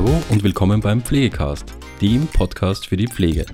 Hallo 0.00 0.22
und 0.30 0.42
willkommen 0.42 0.80
beim 0.80 1.02
Pflegecast, 1.02 1.74
dem 2.00 2.26
Podcast 2.26 2.86
für 2.86 2.96
die 2.96 3.06
Pflege. 3.06 3.44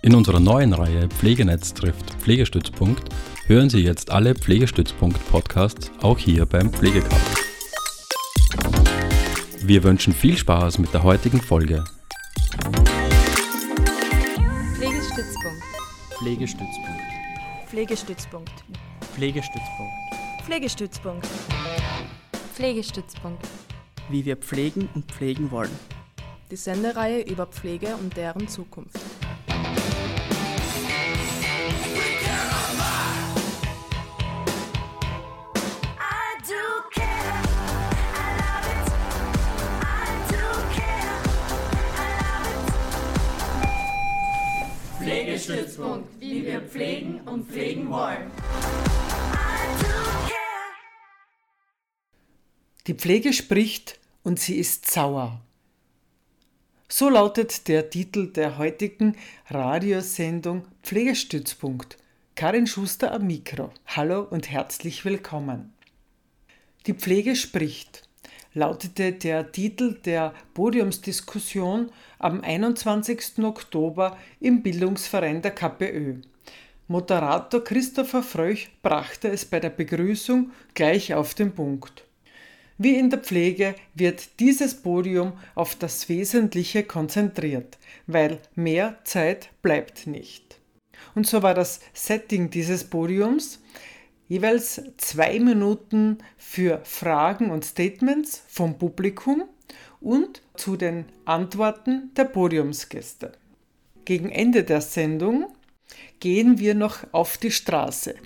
In 0.00 0.14
unserer 0.14 0.40
neuen 0.40 0.72
Reihe 0.72 1.08
Pflegenetz 1.08 1.74
trifft 1.74 2.14
Pflegestützpunkt 2.14 3.10
hören 3.44 3.68
Sie 3.68 3.80
jetzt 3.80 4.10
alle 4.10 4.34
Pflegestützpunkt-Podcasts 4.34 5.92
auch 6.00 6.18
hier 6.18 6.46
beim 6.46 6.72
Pflegecast. 6.72 7.44
Wir 9.60 9.82
wünschen 9.82 10.14
viel 10.14 10.38
Spaß 10.38 10.78
mit 10.78 10.94
der 10.94 11.02
heutigen 11.02 11.42
Folge. 11.42 11.84
Pflegestützpunkt. 14.78 15.62
Pflegestützpunkt. 16.16 17.02
Pflegestützpunkt. 17.68 18.50
Pflegestützpunkt. 18.64 18.64
Pflegestützpunkt. 19.14 19.92
Pflegestützpunkt. 20.46 21.28
Wie 24.08 24.24
wir 24.24 24.36
pflegen 24.36 24.88
und 24.94 25.10
pflegen 25.10 25.50
wollen. 25.50 25.76
Die 26.52 26.56
Sendereihe 26.56 27.22
über 27.22 27.46
Pflege 27.46 27.96
und 27.96 28.16
deren 28.16 28.46
Zukunft. 28.46 28.96
Pflegestützpunkt, 45.00 46.08
wie 46.20 46.46
wir 46.46 46.60
pflegen 46.60 47.20
und 47.26 47.50
pflegen 47.50 47.90
wollen. 47.90 48.30
Die 52.86 52.94
Pflege 52.94 53.32
spricht 53.32 53.98
und 54.24 54.38
sie 54.38 54.56
ist 54.56 54.90
sauer. 54.90 55.40
So 56.86 57.08
lautet 57.08 57.66
der 57.68 57.88
Titel 57.88 58.30
der 58.30 58.58
heutigen 58.58 59.16
Radiosendung 59.48 60.66
Pflegestützpunkt. 60.82 61.96
Karin 62.34 62.66
Schuster 62.66 63.12
am 63.12 63.26
Mikro. 63.26 63.70
Hallo 63.86 64.20
und 64.20 64.50
herzlich 64.50 65.06
willkommen. 65.06 65.72
Die 66.86 66.92
Pflege 66.92 67.36
spricht 67.36 68.06
lautete 68.52 69.12
der 69.12 69.50
Titel 69.50 69.94
der 69.94 70.34
Podiumsdiskussion 70.52 71.90
am 72.18 72.42
21. 72.42 73.38
Oktober 73.38 74.18
im 74.40 74.62
Bildungsverein 74.62 75.40
der 75.40 75.52
KPÖ. 75.52 76.16
Moderator 76.86 77.64
Christopher 77.64 78.22
Fröch 78.22 78.68
brachte 78.82 79.28
es 79.28 79.46
bei 79.46 79.58
der 79.58 79.70
Begrüßung 79.70 80.52
gleich 80.74 81.14
auf 81.14 81.34
den 81.34 81.52
Punkt. 81.54 82.03
Wie 82.76 82.96
in 82.96 83.08
der 83.08 83.20
Pflege 83.20 83.76
wird 83.94 84.40
dieses 84.40 84.74
Podium 84.74 85.34
auf 85.54 85.76
das 85.76 86.08
Wesentliche 86.08 86.82
konzentriert, 86.82 87.78
weil 88.06 88.40
mehr 88.56 88.98
Zeit 89.04 89.50
bleibt 89.62 90.08
nicht. 90.08 90.58
Und 91.14 91.26
so 91.26 91.42
war 91.42 91.54
das 91.54 91.80
Setting 91.92 92.50
dieses 92.50 92.84
Podiums 92.84 93.60
jeweils 94.26 94.82
zwei 94.96 95.38
Minuten 95.38 96.18
für 96.36 96.80
Fragen 96.82 97.50
und 97.50 97.64
Statements 97.64 98.42
vom 98.48 98.78
Publikum 98.78 99.44
und 100.00 100.42
zu 100.56 100.76
den 100.76 101.04
Antworten 101.24 102.10
der 102.16 102.24
Podiumsgäste. 102.24 103.32
Gegen 104.04 104.30
Ende 104.30 104.64
der 104.64 104.80
Sendung 104.80 105.46
gehen 106.18 106.58
wir 106.58 106.74
noch 106.74 106.98
auf 107.12 107.38
die 107.38 107.52
Straße, 107.52 108.16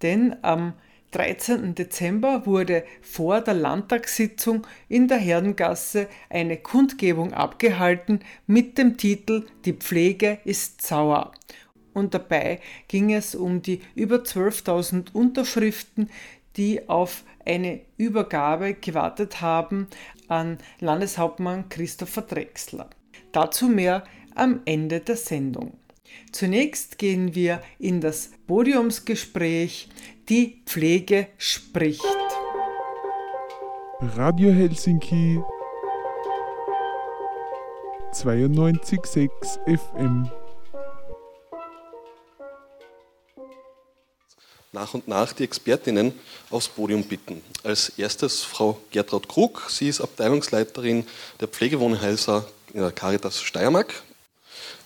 denn 0.00 0.36
am 0.42 0.72
13. 1.12 1.74
Dezember 1.74 2.44
wurde 2.44 2.84
vor 3.00 3.40
der 3.40 3.54
Landtagssitzung 3.54 4.66
in 4.88 5.08
der 5.08 5.18
Herdengasse 5.18 6.08
eine 6.28 6.58
Kundgebung 6.58 7.32
abgehalten 7.32 8.20
mit 8.46 8.76
dem 8.76 8.96
Titel 8.96 9.46
Die 9.64 9.72
Pflege 9.72 10.38
ist 10.44 10.82
sauer 10.86 11.32
und 11.98 12.14
dabei 12.14 12.60
ging 12.86 13.12
es 13.12 13.34
um 13.34 13.60
die 13.60 13.80
über 13.94 14.16
12.000 14.16 15.12
Unterschriften, 15.12 16.10
die 16.56 16.88
auf 16.88 17.24
eine 17.44 17.80
Übergabe 17.96 18.74
gewartet 18.74 19.40
haben 19.40 19.88
an 20.28 20.58
Landeshauptmann 20.80 21.68
Christopher 21.68 22.22
Drechsler. 22.22 22.88
Dazu 23.32 23.68
mehr 23.68 24.04
am 24.34 24.60
Ende 24.64 25.00
der 25.00 25.16
Sendung. 25.16 25.78
Zunächst 26.32 26.98
gehen 26.98 27.34
wir 27.34 27.62
in 27.78 28.00
das 28.00 28.30
Podiumsgespräch 28.46 29.88
Die 30.28 30.62
Pflege 30.66 31.28
spricht. 31.38 32.04
Radio 34.00 34.52
Helsinki 34.52 35.40
92.6 38.12 39.78
FM 39.78 40.30
nach 44.72 44.94
und 44.94 45.08
nach 45.08 45.32
die 45.32 45.44
Expertinnen 45.44 46.12
aufs 46.50 46.68
Podium 46.68 47.02
bitten. 47.02 47.42
Als 47.64 47.90
erstes 47.90 48.42
Frau 48.42 48.78
Gertraud 48.90 49.28
Krug. 49.28 49.66
Sie 49.68 49.88
ist 49.88 50.00
Abteilungsleiterin 50.00 51.06
der 51.40 51.48
Pflegewohnhäuser 51.48 52.46
in 52.72 52.80
der 52.80 52.92
Caritas 52.92 53.42
Steiermark. 53.42 54.02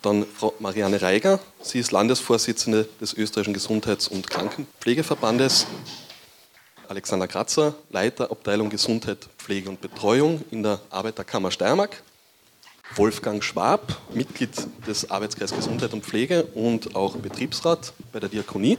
Dann 0.03 0.27
Frau 0.27 0.55
Marianne 0.59 1.01
Reiger. 1.01 1.41
Sie 1.63 1.79
ist 1.79 1.93
Landesvorsitzende 1.93 2.89
des 3.01 3.15
österreichischen 3.15 3.55
Gesundheits- 3.55 4.09
und 4.09 4.29
Krankenpflegeverbandes. 4.29 5.67
Alexander 6.89 7.29
Kratzer, 7.29 7.75
Leiter 7.91 8.31
Abteilung 8.31 8.69
Gesundheit, 8.69 9.29
Pflege 9.39 9.71
und 9.71 9.81
Betreuung 9.81 10.45
in 10.51 10.63
der 10.63 10.81
Arbeiterkammer 10.91 11.51
Steiermark. 11.51 12.03
Wolfgang 12.97 13.43
Schwab, 13.43 13.97
Mitglied 14.13 14.51
des 14.87 15.11
Arbeitskreises 15.11 15.57
Gesundheit 15.57 15.95
und 15.95 16.05
Pflege 16.05 16.45
und 16.55 16.95
auch 16.95 17.17
Betriebsrat 17.17 17.95
bei 18.13 18.21
der 18.21 18.29
Diakonie 18.29 18.79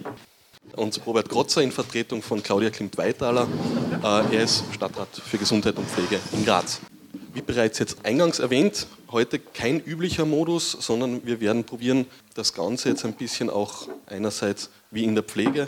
und 0.76 1.02
Robert 1.06 1.30
Krotzer 1.30 1.62
in 1.62 1.72
Vertretung 1.72 2.22
von 2.22 2.42
Claudia 2.42 2.70
Klimt-Weitaler. 2.70 3.48
Äh, 4.04 4.36
er 4.36 4.44
ist 4.44 4.64
Stadtrat 4.74 5.10
für 5.16 5.38
Gesundheit 5.38 5.78
und 5.78 5.88
Pflege 5.88 6.20
in 6.32 6.46
Graz. 6.46 6.80
Wie 7.34 7.42
bereits 7.42 7.80
jetzt 7.80 8.06
eingangs 8.06 8.38
erwähnt, 8.38 8.86
heute 9.12 9.40
kein 9.40 9.80
üblicher 9.84 10.24
Modus, 10.24 10.72
sondern 10.72 11.26
wir 11.26 11.42
werden 11.42 11.64
probieren, 11.64 12.06
das 12.36 12.54
Ganze 12.54 12.90
jetzt 12.90 13.06
ein 13.06 13.14
bisschen 13.14 13.50
auch 13.50 13.88
einerseits 14.06 14.70
wie 14.92 15.04
in 15.04 15.16
der 15.16 15.24
Pflege 15.24 15.68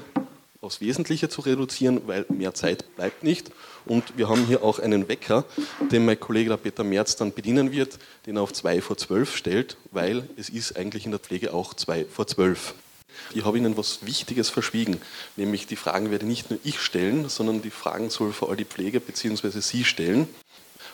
aufs 0.61 0.79
Wesentliche 0.79 1.27
zu 1.27 1.41
reduzieren, 1.41 2.01
weil 2.05 2.27
mehr 2.29 2.53
Zeit 2.53 2.95
bleibt 2.95 3.23
nicht. 3.23 3.49
Und 3.87 4.15
wir 4.15 4.29
haben 4.29 4.45
hier 4.45 4.63
auch 4.63 4.77
einen 4.77 5.07
Wecker, 5.07 5.43
den 5.91 6.05
mein 6.05 6.19
Kollege 6.19 6.51
der 6.51 6.57
Peter 6.57 6.83
Merz 6.83 7.15
dann 7.15 7.33
bedienen 7.33 7.71
wird, 7.71 7.97
den 8.27 8.37
er 8.37 8.43
auf 8.43 8.53
2 8.53 8.81
vor 8.81 8.97
12 8.97 9.35
stellt, 9.35 9.77
weil 9.91 10.29
es 10.37 10.49
ist 10.49 10.77
eigentlich 10.77 11.05
in 11.05 11.11
der 11.11 11.19
Pflege 11.19 11.51
auch 11.51 11.73
2 11.73 12.05
vor 12.05 12.27
12. 12.27 12.75
Ich 13.33 13.43
habe 13.43 13.57
Ihnen 13.57 13.75
was 13.75 14.05
Wichtiges 14.05 14.51
verschwiegen, 14.51 15.01
nämlich 15.35 15.65
die 15.65 15.77
Fragen 15.77 16.11
werde 16.11 16.27
nicht 16.27 16.51
nur 16.51 16.59
ich 16.63 16.79
stellen, 16.79 17.27
sondern 17.27 17.63
die 17.63 17.71
Fragen 17.71 18.11
soll 18.11 18.33
vor 18.33 18.49
allem 18.49 18.57
die 18.57 18.65
Pflege 18.65 18.99
bzw. 18.99 19.61
Sie 19.61 19.83
stellen. 19.83 20.27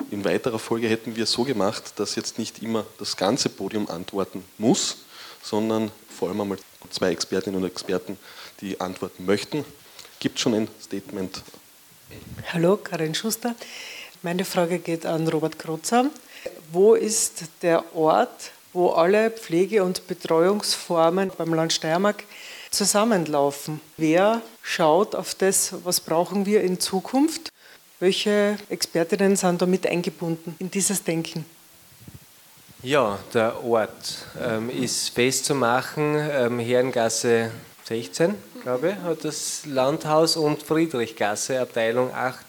In 0.09 0.25
weiterer 0.25 0.59
Folge 0.59 0.87
hätten 0.87 1.15
wir 1.15 1.25
so 1.25 1.43
gemacht, 1.43 1.93
dass 1.97 2.15
jetzt 2.15 2.37
nicht 2.39 2.61
immer 2.61 2.85
das 2.97 3.17
ganze 3.17 3.49
Podium 3.49 3.89
antworten 3.89 4.43
muss, 4.57 4.97
sondern 5.41 5.91
vor 6.09 6.29
allem 6.29 6.41
einmal 6.41 6.57
zwei 6.89 7.11
Expertinnen 7.11 7.61
und 7.61 7.67
Experten, 7.67 8.17
die 8.61 8.79
antworten 8.79 9.25
möchten. 9.25 9.65
Gibt 10.19 10.39
schon 10.39 10.53
ein 10.53 10.67
Statement? 10.81 11.41
Hallo, 12.53 12.77
Karin 12.77 13.15
Schuster. 13.15 13.55
Meine 14.21 14.45
Frage 14.45 14.79
geht 14.79 15.05
an 15.05 15.27
Robert 15.27 15.57
Krotzer. 15.57 16.09
Wo 16.71 16.93
ist 16.93 17.43
der 17.61 17.95
Ort, 17.95 18.51
wo 18.73 18.89
alle 18.89 19.31
Pflege- 19.31 19.83
und 19.83 20.07
Betreuungsformen 20.07 21.31
beim 21.37 21.53
Land 21.53 21.73
Steiermark 21.73 22.23
zusammenlaufen. 22.71 23.81
Wer 23.97 24.41
schaut 24.61 25.13
auf 25.13 25.35
das, 25.35 25.73
was 25.83 25.99
brauchen 25.99 26.45
wir 26.45 26.61
in 26.61 26.79
Zukunft? 26.79 27.49
Welche 28.01 28.57
Expertinnen 28.67 29.35
sind 29.35 29.61
damit 29.61 29.85
eingebunden 29.85 30.55
in 30.57 30.71
dieses 30.71 31.03
Denken? 31.03 31.45
Ja, 32.81 33.19
der 33.31 33.63
Ort 33.63 34.25
ähm, 34.43 34.71
ist 34.71 35.09
festzumachen. 35.09 36.15
Ähm, 36.15 36.57
Herrengasse 36.57 37.51
16, 37.83 38.33
glaube 38.63 38.89
ich, 38.89 38.95
hat 39.03 39.23
das 39.23 39.67
Landhaus 39.67 40.35
und 40.35 40.63
Friedrichgasse, 40.63 41.61
Abteilung 41.61 42.11
8 42.11 42.43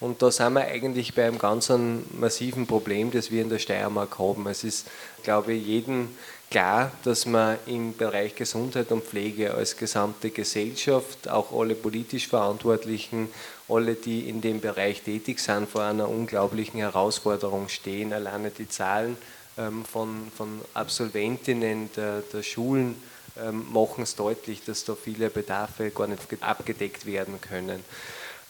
und 0.00 0.20
da 0.22 0.32
sind 0.32 0.54
wir 0.54 0.62
eigentlich 0.62 1.14
bei 1.14 1.28
einem 1.28 1.38
ganz 1.38 1.72
massiven 2.18 2.66
Problem, 2.66 3.12
das 3.12 3.30
wir 3.30 3.42
in 3.42 3.48
der 3.48 3.60
Steiermark 3.60 4.18
haben. 4.18 4.48
Es 4.48 4.64
ist, 4.64 4.88
glaube 5.22 5.52
ich, 5.52 5.64
jedem 5.64 6.08
klar, 6.50 6.90
dass 7.04 7.26
man 7.26 7.58
im 7.66 7.96
Bereich 7.96 8.34
Gesundheit 8.34 8.90
und 8.90 9.04
Pflege 9.04 9.54
als 9.54 9.76
gesamte 9.76 10.30
Gesellschaft, 10.30 11.28
auch 11.28 11.52
alle 11.52 11.74
politisch 11.74 12.28
Verantwortlichen, 12.28 13.28
alle, 13.68 13.94
die 13.94 14.28
in 14.28 14.40
dem 14.40 14.60
Bereich 14.60 15.02
tätig 15.02 15.40
sind, 15.40 15.68
vor 15.68 15.82
einer 15.82 16.08
unglaublichen 16.08 16.78
Herausforderung 16.78 17.68
stehen. 17.68 18.12
Alleine 18.12 18.50
die 18.50 18.68
Zahlen 18.68 19.16
ähm, 19.58 19.84
von, 19.84 20.30
von 20.36 20.60
Absolventinnen 20.74 21.90
der, 21.96 22.22
der 22.32 22.42
Schulen 22.42 23.00
ähm, 23.38 23.66
machen 23.72 24.02
es 24.02 24.14
deutlich, 24.14 24.64
dass 24.64 24.84
da 24.84 24.94
viele 24.94 25.30
Bedarfe 25.30 25.90
gar 25.90 26.06
nicht 26.06 26.20
abgedeckt 26.40 27.06
werden 27.06 27.40
können. 27.40 27.84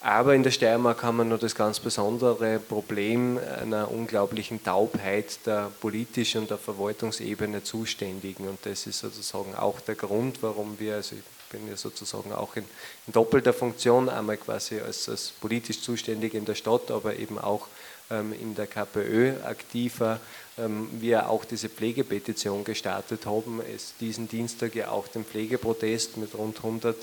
Aber 0.00 0.34
in 0.34 0.42
der 0.42 0.50
Steiermark 0.50 1.02
haben 1.02 1.16
wir 1.16 1.24
noch 1.24 1.40
das 1.40 1.54
ganz 1.54 1.80
besondere 1.80 2.60
Problem 2.60 3.40
einer 3.60 3.90
unglaublichen 3.90 4.62
Taubheit 4.62 5.44
der 5.46 5.72
politischen 5.80 6.42
und 6.42 6.50
der 6.50 6.58
Verwaltungsebene 6.58 7.64
Zuständigen. 7.64 8.46
Und 8.46 8.58
das 8.64 8.86
ist 8.86 9.00
sozusagen 9.00 9.54
auch 9.56 9.80
der 9.80 9.96
Grund, 9.96 10.42
warum 10.42 10.78
wir, 10.78 10.96
also 10.96 11.16
ich 11.16 11.22
bin 11.56 11.68
ja 11.68 11.76
sozusagen 11.76 12.32
auch 12.32 12.56
in, 12.56 12.64
in 13.06 13.12
doppelter 13.12 13.52
Funktion, 13.52 14.08
einmal 14.08 14.36
quasi 14.36 14.78
als, 14.78 15.08
als 15.08 15.30
politisch 15.40 15.80
Zuständige 15.80 16.36
in 16.36 16.44
der 16.44 16.54
Stadt, 16.54 16.90
aber 16.90 17.16
eben 17.16 17.38
auch 17.38 17.66
ähm, 18.10 18.32
in 18.32 18.54
der 18.54 18.66
KPÖ 18.66 19.32
aktiver, 19.42 20.20
ähm, 20.58 20.88
wir 21.00 21.30
auch 21.30 21.44
diese 21.44 21.68
Pflegepetition 21.68 22.62
gestartet 22.62 23.24
haben, 23.26 23.60
es 23.74 23.94
diesen 23.98 24.28
Dienstag 24.28 24.74
ja 24.74 24.90
auch 24.90 25.08
den 25.08 25.24
Pflegeprotest 25.24 26.18
mit 26.18 26.34
rund 26.34 26.58
100 26.58 26.96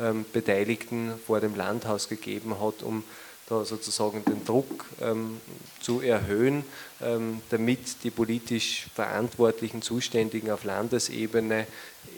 ähm, 0.00 0.24
Beteiligten 0.32 1.12
vor 1.24 1.40
dem 1.40 1.54
Landhaus 1.54 2.08
gegeben 2.08 2.60
hat, 2.60 2.82
um 2.82 3.04
da 3.48 3.64
sozusagen 3.64 4.24
den 4.24 4.44
Druck 4.44 4.84
zu 5.80 6.00
erhöhen, 6.02 6.62
damit 7.48 8.04
die 8.04 8.10
politisch 8.12 8.86
verantwortlichen 8.94 9.82
Zuständigen 9.82 10.52
auf 10.52 10.62
Landesebene 10.62 11.66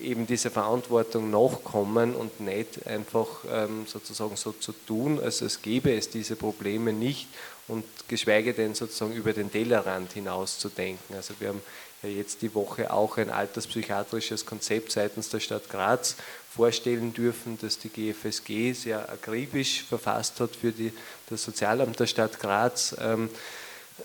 eben 0.01 0.27
dieser 0.27 0.51
Verantwortung 0.51 1.31
nachkommen 1.31 2.15
und 2.15 2.41
nicht 2.41 2.87
einfach 2.87 3.45
ähm, 3.51 3.87
sozusagen 3.87 4.37
so 4.37 4.53
zu 4.53 4.73
tun, 4.73 5.21
als 5.21 5.41
es 5.41 5.63
gäbe 5.63 5.95
es 5.95 6.11
diese 6.11 6.37
Probleme 6.37 6.93
nicht 6.93 7.29
und 7.69 7.85
geschweige 8.09 8.55
denn 8.55 8.75
sozusagen 8.75 9.13
über 9.13 9.33
den 9.33 9.51
Tellerrand 9.51 10.13
hinaus 10.13 10.59
zu 10.59 10.69
denken. 10.69 11.15
Also 11.15 11.35
wir 11.39 11.49
haben 11.49 11.63
ja 12.03 12.09
jetzt 12.09 12.43
die 12.43 12.55
Woche 12.55 12.93
auch 12.93 13.17
ein 13.19 13.31
alterspsychiatrisches 13.31 14.45
Konzept 14.47 14.93
seitens 14.93 15.29
der 15.29 15.41
Stadt 15.41 15.69
Graz 15.71 16.17
vorstellen 16.55 17.15
dürfen, 17.15 17.59
das 17.61 17.79
die 17.79 17.89
GFSG 17.89 18.73
sehr 18.73 19.09
akribisch 19.09 19.85
verfasst 19.85 20.41
hat 20.41 20.55
für 20.57 20.73
die, 20.73 20.93
das 21.31 21.45
Sozialamt 21.45 21.99
der 21.99 22.07
Stadt 22.07 22.39
Graz. 22.41 22.95
Ähm, 23.01 23.31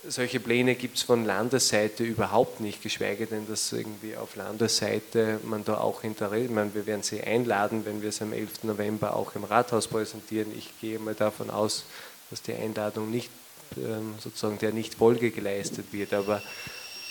solche 0.07 0.39
Pläne 0.39 0.75
gibt 0.75 0.98
es 0.98 1.04
von 1.04 1.25
Landesseite 1.25 2.04
überhaupt 2.04 2.60
nicht, 2.60 2.81
geschweige 2.81 3.25
denn, 3.25 3.48
dass 3.48 3.72
irgendwie 3.72 4.16
auf 4.16 4.36
Landesseite 4.36 5.39
man 5.44 5.63
da 5.63 5.78
auch 5.78 6.04
Interesse, 6.04 6.51
meine, 6.51 6.74
wir 6.74 6.86
werden 6.86 7.04
Sie 7.04 7.22
einladen, 7.22 7.86
wenn 7.86 8.01
wir 8.01 8.10
es 8.10 8.22
am 8.22 8.34
11. 8.34 8.63
November 8.63 9.16
auch 9.16 9.36
im 9.36 9.44
Rathaus 9.44 9.88
präsentieren. 9.88 10.51
Ich 10.57 10.69
gehe 10.80 11.00
mal 11.00 11.16
davon 11.16 11.50
aus, 11.50 11.86
dass 12.30 12.42
die 12.42 12.54
Einladung 12.54 13.10
nicht 13.12 13.30
ähm, 13.78 14.16
sozusagen 14.19 14.57
der 14.60 14.72
nicht 14.72 14.95
Folge 14.95 15.31
geleistet 15.31 15.88
wird. 15.92 16.13
Aber 16.13 16.42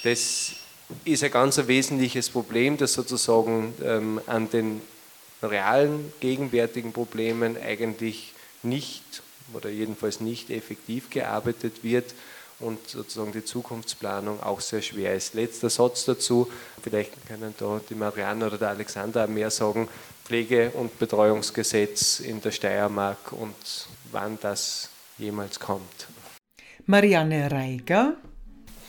das 0.02 0.52
ist 1.04 1.24
ein 1.24 1.30
ganz 1.30 1.58
wesentliches 1.66 2.30
Problem, 2.30 2.76
das 2.76 2.92
sozusagen 2.92 3.74
ähm, 3.82 4.20
an 4.26 4.50
den 4.50 4.80
realen 5.42 6.12
gegenwärtigen 6.20 6.92
Problemen 6.92 7.56
eigentlich 7.60 8.32
nicht 8.62 9.22
oder 9.52 9.70
jedenfalls 9.70 10.20
nicht 10.20 10.50
effektiv 10.50 11.10
gearbeitet 11.10 11.84
wird 11.84 12.14
und 12.58 12.88
sozusagen 12.88 13.32
die 13.32 13.44
Zukunftsplanung 13.44 14.42
auch 14.42 14.60
sehr 14.60 14.82
schwer 14.82 15.14
ist. 15.14 15.34
Letzter 15.34 15.68
Satz 15.68 16.04
dazu, 16.04 16.50
vielleicht 16.82 17.12
können 17.26 17.54
da 17.58 17.80
die 17.88 17.94
Marianne 17.94 18.46
oder 18.46 18.58
der 18.58 18.68
Alexander 18.70 19.26
mehr 19.26 19.50
sagen, 19.50 19.88
Pflege- 20.24 20.70
und 20.70 20.98
Betreuungsgesetz 20.98 22.20
in 22.20 22.40
der 22.40 22.50
Steiermark 22.50 23.32
und 23.32 23.54
wann 24.10 24.38
das 24.40 24.88
jemals 25.18 25.60
kommt. 25.60 26.08
Marianne 26.86 27.50
Reiger. 27.50 28.16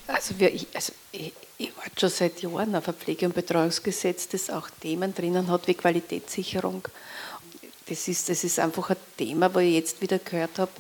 Also, 0.07 0.39
wir, 0.39 0.53
ich, 0.53 0.67
also 0.73 0.93
ich, 1.11 1.33
ich 1.57 1.75
warte 1.75 1.99
schon 1.99 2.09
seit 2.09 2.41
Jahren 2.41 2.75
auf 2.75 2.87
ein 2.87 2.93
Pflege- 2.93 3.25
und 3.25 3.35
Betreuungsgesetz, 3.35 4.29
das 4.29 4.49
auch 4.49 4.69
Themen 4.81 5.13
drinnen 5.13 5.47
hat 5.49 5.67
wie 5.67 5.73
Qualitätssicherung. 5.73 6.87
Das 7.87 8.07
ist, 8.07 8.29
das 8.29 8.43
ist 8.43 8.59
einfach 8.59 8.89
ein 8.91 8.97
Thema, 9.17 9.53
wo 9.53 9.59
ich 9.59 9.73
jetzt 9.73 10.01
wieder 10.01 10.19
gehört 10.19 10.59
habe, 10.59 10.71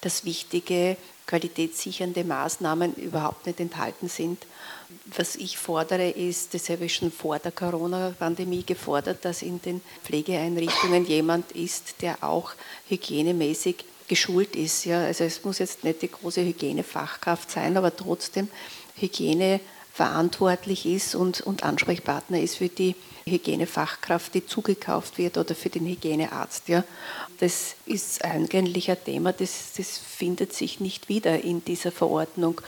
dass 0.00 0.24
wichtige 0.24 0.96
qualitätssichernde 1.26 2.24
Maßnahmen 2.24 2.94
überhaupt 2.94 3.46
nicht 3.46 3.60
enthalten 3.60 4.08
sind. 4.08 4.46
Was 5.16 5.34
ich 5.34 5.58
fordere, 5.58 6.08
ist, 6.08 6.54
das 6.54 6.68
habe 6.68 6.84
ich 6.84 6.94
schon 6.94 7.10
vor 7.10 7.38
der 7.38 7.52
Corona-Pandemie 7.52 8.62
gefordert, 8.64 9.24
dass 9.24 9.42
in 9.42 9.60
den 9.62 9.80
Pflegeeinrichtungen 10.04 11.04
jemand 11.06 11.52
ist, 11.52 12.02
der 12.02 12.22
auch 12.22 12.52
hygienemäßig 12.88 13.84
geschult 14.08 14.54
ist. 14.54 14.84
Ja. 14.84 15.04
Also 15.04 15.24
es 15.24 15.42
muss 15.44 15.58
jetzt 15.58 15.82
nicht 15.84 16.02
die 16.02 16.10
große 16.10 16.42
Hygienefachkraft 16.42 17.50
sein, 17.50 17.76
aber 17.76 17.94
trotzdem 17.94 18.48
Hygiene 18.96 19.60
verantwortlich 19.92 20.86
ist 20.86 21.14
und, 21.14 21.40
und 21.40 21.64
Ansprechpartner 21.64 22.40
ist 22.40 22.56
für 22.56 22.68
die 22.68 22.94
Hygienefachkraft, 23.28 24.34
die 24.34 24.46
zugekauft 24.46 25.18
wird 25.18 25.36
oder 25.36 25.54
für 25.54 25.68
den 25.68 25.86
Hygienearzt. 25.86 26.68
Ja. 26.68 26.84
Das 27.40 27.74
ist 27.84 28.24
eigentlich 28.24 28.90
ein 28.90 29.02
Thema, 29.04 29.32
das, 29.32 29.72
das 29.76 29.98
findet 29.98 30.52
sich 30.52 30.78
nicht 30.78 31.08
wieder 31.08 31.42
in 31.42 31.64
dieser 31.64 31.90
Verordnung 31.90 32.60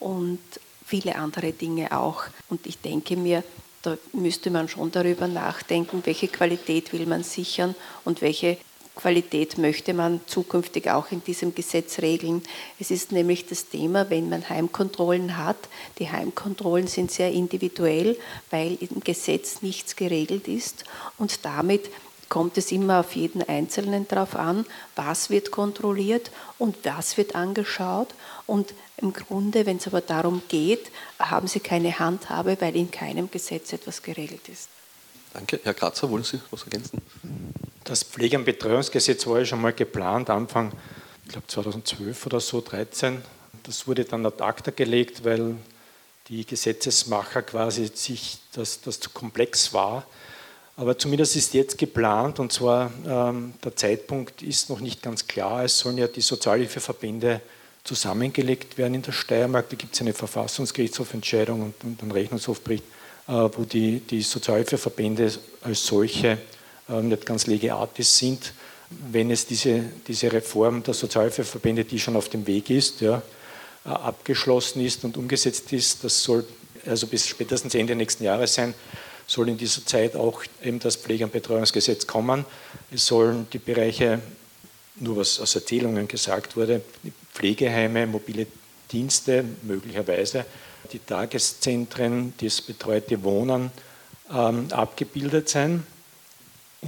und 0.00 0.40
viele 0.86 1.16
andere 1.16 1.52
Dinge 1.52 1.96
auch. 1.96 2.24
Und 2.48 2.66
ich 2.66 2.78
denke 2.78 3.16
mir, 3.16 3.44
da 3.82 3.98
müsste 4.12 4.50
man 4.50 4.68
schon 4.68 4.90
darüber 4.90 5.28
nachdenken, 5.28 6.02
welche 6.04 6.28
Qualität 6.28 6.92
will 6.92 7.06
man 7.06 7.22
sichern 7.22 7.74
und 8.04 8.22
welche 8.22 8.56
Qualität 8.96 9.58
möchte 9.58 9.94
man 9.94 10.20
zukünftig 10.26 10.90
auch 10.90 11.12
in 11.12 11.22
diesem 11.22 11.54
Gesetz 11.54 11.98
regeln. 12.00 12.42
Es 12.80 12.90
ist 12.90 13.12
nämlich 13.12 13.46
das 13.46 13.68
Thema, 13.68 14.10
wenn 14.10 14.30
man 14.30 14.48
Heimkontrollen 14.48 15.36
hat. 15.36 15.68
Die 15.98 16.10
Heimkontrollen 16.10 16.86
sind 16.86 17.10
sehr 17.10 17.30
individuell, 17.30 18.16
weil 18.50 18.76
im 18.80 19.00
Gesetz 19.00 19.60
nichts 19.62 19.96
geregelt 19.96 20.48
ist 20.48 20.84
und 21.18 21.44
damit 21.44 21.90
kommt 22.28 22.58
es 22.58 22.72
immer 22.72 23.00
auf 23.00 23.14
jeden 23.14 23.42
Einzelnen 23.42 24.08
darauf 24.08 24.34
an, 24.34 24.66
was 24.96 25.30
wird 25.30 25.50
kontrolliert 25.50 26.30
und 26.58 26.76
was 26.82 27.16
wird 27.16 27.36
angeschaut. 27.36 28.08
Und 28.46 28.74
im 28.96 29.12
Grunde, 29.12 29.66
wenn 29.66 29.76
es 29.76 29.86
aber 29.86 30.00
darum 30.00 30.42
geht, 30.48 30.90
haben 31.18 31.46
Sie 31.46 31.60
keine 31.60 31.98
Handhabe, 31.98 32.56
weil 32.60 32.74
in 32.74 32.90
keinem 32.90 33.30
Gesetz 33.30 33.72
etwas 33.72 34.02
geregelt 34.02 34.48
ist. 34.48 34.68
Danke. 35.32 35.60
Herr 35.62 35.74
Kratzer, 35.74 36.10
wollen 36.10 36.24
Sie 36.24 36.40
was 36.50 36.62
ergänzen? 36.64 37.00
Das 37.86 38.02
Pflege- 38.02 38.36
und 38.36 38.44
Betreuungsgesetz 38.44 39.28
war 39.28 39.38
ja 39.38 39.44
schon 39.44 39.60
mal 39.60 39.72
geplant, 39.72 40.28
Anfang, 40.28 40.72
ich 41.24 41.30
glaube 41.30 41.46
2012 41.46 42.26
oder 42.26 42.40
so, 42.40 42.60
13. 42.60 43.22
Das 43.62 43.86
wurde 43.86 44.04
dann 44.04 44.26
ad 44.26 44.42
acta 44.42 44.72
gelegt, 44.72 45.24
weil 45.24 45.54
die 46.26 46.44
Gesetzesmacher 46.44 47.42
quasi 47.42 47.88
sich 47.94 48.38
das, 48.54 48.80
das 48.80 48.98
zu 48.98 49.10
komplex 49.10 49.72
war. 49.72 50.04
Aber 50.76 50.98
zumindest 50.98 51.36
ist 51.36 51.54
jetzt 51.54 51.78
geplant, 51.78 52.40
und 52.40 52.52
zwar 52.52 52.90
ähm, 53.06 53.54
der 53.62 53.76
Zeitpunkt 53.76 54.42
ist 54.42 54.68
noch 54.68 54.80
nicht 54.80 55.00
ganz 55.00 55.28
klar. 55.28 55.62
Es 55.62 55.78
sollen 55.78 55.96
ja 55.96 56.08
die 56.08 56.22
Sozialhilfeverbände 56.22 57.40
zusammengelegt 57.84 58.78
werden 58.78 58.94
in 58.94 59.02
der 59.02 59.12
Steiermark. 59.12 59.70
Da 59.70 59.76
gibt 59.76 59.94
es 59.94 60.00
eine 60.00 60.12
Verfassungsgerichtshofentscheidung 60.12 61.62
und, 61.62 61.84
und 61.84 62.02
einen 62.02 62.10
Rechnungshofbericht, 62.10 62.82
äh, 63.28 63.32
wo 63.32 63.62
die, 63.62 64.00
die 64.00 64.22
Sozialhilfeverbände 64.22 65.32
als 65.62 65.86
solche 65.86 66.38
nicht 66.88 67.26
ganz 67.26 67.46
lege 67.46 67.74
artis 67.74 68.16
sind, 68.18 68.52
wenn 69.10 69.30
es 69.30 69.46
diese, 69.46 69.84
diese 70.06 70.32
Reform 70.32 70.82
der 70.82 70.94
Sozialhilfeverbände, 70.94 71.84
die 71.84 71.98
schon 71.98 72.16
auf 72.16 72.28
dem 72.28 72.46
Weg 72.46 72.70
ist, 72.70 73.00
ja, 73.00 73.22
äh, 73.84 73.88
abgeschlossen 73.88 74.84
ist 74.84 75.04
und 75.04 75.16
umgesetzt 75.16 75.72
ist, 75.72 76.04
das 76.04 76.22
soll 76.22 76.44
also 76.86 77.06
bis 77.06 77.26
spätestens 77.26 77.74
Ende 77.74 77.96
nächsten 77.96 78.24
Jahres 78.24 78.54
sein, 78.54 78.74
soll 79.26 79.48
in 79.48 79.56
dieser 79.56 79.84
Zeit 79.84 80.14
auch 80.14 80.44
eben 80.62 80.78
das 80.78 80.96
Pflege- 80.96 81.24
und 81.24 81.32
Betreuungsgesetz 81.32 82.06
kommen. 82.06 82.44
Es 82.92 83.06
sollen 83.06 83.48
die 83.52 83.58
Bereiche, 83.58 84.20
nur 84.96 85.16
was 85.16 85.40
aus 85.40 85.56
Erzählungen 85.56 86.06
gesagt 86.06 86.56
wurde, 86.56 86.80
Pflegeheime, 87.34 88.06
mobile 88.06 88.46
Dienste 88.90 89.44
möglicherweise, 89.62 90.44
die 90.92 91.00
Tageszentren, 91.00 92.34
das 92.40 92.62
betreute 92.62 93.22
Wohnen 93.24 93.72
ähm, 94.32 94.68
abgebildet 94.70 95.48
sein. 95.48 95.84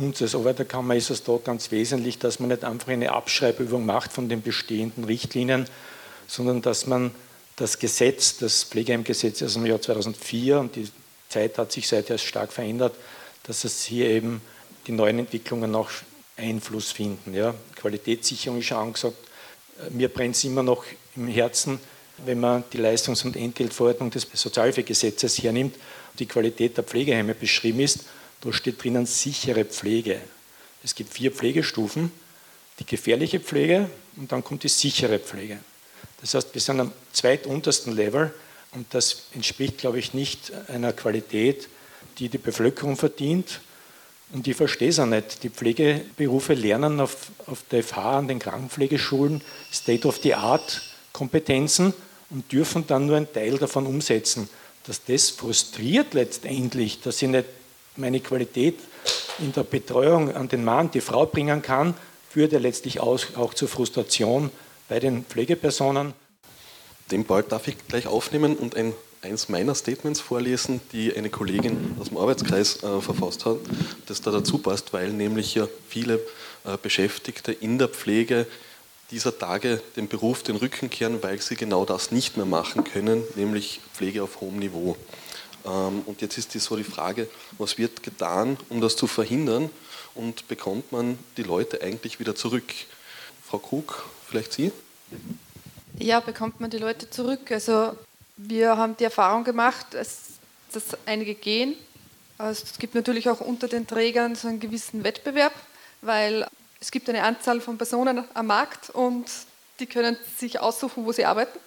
Und 0.01 0.21
als 0.23 0.35
Arbeiterkammer 0.35 0.95
ist 0.95 1.11
es 1.11 1.25
dort 1.25 1.45
ganz 1.45 1.73
wesentlich, 1.73 2.19
dass 2.19 2.39
man 2.39 2.51
nicht 2.51 2.63
einfach 2.63 2.89
eine 2.89 3.13
Abschreibübung 3.13 3.85
macht 3.85 4.13
von 4.13 4.29
den 4.29 4.43
bestehenden 4.43 5.05
Richtlinien, 5.05 5.67
sondern 6.29 6.63
dass 6.63 6.87
man 6.87 7.11
das 7.57 7.79
Gesetz, 7.81 8.37
das 8.39 8.63
Pflegeheimgesetz 8.65 9.43
aus 9.43 9.55
dem 9.55 9.67
Jahr 9.67 9.81
2004, 9.81 10.61
und 10.61 10.77
die 10.77 10.89
Zeit 11.29 11.59
hat 11.59 11.73
sich 11.73 11.89
seither 11.89 12.17
stark 12.19 12.53
verändert, 12.53 12.95
dass 13.43 13.65
es 13.65 13.83
hier 13.83 14.09
eben 14.09 14.41
die 14.87 14.93
neuen 14.93 15.19
Entwicklungen 15.19 15.75
auch 15.75 15.91
Einfluss 16.37 16.93
finden. 16.93 17.35
Ja. 17.35 17.55
Qualitätssicherung 17.75 18.61
ist 18.61 18.67
schon 18.67 18.79
angesagt. 18.79 19.17
Mir 19.91 20.09
brennt 20.09 20.37
es 20.37 20.45
immer 20.45 20.63
noch 20.63 20.85
im 21.17 21.27
Herzen, 21.27 21.81
wenn 22.25 22.39
man 22.39 22.63
die 22.73 22.79
Leistungs- 22.79 23.25
und 23.25 23.37
Entgeltverordnung 23.37 24.11
des 24.11 24.29
Sozialhilfegesetzes 24.33 25.43
hernimmt, 25.43 25.77
die 26.19 26.27
Qualität 26.27 26.77
der 26.77 26.85
Pflegeheime 26.85 27.35
beschrieben 27.35 27.81
ist 27.81 28.05
da 28.41 28.53
steht 28.53 28.83
drinnen 28.83 29.07
sichere 29.07 29.65
Pflege. 29.65 30.21
Es 30.85 30.95
gibt 30.95 31.13
vier 31.13 31.33
Pflegestufen, 31.33 32.13
die 32.79 32.87
gefährliche 32.87 33.41
Pflege 33.41 33.91
und 34.17 34.31
dann 34.31 34.45
kommt 34.45 34.63
die 34.63 34.69
sichere 34.69 35.19
Pflege. 35.19 35.59
Das 36.21 36.35
heißt, 36.35 36.55
wir 36.55 36.61
sind 36.61 36.79
am 36.81 36.93
zweituntersten 37.13 37.95
Level 37.95 38.33
und 38.73 38.93
das 38.95 39.25
entspricht, 39.35 39.79
glaube 39.79 39.99
ich, 39.99 40.15
nicht 40.15 40.53
einer 40.69 40.93
Qualität, 40.93 41.69
die 42.19 42.29
die 42.29 42.39
Bevölkerung 42.39 42.97
verdient. 42.97 43.59
Und 44.33 44.47
ich 44.47 44.57
verstehe 44.57 44.91
es 44.91 44.99
auch 44.99 45.07
nicht. 45.07 45.43
Die 45.43 45.49
Pflegeberufe 45.49 46.53
lernen 46.55 47.01
auf, 47.01 47.31
auf 47.47 47.65
der 47.71 47.83
FH 47.83 48.19
an 48.19 48.29
den 48.29 48.39
Krankenpflegeschulen 48.39 49.41
State-of-the-Art-Kompetenzen 49.73 51.95
und 52.31 52.53
dürfen 52.53 52.87
dann 52.87 53.07
nur 53.07 53.17
einen 53.17 53.33
Teil 53.33 53.57
davon 53.57 53.87
umsetzen. 53.87 54.51
Dass 54.85 55.03
das 55.05 55.31
frustriert 55.31 56.13
letztendlich, 56.15 57.01
dass 57.01 57.23
ich 57.23 57.29
nicht 57.29 57.47
meine 57.99 58.21
Qualität 58.21 58.79
in 59.39 59.53
der 59.53 59.65
Betreuung 59.65 60.35
an 60.35 60.49
den 60.49 60.65
Mann, 60.65 60.91
die 60.91 61.01
Frau 61.01 61.27
bringen 61.27 61.63
kann, 61.63 61.95
führt 62.31 62.53
ja 62.53 62.59
letztlich 62.59 63.01
auch 63.01 63.55
zur 63.55 63.69
Frustration 63.69 64.51
bei 64.89 65.01
den 65.01 65.25
Pflegepersonen. 65.25 66.13
Den 67.11 67.25
Ball 67.25 67.43
darf 67.43 67.69
ich 67.69 67.77
gleich 67.89 68.07
aufnehmen 68.07 68.57
und 68.57 68.77
ein, 68.77 68.93
eins 69.23 69.49
meiner 69.49 69.75
Statements 69.75 70.21
vorlesen, 70.21 70.81
die 70.93 71.15
eine 71.15 71.31
Kollegin 71.31 71.97
aus 71.99 72.09
dem 72.09 72.19
Arbeitskreis 72.19 72.83
äh, 72.83 73.01
verfasst 73.01 73.47
hat, 73.47 73.59
das 74.07 74.21
da 74.21 74.31
dazu 74.31 74.59
passt, 74.59 74.93
weil 74.93 75.11
nämlich 75.11 75.55
ja 75.55 75.67
viele 75.89 76.21
äh, 76.65 76.77
Beschäftigte 76.81 77.53
in 77.53 77.79
der 77.79 77.89
Pflege 77.89 78.47
dieser 79.11 79.39
Tage 79.39 79.81
den 79.97 80.09
Beruf 80.09 80.43
den 80.43 80.57
Rücken 80.57 80.91
kehren, 80.91 81.23
weil 81.23 81.41
sie 81.41 81.57
genau 81.57 81.87
das 81.87 82.13
nicht 82.13 82.37
mehr 82.37 82.45
machen 82.45 82.85
können, 82.85 83.23
nämlich 83.37 83.81
Pflege 83.95 84.23
auf 84.23 84.43
hohem 84.43 84.59
Niveau. 84.59 84.97
Ähm, 85.65 86.03
und 86.07 86.21
jetzt 86.21 86.39
ist 86.39 86.55
die 86.55 86.59
so 86.59 86.77
die 86.77 86.85
Frage, 86.85 87.29
was 87.59 87.79
wird 87.79 88.03
getan, 88.03 88.57
um 88.69 88.81
das 88.81 88.97
zu 88.97 89.07
verhindern 89.07 89.71
und 90.15 90.49
bekommt 90.49 90.93
man 90.93 91.19
die 91.37 91.43
Leute 91.43 91.83
eigentlich 91.83 92.21
wieder 92.21 92.35
zurück? 92.35 92.73
Frau 93.47 93.59
Krug, 93.59 94.05
vielleicht 94.29 94.53
Sie? 94.53 94.73
Ja, 95.99 96.21
bekommt 96.21 96.61
man 96.61 96.71
die 96.71 96.79
Leute 96.79 97.09
zurück. 97.09 97.51
Also 97.51 97.97
wir 98.37 98.77
haben 98.77 98.97
die 98.97 99.05
Erfahrung 99.05 99.45
gemacht, 99.45 99.87
dass, 99.93 100.25
einige 101.07 101.35
gehen. 101.35 101.75
Also 102.37 102.65
es 102.65 102.79
gibt 102.79 102.95
natürlich 102.95 103.29
auch 103.29 103.41
unter 103.41 103.67
den 103.67 103.87
Trägern 103.87 104.37
so 104.37 104.47
einen 104.49 104.61
gewissen 104.61 105.03
Wettbewerb, 105.03 105.55
weil 106.03 106.47
es 106.81 106.91
gibt 106.93 107.09
eine 107.09 107.25
Anzahl 107.25 107.61
von 107.61 107.79
Personen 107.79 108.25
am 108.35 108.47
Markt 108.47 108.91
und 108.91 109.27
die 109.81 109.87
können 109.87 110.17
sich 110.37 110.61
aussuchen, 110.61 111.05
wo 111.05 111.13
sie 111.13 111.25
arbeiten. 111.25 111.59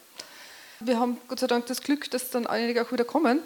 Wir 0.79 0.99
haben 0.99 1.17
Gott 1.27 1.39
sei 1.39 1.47
Dank 1.47 1.65
das 1.65 1.81
Glück, 1.81 2.09
dass 2.11 2.29
dann 2.29 2.47
einige 2.47 2.81
auch 2.83 2.91
wieder 2.91 3.03
kommen, 3.03 3.39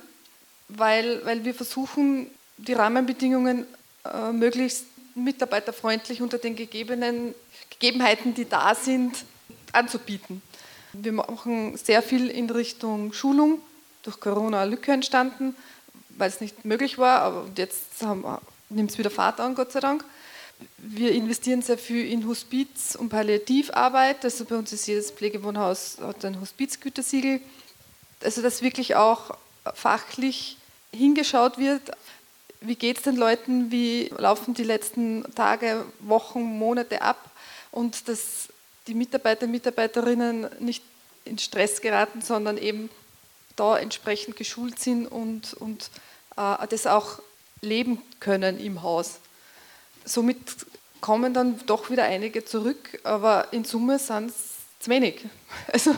weil, 0.67 1.23
weil 1.25 1.45
wir 1.45 1.53
versuchen, 1.53 2.27
die 2.57 2.73
Rahmenbedingungen 2.73 3.65
äh, 4.05 4.31
möglichst 4.31 4.85
mitarbeiterfreundlich 5.15 6.21
unter 6.21 6.37
den 6.37 6.55
gegebenen 6.55 7.33
Gegebenheiten, 7.69 8.33
die 8.33 8.47
da 8.47 8.75
sind, 8.75 9.25
anzubieten. 9.71 10.41
Wir 10.93 11.11
machen 11.11 11.77
sehr 11.77 12.01
viel 12.01 12.29
in 12.29 12.49
Richtung 12.49 13.13
Schulung, 13.13 13.59
durch 14.03 14.19
Corona 14.19 14.61
eine 14.61 14.71
Lücke 14.71 14.91
entstanden, 14.91 15.55
weil 16.09 16.29
es 16.29 16.41
nicht 16.41 16.63
möglich 16.63 16.97
war, 16.97 17.21
aber 17.21 17.49
jetzt 17.57 18.03
nimmt 18.69 18.91
es 18.91 18.97
wieder 18.97 19.09
Fahrt 19.09 19.39
an, 19.39 19.55
Gott 19.55 19.71
sei 19.71 19.79
Dank. 19.79 20.05
Wir 20.77 21.11
investieren 21.11 21.61
sehr 21.61 21.77
viel 21.77 22.09
in 22.09 22.27
Hospiz- 22.27 22.95
und 22.95 23.09
Palliativarbeit. 23.09 24.23
Also 24.23 24.45
bei 24.45 24.55
uns 24.55 24.71
ist 24.71 24.87
jedes 24.87 25.11
Pflegewohnhaus 25.11 25.97
hat 25.99 26.23
ein 26.23 26.39
Hospizgütesiegel. 26.39 27.41
Also 28.23 28.41
dass 28.41 28.61
wirklich 28.61 28.95
auch 28.95 29.37
fachlich 29.73 30.57
hingeschaut 30.91 31.57
wird, 31.57 31.91
wie 32.61 32.75
geht 32.75 32.97
es 32.97 33.03
den 33.03 33.15
Leuten, 33.15 33.71
wie 33.71 34.11
laufen 34.17 34.53
die 34.53 34.63
letzten 34.63 35.23
Tage, 35.35 35.85
Wochen, 35.99 36.41
Monate 36.57 37.01
ab 37.01 37.31
und 37.71 38.07
dass 38.07 38.49
die 38.87 38.93
Mitarbeiter 38.93 39.45
und 39.45 39.51
Mitarbeiterinnen 39.51 40.47
nicht 40.59 40.83
in 41.25 41.37
Stress 41.37 41.81
geraten, 41.81 42.21
sondern 42.21 42.57
eben 42.57 42.89
da 43.55 43.77
entsprechend 43.77 44.35
geschult 44.35 44.79
sind 44.79 45.07
und, 45.07 45.53
und 45.55 45.89
äh, 46.37 46.67
das 46.67 46.87
auch 46.87 47.19
leben 47.61 48.01
können 48.19 48.59
im 48.59 48.83
Haus. 48.83 49.19
Somit 50.03 50.37
kommen 51.01 51.33
dann 51.33 51.59
doch 51.65 51.89
wieder 51.89 52.03
einige 52.03 52.45
zurück, 52.45 52.99
aber 53.03 53.51
in 53.51 53.63
Summe 53.63 53.99
sind 53.99 54.29
es 54.29 54.35
zu 54.79 54.89
wenig. 54.89 55.25
Also 55.71 55.95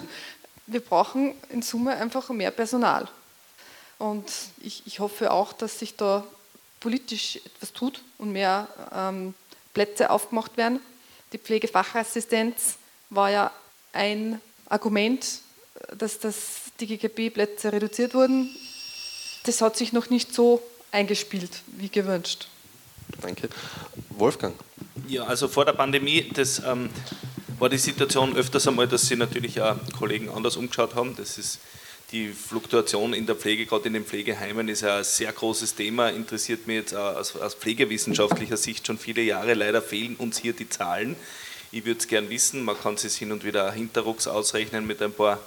wir 0.66 0.82
brauchen 0.82 1.34
in 1.50 1.62
Summe 1.62 1.96
einfach 1.96 2.30
mehr 2.30 2.52
Personal. 2.52 3.08
Und 3.98 4.32
ich, 4.62 4.84
ich 4.86 5.00
hoffe 5.00 5.32
auch, 5.32 5.54
dass 5.54 5.80
sich 5.80 5.96
da 5.96 6.24
politisch 6.80 7.38
etwas 7.46 7.74
tut 7.74 8.02
und 8.18 8.32
mehr 8.32 8.68
ähm, 8.94 9.34
Plätze 9.74 10.10
aufgemacht 10.10 10.58
werden. 10.58 10.80
Die 11.34 11.38
Pflegefachassistenz 11.38 12.78
war 13.10 13.32
ja 13.32 13.52
ein 13.94 14.42
Argument, 14.70 15.42
dass, 15.98 16.20
dass 16.20 16.72
die 16.80 16.88
GKB-Plätze 16.88 17.72
reduziert 17.72 18.14
wurden. 18.14 18.56
Das 19.44 19.62
hat 19.62 19.78
sich 19.78 19.94
noch 19.94 20.10
nicht 20.10 20.34
so 20.34 20.62
eingespielt 20.92 21.62
wie 21.68 21.90
gewünscht. 21.90 22.48
Danke. 23.22 23.50
Wolfgang. 24.10 24.56
Ja, 25.08 25.24
also 25.24 25.48
vor 25.48 25.66
der 25.66 25.74
Pandemie, 25.74 26.30
das 26.34 26.60
ähm, 26.60 26.90
war 27.60 27.70
die 27.70 27.78
Situation 27.78 28.36
öfters 28.36 28.68
einmal, 28.68 28.88
dass 28.88 29.08
sich 29.08 29.18
natürlich 29.18 29.62
auch 29.62 29.78
Kollegen 29.98 30.30
anders 30.30 30.58
umgeschaut 30.58 30.96
haben. 30.96 31.16
Das 31.16 31.38
ist 31.38 31.60
die 32.12 32.30
Fluktuation 32.30 33.14
in 33.14 33.26
der 33.26 33.36
Pflege, 33.36 33.66
gerade 33.66 33.88
in 33.88 33.94
den 33.94 34.06
Pflegeheimen, 34.06 34.70
ist 34.70 34.84
ein 34.84 35.04
sehr 35.04 35.32
großes 35.32 35.76
Thema, 35.76 36.10
interessiert 36.10 36.66
mich 36.66 36.78
jetzt 36.78 36.96
aus, 36.96 37.36
aus 37.36 37.56
pflegewissenschaftlicher 37.56 38.58
Sicht 38.58 38.88
schon 38.88 38.98
viele 38.98 39.22
Jahre. 39.22 39.54
Leider 39.54 39.82
fehlen 39.82 40.16
uns 40.16 40.38
hier 40.38 40.54
die 40.54 40.70
Zahlen. 40.70 41.18
Ich 41.72 41.86
würde 41.86 42.00
es 42.00 42.08
gern 42.08 42.30
wissen, 42.30 42.64
man 42.64 42.80
kann 42.80 42.94
es 42.94 43.16
hin 43.16 43.34
und 43.34 43.44
wieder 43.44 43.70
hinterrucks 43.74 44.28
ausrechnen 44.28 44.88
mit 44.88 45.02
ein 45.02 45.12
paar 45.12 45.40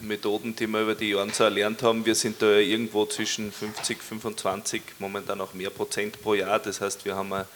Methoden, 0.00 0.56
die 0.56 0.66
wir 0.66 0.80
über 0.80 0.94
die 0.94 1.10
Jahre 1.10 1.30
so 1.32 1.44
erlernt 1.44 1.82
haben. 1.82 2.06
Wir 2.06 2.14
sind 2.14 2.40
da 2.40 2.56
irgendwo 2.56 3.04
zwischen 3.04 3.52
50, 3.52 4.02
25, 4.02 4.82
momentan 4.98 5.40
auch 5.40 5.52
mehr 5.52 5.70
Prozent 5.70 6.20
pro 6.22 6.32
Jahr. 6.32 6.58
Das 6.58 6.80
heißt, 6.80 7.04
wir 7.04 7.14
haben 7.14 7.32
eine, 7.32 7.46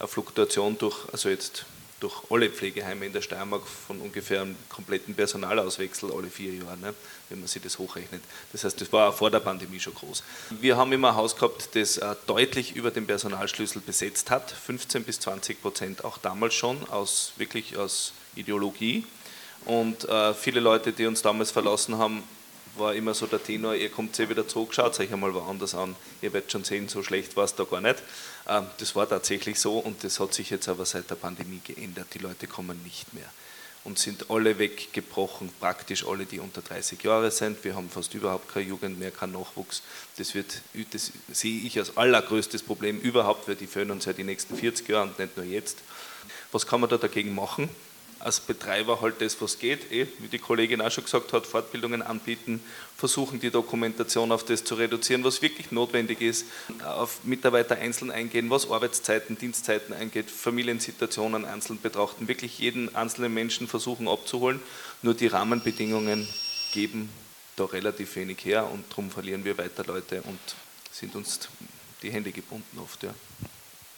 eine 0.00 0.08
Fluktuation 0.08 0.76
durch, 0.76 0.96
also 1.12 1.28
jetzt 1.28 1.64
durch 2.02 2.14
alle 2.30 2.50
Pflegeheime 2.50 3.06
in 3.06 3.12
der 3.12 3.22
Steiermark 3.22 3.62
von 3.66 4.00
ungefähr 4.00 4.42
einem 4.42 4.56
kompletten 4.68 5.14
Personalauswechsel 5.14 6.12
alle 6.12 6.28
vier 6.28 6.54
Jahre, 6.54 6.76
ne, 6.78 6.94
wenn 7.28 7.38
man 7.38 7.46
sich 7.46 7.62
das 7.62 7.78
hochrechnet. 7.78 8.20
Das 8.52 8.64
heißt, 8.64 8.80
das 8.80 8.92
war 8.92 9.10
auch 9.10 9.14
vor 9.14 9.30
der 9.30 9.38
Pandemie 9.38 9.78
schon 9.78 9.94
groß. 9.94 10.24
Wir 10.60 10.76
haben 10.76 10.92
immer 10.92 11.10
ein 11.10 11.14
Haus 11.14 11.36
gehabt, 11.36 11.68
das 11.74 11.98
äh, 11.98 12.16
deutlich 12.26 12.74
über 12.74 12.90
den 12.90 13.06
Personalschlüssel 13.06 13.80
besetzt 13.82 14.30
hat, 14.30 14.50
15 14.50 15.04
bis 15.04 15.20
20 15.20 15.62
Prozent 15.62 16.04
auch 16.04 16.18
damals 16.18 16.54
schon, 16.54 16.76
aus, 16.90 17.32
wirklich 17.36 17.76
aus 17.76 18.12
Ideologie. 18.34 19.06
Und 19.64 20.08
äh, 20.08 20.34
viele 20.34 20.58
Leute, 20.58 20.92
die 20.92 21.06
uns 21.06 21.22
damals 21.22 21.52
verlassen 21.52 21.98
haben, 21.98 22.24
war 22.76 22.94
immer 22.94 23.14
so 23.14 23.26
der 23.26 23.42
Tenor, 23.42 23.74
ihr 23.74 23.90
kommt 23.90 24.18
eh 24.18 24.28
wieder 24.28 24.46
zurück, 24.48 24.74
schaut 24.74 24.98
euch 24.98 25.12
einmal 25.12 25.34
woanders 25.34 25.74
an, 25.74 25.94
ihr 26.22 26.32
werdet 26.32 26.50
schon 26.50 26.64
sehen, 26.64 26.88
so 26.88 27.02
schlecht 27.02 27.36
war 27.36 27.44
es 27.44 27.54
da 27.54 27.64
gar 27.64 27.80
nicht. 27.80 28.02
Ähm, 28.48 28.66
das 28.78 28.96
war 28.96 29.08
tatsächlich 29.08 29.58
so 29.60 29.78
und 29.78 30.02
das 30.04 30.20
hat 30.20 30.34
sich 30.34 30.50
jetzt 30.50 30.68
aber 30.68 30.86
seit 30.86 31.10
der 31.10 31.16
Pandemie 31.16 31.60
geändert. 31.64 32.08
Die 32.14 32.18
Leute 32.18 32.46
kommen 32.46 32.82
nicht 32.82 33.12
mehr 33.14 33.28
und 33.84 33.98
sind 33.98 34.30
alle 34.30 34.58
weggebrochen, 34.58 35.50
praktisch 35.58 36.06
alle, 36.06 36.24
die 36.24 36.38
unter 36.38 36.62
30 36.62 37.02
Jahre 37.02 37.30
sind. 37.30 37.62
Wir 37.64 37.74
haben 37.74 37.90
fast 37.90 38.14
überhaupt 38.14 38.52
keine 38.52 38.66
Jugend 38.66 38.98
mehr, 38.98 39.10
keinen 39.10 39.32
Nachwuchs. 39.32 39.82
Das, 40.16 40.34
wird, 40.34 40.62
das 40.92 41.12
sehe 41.32 41.62
ich 41.62 41.78
als 41.78 41.96
allergrößtes 41.96 42.62
Problem 42.62 43.00
überhaupt, 43.00 43.48
weil 43.48 43.56
die 43.56 43.66
führen 43.66 43.90
uns 43.90 44.04
ja 44.04 44.12
die 44.12 44.24
nächsten 44.24 44.56
40 44.56 44.88
Jahre 44.88 45.08
und 45.08 45.18
nicht 45.18 45.36
nur 45.36 45.46
jetzt. 45.46 45.78
Was 46.52 46.66
kann 46.66 46.80
man 46.80 46.90
da 46.90 46.96
dagegen 46.96 47.34
machen? 47.34 47.68
Als 48.24 48.40
Betreiber 48.40 49.00
halt 49.00 49.20
das, 49.20 49.40
was 49.40 49.58
geht, 49.58 49.90
eh, 49.90 50.06
wie 50.18 50.28
die 50.28 50.38
Kollegin 50.38 50.80
auch 50.80 50.90
schon 50.90 51.04
gesagt 51.04 51.32
hat, 51.32 51.46
Fortbildungen 51.46 52.02
anbieten, 52.02 52.62
versuchen 52.96 53.40
die 53.40 53.50
Dokumentation 53.50 54.30
auf 54.30 54.44
das 54.44 54.64
zu 54.64 54.76
reduzieren, 54.76 55.24
was 55.24 55.42
wirklich 55.42 55.72
notwendig 55.72 56.20
ist, 56.20 56.46
auf 56.84 57.24
Mitarbeiter 57.24 57.76
einzeln 57.76 58.10
eingehen, 58.10 58.48
was 58.48 58.70
Arbeitszeiten, 58.70 59.36
Dienstzeiten 59.36 59.92
eingeht, 59.92 60.30
Familiensituationen 60.30 61.44
einzeln 61.44 61.80
betrachten, 61.80 62.28
wirklich 62.28 62.58
jeden 62.58 62.94
einzelnen 62.94 63.34
Menschen 63.34 63.66
versuchen 63.66 64.06
abzuholen. 64.06 64.60
Nur 65.02 65.14
die 65.14 65.26
Rahmenbedingungen 65.26 66.28
geben 66.72 67.08
da 67.56 67.64
relativ 67.64 68.14
wenig 68.16 68.44
her 68.44 68.68
und 68.70 68.84
darum 68.90 69.10
verlieren 69.10 69.44
wir 69.44 69.58
weiter 69.58 69.84
Leute 69.84 70.22
und 70.22 70.38
sind 70.92 71.14
uns 71.16 71.40
die 72.02 72.10
Hände 72.10 72.30
gebunden 72.30 72.78
oft. 72.78 73.02
Ja. 73.02 73.14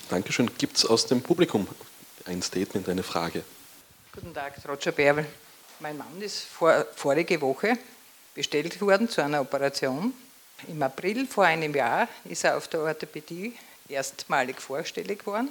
Dankeschön. 0.09 0.51
Gibt 0.59 0.77
es 0.77 0.87
aus 0.87 1.07
dem 1.07 1.23
Publikum 1.23 1.67
ein 2.25 2.43
Statement, 2.43 2.89
eine 2.89 3.03
Frage? 3.03 3.45
Guten 4.15 4.33
Tag, 4.33 4.55
Roger 4.69 4.93
Bärbel. 4.93 5.27
Mein 5.81 5.99
Mann 5.99 6.23
ist 6.23 6.43
vor, 6.43 6.87
vorige 6.95 7.41
Woche 7.41 7.77
bestellt 8.33 8.81
worden 8.81 9.09
zu 9.09 9.21
einer 9.21 9.41
Operation. 9.41 10.15
Im 10.69 10.81
April 10.85 11.27
vor 11.27 11.47
einem 11.47 11.75
Jahr 11.75 12.07
ist 12.25 12.45
er 12.45 12.57
auf 12.57 12.69
der 12.69 12.83
Orthopädie 12.83 13.57
erstmalig 13.89 14.61
vorstellig 14.61 15.27
worden, 15.27 15.51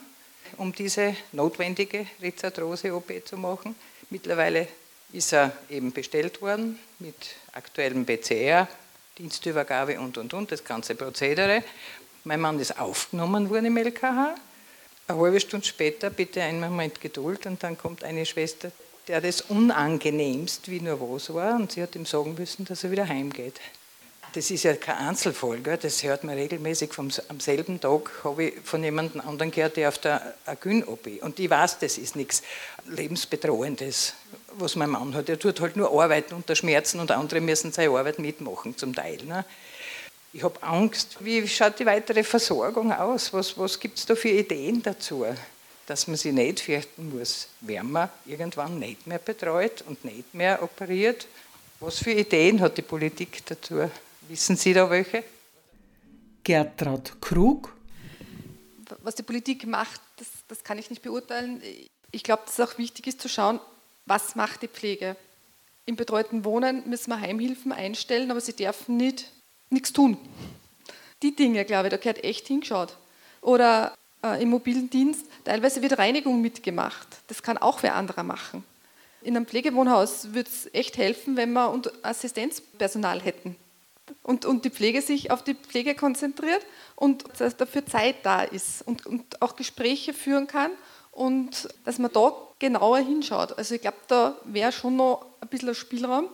um 0.56 0.74
diese 0.74 1.14
notwendige 1.34 2.08
Rizarthrose-OP 2.22 3.26
zu 3.26 3.36
machen. 3.36 3.76
Mittlerweile 4.10 4.70
ist 5.12 5.34
er 5.34 5.52
eben 5.70 5.92
bestellt 5.92 6.42
worden 6.42 6.80
mit 7.00 7.36
aktuellem 7.52 8.06
PCR, 8.06 8.70
Dienstübergabe 9.18 10.00
und 10.00 10.18
und 10.18 10.34
und, 10.34 10.54
das 10.54 10.64
ganze 10.64 10.96
Prozedere. 10.96 11.66
Mein 12.24 12.40
Mann 12.40 12.58
ist 12.62 12.80
aufgenommen 12.80 13.50
worden 13.50 13.66
im 13.66 13.76
LKH 13.76 14.36
eine 15.08 15.20
halbe 15.20 15.40
Stunde 15.40 15.66
später, 15.66 16.10
bitte 16.10 16.42
einen 16.42 16.60
Moment 16.60 17.02
Geduld, 17.02 17.46
und 17.46 17.62
dann 17.64 17.78
kommt 17.78 18.04
eine 18.04 18.26
Schwester, 18.26 18.72
der 19.08 19.22
das 19.22 19.42
unangenehmst 19.42 20.70
wie 20.70 20.80
nur 20.80 21.00
was 21.00 21.34
war, 21.34 21.56
und 21.56 21.72
sie 21.74 21.82
hat 21.82 21.96
ihm 21.96 22.06
sagen 22.06 22.36
müssen, 22.38 22.66
dass 22.66 22.84
er 22.84 22.92
wieder 22.92 23.08
heimgeht. 23.08 23.60
Das 24.34 24.50
ist 24.50 24.64
ja 24.64 24.74
kein 24.76 24.96
Einzelfall, 24.96 25.60
das 25.60 26.02
hört 26.02 26.24
man 26.24 26.36
regelmäßig. 26.36 26.92
Vom, 26.92 27.12
am 27.28 27.40
selben 27.40 27.80
Tag 27.80 28.10
habe 28.24 28.46
ich 28.46 28.54
von 28.64 28.84
jemandem 28.84 29.22
anderen 29.22 29.52
gehört, 29.52 29.78
der 29.78 29.90
auf 29.90 30.00
der 30.00 30.34
Agyn-OP. 30.48 31.22
Und 31.22 31.38
ich 31.38 31.48
weiß, 31.48 31.78
das 31.78 32.00
ist 32.00 32.16
nichts 32.16 32.42
Lebensbedrohendes, 32.88 34.16
was 34.54 34.76
mein 34.76 34.90
Mann 34.90 35.14
hat. 35.14 35.30
Er 35.30 35.38
tut 35.38 35.62
halt 35.62 35.76
nur 35.76 35.92
arbeiten 35.92 36.34
unter 36.34 36.56
Schmerzen 36.56 37.00
und 37.00 37.12
andere 37.12 37.42
müssen 37.42 37.72
seine 37.72 37.92
Arbeit 37.92 38.18
mitmachen, 38.18 38.76
zum 38.76 38.96
Teil. 38.96 39.20
Ne? 39.24 39.46
Ich 40.36 40.44
habe 40.44 40.62
Angst. 40.64 41.18
Wie 41.20 41.48
schaut 41.48 41.78
die 41.78 41.86
weitere 41.86 42.24
Versorgung 42.24 42.92
aus? 42.92 43.32
Was, 43.32 43.56
was 43.56 43.80
gibt 43.80 44.00
es 44.00 44.06
da 44.08 44.16
für 44.16 44.30
Ideen 44.30 44.82
dazu? 44.82 45.26
Dass 45.86 46.08
man 46.08 46.18
sich 46.18 46.34
nicht 46.34 46.60
fürchten 46.60 47.16
muss, 47.16 47.48
wenn 47.62 47.92
man 47.92 48.10
irgendwann 48.26 48.80
nicht 48.80 49.06
mehr 49.06 49.20
betreut 49.20 49.84
und 49.88 50.04
nicht 50.04 50.34
mehr 50.34 50.64
operiert. 50.64 51.28
Was 51.80 52.00
für 52.00 52.12
Ideen 52.12 52.62
hat 52.62 52.78
die 52.78 52.82
Politik 52.82 53.46
dazu? 53.46 53.88
Wissen 54.28 54.56
Sie 54.56 54.74
da 54.74 54.90
welche? 54.90 55.24
Gertraud 56.44 57.22
Krug. 57.22 57.72
Was 59.04 59.16
die 59.16 59.24
Politik 59.24 59.68
macht, 59.68 60.02
das, 60.18 60.28
das 60.48 60.64
kann 60.64 60.80
ich 60.80 60.90
nicht 60.90 61.04
beurteilen. 61.04 61.62
Ich 62.12 62.24
glaube, 62.24 62.42
dass 62.46 62.58
es 62.58 62.68
auch 62.68 62.78
wichtig 62.80 63.06
ist 63.06 63.22
zu 63.22 63.30
schauen, 63.30 63.60
was 64.08 64.36
macht 64.36 64.64
die 64.64 64.68
Pflege. 64.68 65.16
Im 65.86 65.96
betreuten 65.96 66.44
Wohnen 66.44 66.90
müssen 66.90 67.12
wir 67.12 67.20
Heimhilfen 67.20 67.72
einstellen, 67.72 68.32
aber 68.32 68.42
sie 68.42 68.54
dürfen 68.54 68.98
nicht 68.98 69.33
nichts 69.74 69.94
tun. 69.94 70.18
Die 71.22 71.36
Dinge, 71.36 71.66
glaube 71.66 71.88
ich, 71.88 71.92
da 71.92 71.98
gehört 71.98 72.24
echt 72.24 72.48
hingeschaut. 72.48 72.98
Oder 73.42 73.94
äh, 74.24 74.42
im 74.42 74.50
mobilen 74.50 74.90
Dienst, 74.90 75.26
teilweise 75.44 75.82
wird 75.82 75.98
Reinigung 75.98 76.42
mitgemacht. 76.42 77.08
Das 77.28 77.44
kann 77.44 77.58
auch 77.58 77.84
wer 77.84 77.96
anderer 77.96 78.24
machen. 78.24 78.64
In 79.22 79.36
einem 79.36 79.46
Pflegewohnhaus 79.46 80.34
würde 80.34 80.50
es 80.50 80.74
echt 80.74 80.98
helfen, 80.98 81.38
wenn 81.38 81.54
wir 81.54 81.82
Assistenzpersonal 82.04 83.22
hätten 83.22 83.56
und, 84.22 84.46
und 84.46 84.66
die 84.66 84.70
Pflege 84.70 85.02
sich 85.02 85.32
auf 85.32 85.44
die 85.44 85.54
Pflege 85.54 85.96
konzentriert 85.96 86.66
und 86.96 87.24
dass 87.38 87.58
dafür 87.58 87.86
Zeit 87.86 88.18
da 88.24 88.42
ist 88.42 88.86
und, 88.86 89.06
und 89.06 89.42
auch 89.42 89.56
Gespräche 89.56 90.14
führen 90.14 90.48
kann 90.48 90.72
und 91.12 91.70
dass 91.86 92.00
man 92.00 92.12
da 92.12 92.34
genauer 92.60 93.00
hinschaut. 93.00 93.58
Also 93.58 93.76
ich 93.76 93.82
glaube, 93.82 93.98
da 94.08 94.36
wäre 94.46 94.72
schon 94.72 94.96
noch 94.96 95.26
ein 95.42 95.48
bisschen 95.48 95.76
Spielraum. 95.76 96.28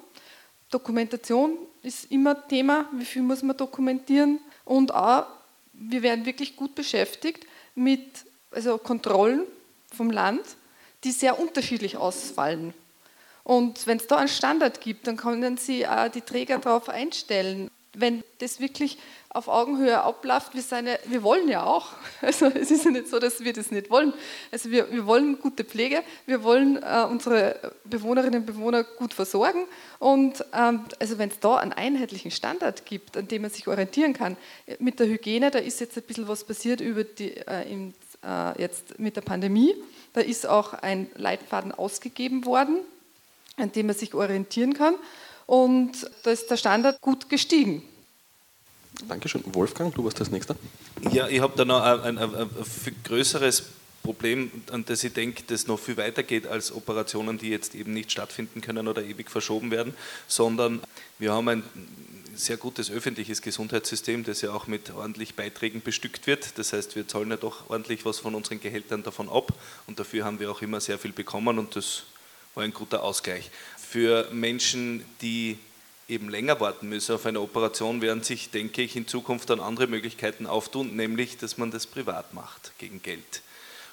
Dokumentation 0.70 1.58
ist 1.82 2.12
immer 2.12 2.48
Thema, 2.48 2.88
wie 2.94 3.06
viel 3.06 3.22
muss 3.22 3.42
man 3.42 3.58
dokumentieren 3.58 4.40
und 4.66 4.94
auch, 4.94 5.26
wir 5.74 6.02
werden 6.04 6.26
wirklich 6.26 6.56
gut 6.56 6.76
beschäftigt 6.76 7.46
mit 7.76 8.26
also 8.52 8.78
Kontrollen 8.78 9.44
vom 9.96 10.12
Land, 10.12 10.42
die 11.04 11.12
sehr 11.12 11.40
unterschiedlich 11.40 11.98
ausfallen. 11.98 12.74
Und 13.44 13.88
wenn 13.88 13.98
es 13.98 14.08
da 14.08 14.18
einen 14.18 14.28
Standard 14.28 14.82
gibt, 14.82 15.08
dann 15.08 15.18
können 15.18 15.58
Sie 15.58 15.88
auch 15.88 16.10
die 16.10 16.22
Träger 16.22 16.60
darauf 16.60 16.90
einstellen. 16.90 17.72
Wenn 17.94 18.24
das 18.38 18.60
wirklich 18.60 18.98
auf 19.32 19.48
Augenhöhe 19.48 20.02
abläuft, 20.02 20.56
wir, 20.56 20.62
seine, 20.62 21.00
wir 21.06 21.22
wollen 21.24 21.48
ja 21.48 21.64
auch. 21.64 21.94
Also 22.22 22.48
es 22.48 22.70
ist 22.72 22.86
ja 22.86 22.92
nicht 22.92 23.08
so, 23.08 23.20
dass 23.20 23.44
wir 23.44 23.54
das 23.54 23.72
nicht 23.72 23.90
wollen. 23.90 24.14
Also 24.52 24.72
wir, 24.72 24.92
wir 24.92 25.06
wollen 25.06 25.40
gute 25.40 25.64
Pflege, 25.64 26.04
wir 26.26 26.44
wollen 26.44 26.78
äh, 26.78 27.06
unsere 27.10 27.74
Bewohnerinnen 27.86 28.42
und 28.42 28.46
Bewohner 28.46 28.84
gut 28.84 29.14
versorgen. 29.14 29.66
Und 30.00 30.44
ähm, 30.54 30.86
also 31.00 31.18
wenn 31.18 31.30
es 31.30 31.40
da 31.40 31.58
einen 31.58 31.74
einheitlichen 31.74 32.32
Standard 32.32 32.86
gibt, 32.86 33.18
an 33.18 33.28
dem 33.28 33.44
man 33.44 33.52
sich 33.52 33.68
orientieren 33.68 34.14
kann, 34.14 34.36
mit 34.80 35.00
der 35.00 35.08
Hygiene, 35.08 35.52
da 35.52 35.60
ist 35.60 35.80
jetzt 35.80 35.98
ein 35.98 36.04
bisschen 36.04 36.28
was 36.28 36.44
passiert 36.44 36.82
über 36.82 37.04
die, 37.04 37.38
äh, 37.38 37.72
im, 37.72 37.94
äh, 38.24 38.62
jetzt 38.62 39.00
mit 39.00 39.16
der 39.16 39.22
Pandemie. 39.22 39.76
Da 40.14 40.22
ist 40.22 40.48
auch 40.48 40.74
ein 40.74 41.10
Leitfaden 41.16 41.72
ausgegeben 41.72 42.46
worden, 42.46 42.80
an 43.58 43.72
dem 43.72 43.88
man 43.88 43.96
sich 43.96 44.14
orientieren 44.14 44.74
kann. 44.74 44.96
Und 45.50 46.08
da 46.22 46.30
ist 46.30 46.52
der 46.52 46.58
Standard 46.58 47.02
gut 47.02 47.28
gestiegen. 47.28 47.82
Dankeschön. 49.08 49.42
Wolfgang, 49.48 49.92
du 49.96 50.04
warst 50.04 50.20
das 50.20 50.30
Nächste. 50.30 50.56
Ja, 51.12 51.28
ich 51.28 51.40
habe 51.40 51.54
da 51.58 51.66
noch 51.66 51.82
ein, 51.82 52.20
ein, 52.20 52.36
ein, 52.36 52.50
viel 52.64 52.94
größeres 53.04 53.64
Problem, 54.04 54.52
an 54.72 54.86
das 54.86 55.04
ich 55.04 55.12
denke, 55.12 55.42
das 55.48 55.66
noch 55.66 55.80
viel 55.80 55.98
weiter 55.98 56.22
geht 56.22 56.46
als 56.46 56.72
Operationen, 56.72 57.40
die 57.40 57.50
jetzt 57.50 57.74
eben 57.74 57.96
nicht 57.96 58.12
stattfinden 58.12 58.62
können 58.62 58.88
oder 58.88 59.02
ewig 59.02 59.32
verschoben 59.32 59.72
werden, 59.72 59.96
sondern 60.28 60.82
wir 61.18 61.34
haben 61.34 61.50
ein 61.50 61.64
sehr 62.36 62.58
gutes 62.58 62.92
öffentliches 62.92 63.42
Gesundheitssystem, 63.42 64.24
das 64.24 64.42
ja 64.42 64.52
auch 64.52 64.68
mit 64.68 64.92
ordentlich 64.92 65.34
Beiträgen 65.34 65.82
bestückt 65.82 66.28
wird. 66.28 66.60
Das 66.60 66.74
heißt, 66.74 66.96
wir 66.96 67.08
zahlen 67.08 67.32
ja 67.32 67.38
doch 67.38 67.72
ordentlich 67.72 68.06
was 68.06 68.20
von 68.20 68.36
unseren 68.36 68.62
Gehältern 68.62 69.02
davon 69.02 69.28
ab 69.28 69.52
und 69.88 70.00
dafür 70.00 70.26
haben 70.26 70.40
wir 70.40 70.52
auch 70.52 70.62
immer 70.62 70.80
sehr 70.80 71.00
viel 71.00 71.12
bekommen 71.12 71.58
und 71.58 71.76
das 71.76 72.04
war 72.54 72.64
ein 72.64 72.74
guter 72.74 73.04
Ausgleich. 73.04 73.50
Für 73.90 74.30
Menschen, 74.32 75.04
die 75.20 75.58
eben 76.08 76.30
länger 76.30 76.60
warten 76.60 76.90
müssen 76.90 77.16
auf 77.16 77.26
eine 77.26 77.42
Operation, 77.42 78.04
werden 78.04 78.22
sich, 78.22 78.52
denke 78.52 78.84
ich, 78.84 78.96
in 78.96 79.08
Zukunft 79.08 79.50
dann 79.50 79.60
andere 79.60 79.88
Möglichkeiten 79.88 80.46
auftun, 80.46 80.96
nämlich, 80.96 81.38
dass 81.38 81.58
man 81.58 81.72
das 81.72 81.88
privat 81.88 82.36
macht 82.36 82.72
gegen 82.78 83.02
Geld. 83.02 83.42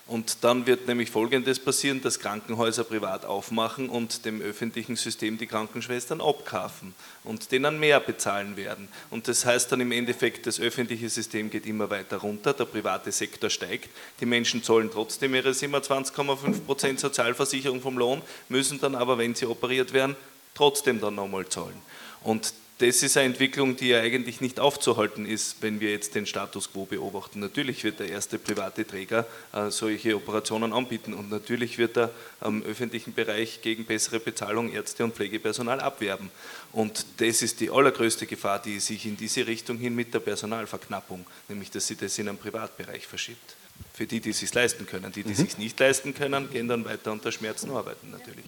Und 0.08 0.44
dann 0.44 0.66
wird 0.66 0.86
nämlich 0.86 1.10
Folgendes 1.10 1.58
passieren, 1.58 2.00
dass 2.00 2.20
Krankenhäuser 2.20 2.84
privat 2.84 3.24
aufmachen 3.24 3.88
und 3.88 4.24
dem 4.24 4.40
öffentlichen 4.40 4.94
System 4.94 5.36
die 5.36 5.48
Krankenschwestern 5.48 6.20
abkaufen 6.20 6.94
und 7.24 7.50
denen 7.50 7.80
mehr 7.80 7.98
bezahlen 7.98 8.56
werden. 8.56 8.86
Und 9.10 9.26
das 9.26 9.44
heißt 9.44 9.72
dann 9.72 9.80
im 9.80 9.90
Endeffekt, 9.90 10.46
das 10.46 10.60
öffentliche 10.60 11.08
System 11.08 11.50
geht 11.50 11.66
immer 11.66 11.90
weiter 11.90 12.18
runter, 12.18 12.52
der 12.52 12.66
private 12.66 13.10
Sektor 13.10 13.50
steigt, 13.50 13.90
die 14.20 14.26
Menschen 14.26 14.62
zahlen 14.62 14.90
trotzdem 14.92 15.34
ihre 15.34 15.50
27,5% 15.50 17.00
Sozialversicherung 17.00 17.80
vom 17.80 17.98
Lohn, 17.98 18.22
müssen 18.48 18.78
dann 18.80 18.94
aber, 18.94 19.18
wenn 19.18 19.34
sie 19.34 19.46
operiert 19.46 19.92
werden, 19.92 20.14
trotzdem 20.54 21.00
dann 21.00 21.16
nochmal 21.16 21.48
zahlen. 21.48 21.82
Und 22.22 22.54
das 22.78 23.02
ist 23.02 23.16
eine 23.16 23.26
Entwicklung, 23.26 23.74
die 23.76 23.88
ja 23.88 24.00
eigentlich 24.00 24.42
nicht 24.42 24.60
aufzuhalten 24.60 25.24
ist, 25.24 25.56
wenn 25.62 25.80
wir 25.80 25.90
jetzt 25.92 26.14
den 26.14 26.26
Status 26.26 26.70
quo 26.70 26.84
beobachten. 26.84 27.40
Natürlich 27.40 27.84
wird 27.84 28.00
der 28.00 28.10
erste 28.10 28.38
private 28.38 28.86
Träger 28.86 29.26
äh, 29.54 29.70
solche 29.70 30.14
Operationen 30.14 30.74
anbieten 30.74 31.14
und 31.14 31.30
natürlich 31.30 31.78
wird 31.78 31.96
er 31.96 32.10
am 32.40 32.62
öffentlichen 32.62 33.14
Bereich 33.14 33.62
gegen 33.62 33.86
bessere 33.86 34.20
Bezahlung 34.20 34.70
Ärzte 34.70 35.04
und 35.04 35.14
Pflegepersonal 35.14 35.80
abwerben. 35.80 36.30
Und 36.72 37.06
das 37.16 37.40
ist 37.40 37.60
die 37.60 37.70
allergrößte 37.70 38.26
Gefahr, 38.26 38.60
die 38.60 38.78
sich 38.78 39.06
in 39.06 39.16
diese 39.16 39.46
Richtung 39.46 39.78
hin 39.78 39.94
mit 39.94 40.12
der 40.12 40.20
Personalverknappung, 40.20 41.24
nämlich 41.48 41.70
dass 41.70 41.86
sie 41.86 41.96
das 41.96 42.18
in 42.18 42.28
einen 42.28 42.36
Privatbereich 42.36 43.06
verschiebt. 43.06 43.56
Für 43.94 44.06
die, 44.06 44.20
die 44.20 44.30
es 44.30 44.40
sich 44.40 44.52
leisten 44.52 44.86
können. 44.86 45.12
Die, 45.12 45.22
die 45.22 45.28
mhm. 45.28 45.32
es 45.32 45.38
sich 45.38 45.58
nicht 45.58 45.80
leisten 45.80 46.14
können, 46.14 46.50
gehen 46.50 46.68
dann 46.68 46.84
weiter 46.84 47.12
unter 47.12 47.32
Schmerzen 47.32 47.70
arbeiten 47.70 48.10
natürlich. 48.10 48.44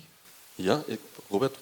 Ja, 0.59 0.85
Robert, 1.31 1.55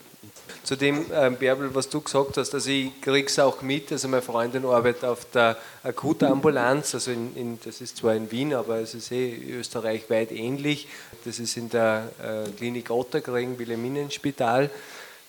zu 0.63 0.77
dem, 0.77 1.07
äh, 1.13 1.31
Bärbel, 1.31 1.75
was 1.75 1.89
du 1.89 2.01
gesagt 2.01 2.37
hast, 2.37 2.53
also 2.53 2.71
ich 2.71 3.01
kriege 3.01 3.27
es 3.27 3.39
auch 3.39 3.63
mit, 3.63 3.93
also 3.93 4.09
meine 4.09 4.23
Freundin 4.23 4.65
arbeitet 4.65 5.05
auf 5.05 5.25
der 5.33 5.57
Akutambulanz, 5.85 6.95
also 6.95 7.13
in, 7.13 7.37
in, 7.37 7.59
das 7.65 7.81
ist 7.81 7.99
zwar 7.99 8.15
in 8.15 8.31
Wien, 8.33 8.53
aber 8.53 8.79
es 8.79 8.95
ist 8.95 9.13
eh 9.13 9.33
österreichweit 9.53 10.33
ähnlich. 10.33 10.89
Das 11.25 11.39
ist 11.39 11.57
in 11.57 11.69
der 11.69 12.11
äh, 12.21 12.51
Klinik 12.51 12.91
Otterkring, 12.91 13.59
Wilhelminenspital. 13.59 14.71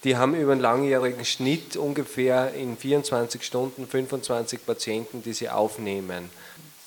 Die 0.03 0.15
haben 0.15 0.35
über 0.35 0.53
einen 0.53 0.61
langjährigen 0.61 1.25
Schnitt 1.25 1.75
ungefähr 1.77 2.53
in 2.53 2.77
24 2.77 3.43
Stunden 3.43 3.87
25 3.87 4.65
Patienten, 4.65 5.21
die 5.23 5.33
sie 5.33 5.49
aufnehmen. 5.49 6.29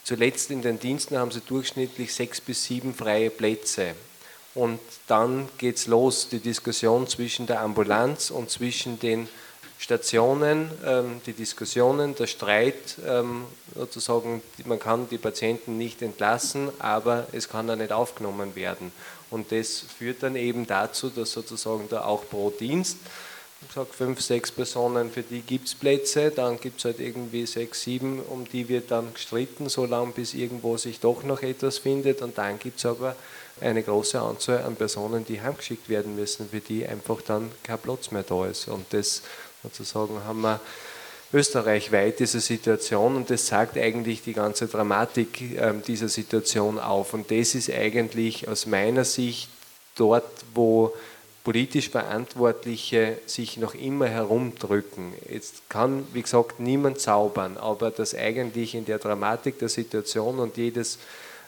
Zuletzt 0.04 0.50
in 0.50 0.62
den 0.62 0.80
Diensten 0.80 1.18
haben 1.18 1.30
sie 1.30 1.40
durchschnittlich 1.40 2.12
sechs 2.12 2.40
bis 2.40 2.64
sieben 2.64 2.94
freie 2.94 3.30
Plätze. 3.30 3.94
Und 4.54 4.80
dann 5.06 5.48
geht 5.58 5.76
es 5.76 5.86
los, 5.86 6.28
die 6.28 6.40
Diskussion 6.40 7.06
zwischen 7.06 7.46
der 7.46 7.60
Ambulanz 7.60 8.30
und 8.30 8.50
zwischen 8.50 8.98
den 8.98 9.28
Stationen, 9.78 10.70
ähm, 10.84 11.22
die 11.24 11.32
Diskussionen, 11.32 12.14
der 12.14 12.26
Streit, 12.26 12.96
ähm, 13.06 13.46
sozusagen, 13.74 14.42
man 14.66 14.78
kann 14.78 15.08
die 15.08 15.16
Patienten 15.16 15.78
nicht 15.78 16.02
entlassen, 16.02 16.68
aber 16.78 17.26
es 17.32 17.48
kann 17.48 17.66
dann 17.66 17.78
nicht 17.78 17.90
aufgenommen 17.90 18.54
werden. 18.56 18.92
Und 19.30 19.52
das 19.52 19.78
führt 19.78 20.22
dann 20.22 20.36
eben 20.36 20.66
dazu, 20.66 21.08
dass 21.08 21.32
sozusagen 21.32 21.88
da 21.88 22.04
auch 22.04 22.28
pro 22.28 22.50
Dienst, 22.50 22.98
ich 23.66 23.74
sage 23.74 23.88
fünf, 23.92 24.20
sechs 24.20 24.50
Personen, 24.50 25.10
für 25.10 25.22
die 25.22 25.40
gibt 25.40 25.68
es 25.68 25.74
Plätze, 25.74 26.30
dann 26.30 26.58
gibt 26.58 26.78
es 26.78 26.84
halt 26.86 26.98
irgendwie 26.98 27.46
sechs, 27.46 27.82
sieben, 27.82 28.20
um 28.20 28.46
die 28.48 28.68
wird 28.68 28.90
dann 28.90 29.12
gestritten, 29.14 29.68
so 29.68 29.86
lange 29.86 30.12
bis 30.12 30.34
irgendwo 30.34 30.76
sich 30.76 31.00
doch 31.00 31.22
noch 31.22 31.42
etwas 31.42 31.78
findet 31.78 32.22
und 32.22 32.36
dann 32.36 32.58
gibt 32.58 32.78
es 32.78 32.86
aber 32.86 33.16
eine 33.60 33.82
große 33.82 34.20
Anzahl 34.20 34.62
an 34.62 34.76
Personen, 34.76 35.24
die 35.24 35.40
heimgeschickt 35.40 35.88
werden 35.88 36.16
müssen, 36.16 36.48
für 36.50 36.60
die 36.60 36.86
einfach 36.86 37.22
dann 37.22 37.50
kein 37.62 37.78
Platz 37.78 38.10
mehr 38.10 38.22
da 38.22 38.46
ist. 38.46 38.68
Und 38.68 38.86
das 38.90 39.22
sozusagen 39.62 40.24
haben 40.24 40.40
wir 40.40 40.60
österreichweit 41.32 42.18
diese 42.18 42.40
Situation 42.40 43.16
und 43.16 43.30
das 43.30 43.46
zeigt 43.46 43.78
eigentlich 43.78 44.22
die 44.22 44.32
ganze 44.32 44.66
Dramatik 44.66 45.56
äh, 45.56 45.72
dieser 45.86 46.08
Situation 46.08 46.78
auf. 46.78 47.14
Und 47.14 47.30
das 47.30 47.54
ist 47.54 47.70
eigentlich 47.70 48.48
aus 48.48 48.66
meiner 48.66 49.04
Sicht 49.04 49.48
dort, 49.94 50.24
wo 50.54 50.92
politisch 51.44 51.88
Verantwortliche 51.88 53.18
sich 53.26 53.56
noch 53.56 53.74
immer 53.74 54.08
herumdrücken. 54.08 55.14
Jetzt 55.28 55.68
kann, 55.68 56.06
wie 56.12 56.22
gesagt, 56.22 56.60
niemand 56.60 57.00
zaubern, 57.00 57.56
aber 57.56 57.90
dass 57.90 58.14
eigentlich 58.14 58.74
in 58.74 58.84
der 58.84 58.98
Dramatik 58.98 59.58
der 59.58 59.68
Situation 59.68 60.38
und 60.38 60.56
jedes 60.56 60.98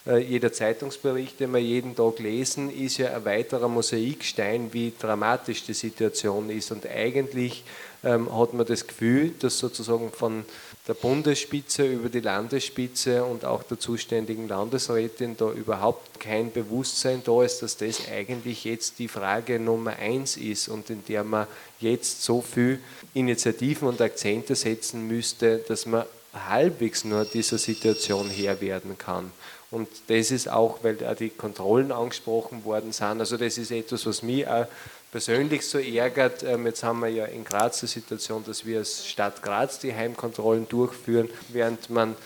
jeder 0.05 0.53
Zeitungsbericht, 0.53 1.39
den 1.39 1.53
wir 1.53 1.61
jeden 1.61 1.95
Tag 1.95 2.19
lesen, 2.19 2.71
ist 2.71 2.99
ja 2.99 3.15
ein 3.15 3.25
weiterer 3.25 3.69
Mosaikstein, 3.69 4.73
wie 4.73 4.93
dramatisch 4.99 5.65
die 5.65 5.75
Situation 5.75 6.51
ist. 6.51 6.73
Und 6.73 6.87
eigentlich 6.87 7.63
ähm, 8.03 8.37
hat 8.37 8.53
man 8.53 8.67
das 8.67 8.87
Gefühl, 8.87 9.33
dass 9.39 9.59
sozusagen 9.59 10.11
von 10.11 10.45
der 10.89 10.95
Bundesspitze 10.95 11.87
über 11.87 12.09
die 12.09 12.21
Landesspitze 12.21 13.25
und 13.25 13.45
auch 13.45 13.63
der 13.63 13.79
zuständigen 13.79 14.49
Landesrätin 14.49 15.37
da 15.37 15.53
überhaupt 15.53 16.19
kein 16.19 16.51
Bewusstsein 16.51 17.23
da 17.25 17.45
ist, 17.45 17.63
dass 17.63 17.77
das 17.77 18.09
eigentlich 18.09 18.65
jetzt 18.65 18.99
die 18.99 19.07
Frage 19.07 19.61
Nummer 19.61 19.95
eins 19.97 20.37
ist 20.37 20.69
und 20.69 20.91
in 20.91 21.05
der 21.07 21.23
man 21.23 21.47
jetzt 21.79 22.25
so 22.25 22.41
viel 22.41 22.81
Initiativen 23.15 23.87
und 23.87 24.01
Akzente 24.01 24.57
setzen 24.57 25.07
müsste, 25.07 25.59
dass 25.59 25.87
man 25.87 26.05
halbwegs 26.49 27.05
nur 27.05 27.25
dieser 27.25 27.59
Situation 27.59 28.29
Herr 28.29 28.61
werden 28.61 28.99
kann. 28.99 29.31
Und 29.73 29.89
das 30.09 30.31
ist 30.31 30.51
auch, 30.51 30.81
weil 30.83 31.05
auch 31.05 31.17
die 31.17 31.31
Kontrollen 31.31 31.93
angesprochen 31.93 32.65
worden 32.65 32.93
sind. 32.93 33.21
Also 33.21 33.39
das 33.39 33.57
ist 33.57 33.71
etwas, 33.71 34.05
was 34.05 34.23
mich 34.23 34.47
auch 34.47 34.67
persönlich 35.11 35.67
so 35.67 35.79
ärgert. 35.79 36.43
Ähm, 36.43 36.67
jetzt 36.67 36.85
haben 36.85 37.01
wir 37.01 37.09
ja 37.09 37.25
in 37.25 37.43
Graz 37.43 37.81
die 37.81 37.87
Situation, 37.87 38.45
dass 38.47 38.67
wir 38.67 38.79
als 38.79 39.07
Stadt 39.07 39.43
Graz 39.43 39.79
die 39.79 39.95
Heimkontrollen 39.95 40.69
durchführen, 40.69 41.31
während 41.49 41.89
man 41.89 42.17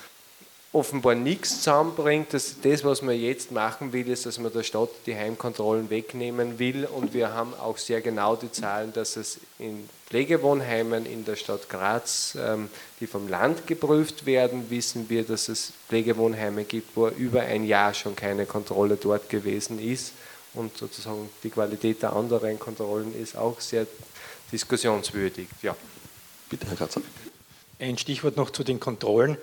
offenbar 0.73 1.15
nichts 1.15 1.59
zusammenbringt. 1.59 2.35
Das, 2.35 2.57
das, 2.61 2.85
was 2.85 3.01
man 3.01 3.19
jetzt 3.19 3.53
machen 3.53 3.93
will, 3.93 4.09
ist, 4.09 4.27
dass 4.27 4.41
man 4.41 4.53
der 4.53 4.65
Stadt 4.65 4.91
die 5.07 5.17
Heimkontrollen 5.17 5.89
wegnehmen 5.89 6.59
will. 6.59 6.85
Und 6.85 7.15
wir 7.15 7.33
haben 7.33 7.55
auch 7.55 7.79
sehr 7.79 8.01
genau 8.01 8.35
die 8.35 8.51
Zahlen, 8.51 8.93
dass 8.93 9.17
es 9.17 9.39
in 9.61 9.89
Pflegewohnheimen 10.07 11.05
in 11.05 11.25
der 11.25 11.35
Stadt 11.35 11.69
Graz, 11.69 12.39
ähm, 12.41 12.69
die 13.01 13.09
vom 13.09 13.29
Land 13.29 13.67
geprüft 13.67 14.25
werden, 14.25 14.71
wissen 14.71 15.09
wir, 15.09 15.25
dass 15.25 15.49
es 15.49 15.73
Pflegewohnheime 15.89 16.65
gibt, 16.65 16.97
wo 16.97 17.09
über 17.09 17.43
ein 17.43 17.65
Jahr 17.65 17.93
schon 17.93 18.15
keine 18.15 18.47
Kontrolle 18.47 18.97
dort 18.97 19.29
gewesen 19.29 19.81
ist. 19.81 20.13
Und 20.55 20.77
sozusagen 20.77 21.29
die 21.43 21.51
Qualität 21.51 22.03
der 22.03 22.15
anderen 22.15 22.59
Kontrollen 22.59 23.15
ist 23.21 23.37
auch 23.37 23.61
sehr 23.61 23.87
diskussionswürdig. 24.53 25.49
Ja. 25.63 25.77
Bitte, 26.49 26.69
Herr 26.69 26.77
Kratzer. 26.77 27.03
Ein 27.81 27.99
Stichwort 27.99 28.37
noch 28.37 28.51
zu 28.51 28.63
den 28.63 28.79
Kontrollen. 28.79 29.37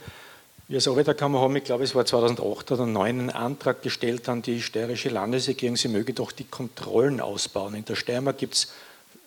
Wir 0.70 0.78
als 0.78 0.88
Arbeiterkammer 0.88 1.42
haben, 1.42 1.58
ich 1.58 1.66
glaube, 1.66 1.84
es 1.84 1.94
war 1.94 2.06
2008 2.06 2.72
oder 2.72 2.78
2009, 2.78 3.20
einen 3.20 3.30
Antrag 3.30 3.82
gestellt 3.82 4.30
an 4.30 4.42
die 4.42 4.62
steirische 4.62 5.10
Landesregierung, 5.10 5.76
sie 5.76 5.90
möge 5.90 6.14
doch 6.14 6.32
die 6.32 6.46
Kontrollen 6.46 7.20
ausbauen. 7.20 7.76
In 7.76 7.84
der 7.84 7.96
Steiermark 7.96 8.38
gibt 8.38 8.56
es, 8.56 8.72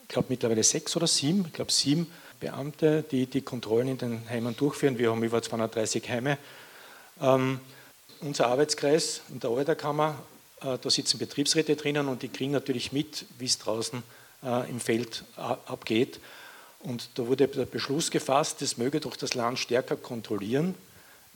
ich 0.06 0.08
glaube, 0.08 0.28
mittlerweile 0.30 0.62
sechs 0.62 0.96
oder 0.96 1.06
sieben, 1.06 1.44
ich 1.46 1.52
glaube, 1.52 1.72
sieben 1.72 2.10
Beamte, 2.38 3.04
die 3.10 3.26
die 3.26 3.42
Kontrollen 3.42 3.88
in 3.88 3.98
den 3.98 4.30
Heimen 4.30 4.56
durchführen. 4.56 4.98
Wir 4.98 5.10
haben 5.10 5.22
über 5.22 5.42
230 5.42 6.08
Heime. 6.08 6.38
Ähm, 7.20 7.60
unser 8.20 8.46
Arbeitskreis 8.46 9.22
in 9.30 9.40
der 9.40 9.50
Arbeiterkammer, 9.50 10.16
äh, 10.60 10.78
da 10.78 10.90
sitzen 10.90 11.18
Betriebsräte 11.18 11.76
drinnen 11.76 12.08
und 12.08 12.22
die 12.22 12.28
kriegen 12.28 12.52
natürlich 12.52 12.92
mit, 12.92 13.26
wie 13.38 13.46
es 13.46 13.58
draußen 13.58 14.02
äh, 14.44 14.70
im 14.70 14.80
Feld 14.80 15.24
abgeht. 15.36 16.20
Und 16.80 17.10
da 17.14 17.26
wurde 17.26 17.48
der 17.48 17.66
Beschluss 17.66 18.10
gefasst, 18.10 18.62
das 18.62 18.76
möge 18.76 19.00
doch 19.00 19.16
das 19.16 19.34
Land 19.34 19.58
stärker 19.58 19.96
kontrollieren 19.96 20.74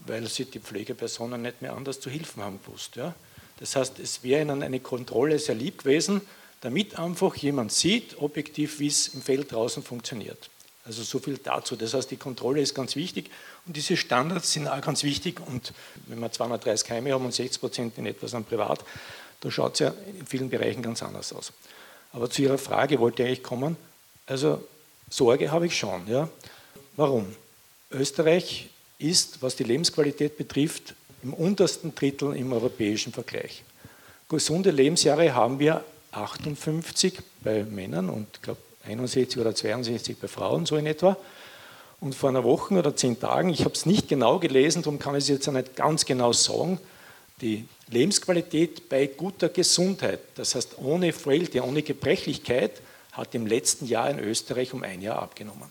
weil 0.06 0.26
sie 0.28 0.44
die 0.44 0.60
Pflegepersonen 0.60 1.42
nicht 1.42 1.62
mehr 1.62 1.74
anders 1.74 2.00
zu 2.00 2.10
helfen 2.10 2.42
haben 2.42 2.60
gewusst. 2.64 2.96
Ja. 2.96 3.14
Das 3.58 3.76
heißt, 3.76 3.98
es 3.98 4.22
wäre 4.22 4.42
ihnen 4.42 4.62
eine 4.62 4.80
Kontrolle 4.80 5.38
sehr 5.38 5.54
lieb 5.54 5.84
gewesen, 5.84 6.22
damit 6.60 6.98
einfach 6.98 7.36
jemand 7.36 7.72
sieht, 7.72 8.18
objektiv, 8.18 8.80
wie 8.80 8.88
es 8.88 9.08
im 9.08 9.22
Feld 9.22 9.52
draußen 9.52 9.82
funktioniert. 9.82 10.50
Also 10.84 11.02
so 11.02 11.18
viel 11.18 11.38
dazu. 11.38 11.76
Das 11.76 11.94
heißt, 11.94 12.10
die 12.10 12.16
Kontrolle 12.16 12.60
ist 12.60 12.74
ganz 12.74 12.96
wichtig 12.96 13.30
und 13.66 13.76
diese 13.76 13.96
Standards 13.96 14.52
sind 14.52 14.66
auch 14.66 14.80
ganz 14.80 15.02
wichtig. 15.02 15.40
Und 15.46 15.72
wenn 16.06 16.18
wir 16.18 16.32
230 16.32 16.86
Keime 16.86 17.12
haben 17.12 17.24
und 17.24 17.34
60 17.34 17.60
Prozent 17.60 17.98
in 17.98 18.06
etwas 18.06 18.34
an 18.34 18.44
privat, 18.44 18.84
da 19.40 19.50
schaut 19.50 19.74
es 19.74 19.78
ja 19.80 19.94
in 20.18 20.26
vielen 20.26 20.50
Bereichen 20.50 20.82
ganz 20.82 21.02
anders 21.02 21.32
aus. 21.32 21.52
Aber 22.12 22.28
zu 22.30 22.42
Ihrer 22.42 22.58
Frage 22.58 22.98
wollte 22.98 23.22
ich 23.22 23.28
eigentlich 23.28 23.42
kommen. 23.42 23.76
Also 24.26 24.62
Sorge 25.08 25.50
habe 25.50 25.66
ich 25.66 25.78
schon. 25.78 26.06
Ja. 26.08 26.28
Warum? 26.96 27.26
Österreich 27.90 28.68
ist, 28.98 29.42
was 29.42 29.56
die 29.56 29.64
Lebensqualität 29.64 30.36
betrifft, 30.36 30.94
im 31.22 31.34
untersten 31.34 31.94
Drittel 31.94 32.34
im 32.36 32.52
europäischen 32.52 33.12
Vergleich. 33.12 33.62
Gesunde 34.28 34.70
Lebensjahre 34.70 35.34
haben 35.34 35.58
wir 35.58 35.84
58 36.12 37.18
bei 37.42 37.64
Männern 37.64 38.08
und 38.08 38.26
ich 38.34 38.42
glaube 38.42 38.60
61 38.86 39.40
oder 39.40 39.54
62 39.54 40.18
bei 40.18 40.28
Frauen, 40.28 40.66
so 40.66 40.76
in 40.76 40.86
etwa. 40.86 41.16
Und 42.00 42.14
vor 42.14 42.30
einer 42.30 42.44
Woche 42.44 42.74
oder 42.74 42.96
zehn 42.96 43.20
Tagen, 43.20 43.50
ich 43.50 43.64
habe 43.64 43.74
es 43.74 43.84
nicht 43.84 44.08
genau 44.08 44.38
gelesen, 44.38 44.82
darum 44.82 44.98
kann 44.98 45.14
ich 45.14 45.24
es 45.24 45.28
jetzt 45.28 45.46
nicht 45.46 45.76
ganz 45.76 46.06
genau 46.06 46.32
sagen, 46.32 46.80
die 47.40 47.66
Lebensqualität 47.88 48.88
bei 48.88 49.06
guter 49.06 49.48
Gesundheit, 49.48 50.20
das 50.34 50.54
heißt 50.54 50.78
ohne 50.78 51.12
Frailty, 51.12 51.60
ohne 51.60 51.82
Gebrechlichkeit, 51.82 52.72
hat 53.12 53.34
im 53.34 53.46
letzten 53.46 53.86
Jahr 53.86 54.10
in 54.10 54.18
Österreich 54.18 54.72
um 54.72 54.82
ein 54.82 55.02
Jahr 55.02 55.20
abgenommen. 55.20 55.68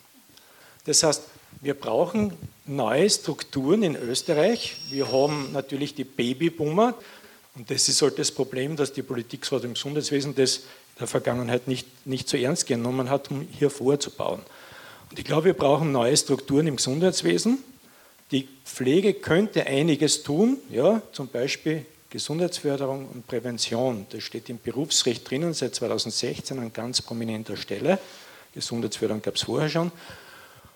Das 0.86 1.04
heißt, 1.04 1.24
wir 1.62 1.74
brauchen 1.74 2.34
neue 2.66 3.10
Strukturen 3.10 3.84
in 3.84 3.96
Österreich. 3.96 4.78
Wir 4.90 5.12
haben 5.12 5.52
natürlich 5.52 5.96
die 5.96 6.04
Babyboomer. 6.04 6.94
Und 7.60 7.70
das 7.70 7.90
ist 7.90 8.02
halt 8.02 8.18
das 8.18 8.32
Problem, 8.32 8.78
dass 8.78 8.94
die 8.94 9.02
Politik 9.02 9.42
gerade 9.42 9.68
im 9.68 9.74
Gesundheitswesen 9.74 10.34
das 10.34 10.60
in 10.60 10.64
der 11.00 11.08
Vergangenheit 11.08 11.68
nicht, 11.68 12.08
nicht 12.08 12.30
so 12.30 12.38
ernst 12.38 12.66
genommen 12.66 13.10
hat, 13.10 13.30
um 13.32 13.46
hier 13.52 13.70
vorzubauen. 13.70 14.40
Und 15.10 15.20
ich 15.20 15.26
glaube, 15.26 15.48
wir 15.48 15.54
brauchen 15.54 15.92
neue 15.92 16.16
Strukturen 16.16 16.68
im 16.68 16.78
Gesundheitswesen. 16.78 17.58
Die 18.32 18.48
Pflege 18.64 19.14
könnte 19.14 19.68
einiges 19.68 20.24
tun, 20.24 20.56
ja, 20.70 21.02
zum 21.12 21.28
Beispiel 21.28 21.86
Gesundheitsförderung 22.10 23.10
und 23.10 23.28
Prävention. 23.28 24.06
Das 24.12 24.24
steht 24.24 24.50
im 24.50 24.60
Berufsrecht 24.62 25.30
drinnen 25.30 25.54
seit 25.54 25.76
2016 25.76 26.58
an 26.60 26.72
ganz 26.72 27.02
prominenter 27.02 27.58
Stelle. 27.58 28.00
Gesundheitsförderung 28.54 29.22
gab 29.22 29.36
es 29.36 29.42
vorher 29.42 29.68
schon. 29.68 29.92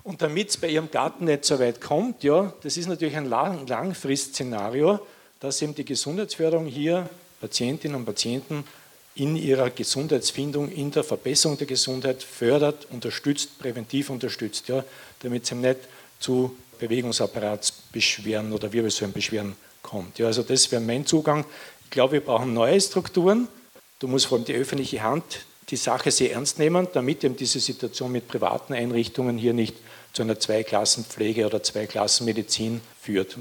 Und 0.04 0.22
damit 0.22 0.50
es 0.50 0.58
bei 0.58 0.68
Ihrem 0.68 0.92
Garten 0.92 1.24
nicht 1.24 1.46
so 1.46 1.58
weit 1.60 1.80
kommt, 1.80 2.24
ja, 2.26 2.52
das 2.62 2.76
ist 2.76 2.90
natürlich 2.90 3.16
ein 3.16 3.30
Lang 3.30 3.68
Langfristszenario, 3.68 5.00
dass 5.44 5.62
eben 5.62 5.76
die 5.76 5.84
Gesundheitsförderung 5.84 6.68
hier 6.68 7.10
Patientinnen 7.42 7.98
und 7.98 8.06
Patienten 8.06 8.64
in 9.16 9.36
ihrer 9.36 9.70
Gesundheitsfindung, 9.70 10.72
in 10.72 10.90
der 10.90 11.04
Verbesserung 11.04 11.58
der 11.58 11.68
Gesundheit 11.68 12.24
fördert, 12.24 12.88
unterstützt, 12.92 13.60
präventiv 13.60 14.10
unterstützt, 14.10 14.70
ja, 14.70 14.86
damit 15.20 15.44
es 15.44 15.52
eben 15.52 15.60
nicht 15.60 15.80
zu 16.22 16.56
Bewegungsapparatsbeschwerden 16.80 18.54
oder 18.54 18.72
Wirbelsäulenbeschwerden 18.72 19.58
kommt. 19.82 20.18
Ja, 20.18 20.28
also 20.28 20.44
das 20.44 20.72
wäre 20.72 20.82
mein 20.82 21.06
Zugang. 21.06 21.44
Ich 21.84 21.90
glaube, 21.90 22.14
wir 22.14 22.22
brauchen 22.22 22.54
neue 22.54 22.80
Strukturen. 22.80 23.50
Da 24.00 24.08
muss 24.08 24.24
vor 24.24 24.38
allem 24.38 24.46
die 24.46 24.54
öffentliche 24.54 25.04
Hand 25.04 25.46
die 25.70 25.76
Sache 25.76 26.10
sehr 26.12 26.32
ernst 26.32 26.58
nehmen, 26.58 26.88
damit 26.94 27.22
eben 27.26 27.36
diese 27.36 27.60
Situation 27.60 28.14
mit 28.14 28.30
privaten 28.30 28.74
Einrichtungen 28.74 29.38
hier 29.38 29.54
nicht 29.54 29.76
zu 30.14 30.22
einer 30.22 30.40
Zweiklassenpflege 30.40 31.46
oder 31.46 31.62
Zweiklassenmedizin 31.62 32.80
führt. 33.02 33.36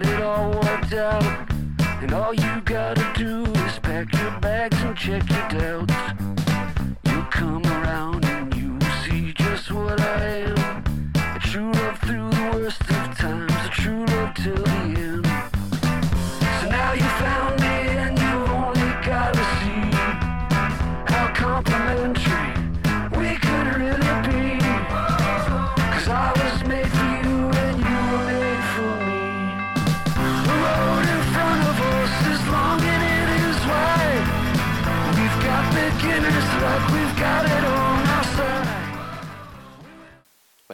Got 0.00 0.12
it 0.12 0.22
all 0.22 0.50
worked 0.50 0.92
out. 0.92 1.50
And 2.02 2.12
all 2.12 2.34
you 2.34 2.60
gotta 2.62 3.12
do 3.16 3.44
is 3.44 3.78
pack 3.80 4.12
your 4.14 4.30
bags 4.40 4.80
and 4.82 4.96
check 4.96 5.28
your 5.28 5.48
doubts. 5.48 6.39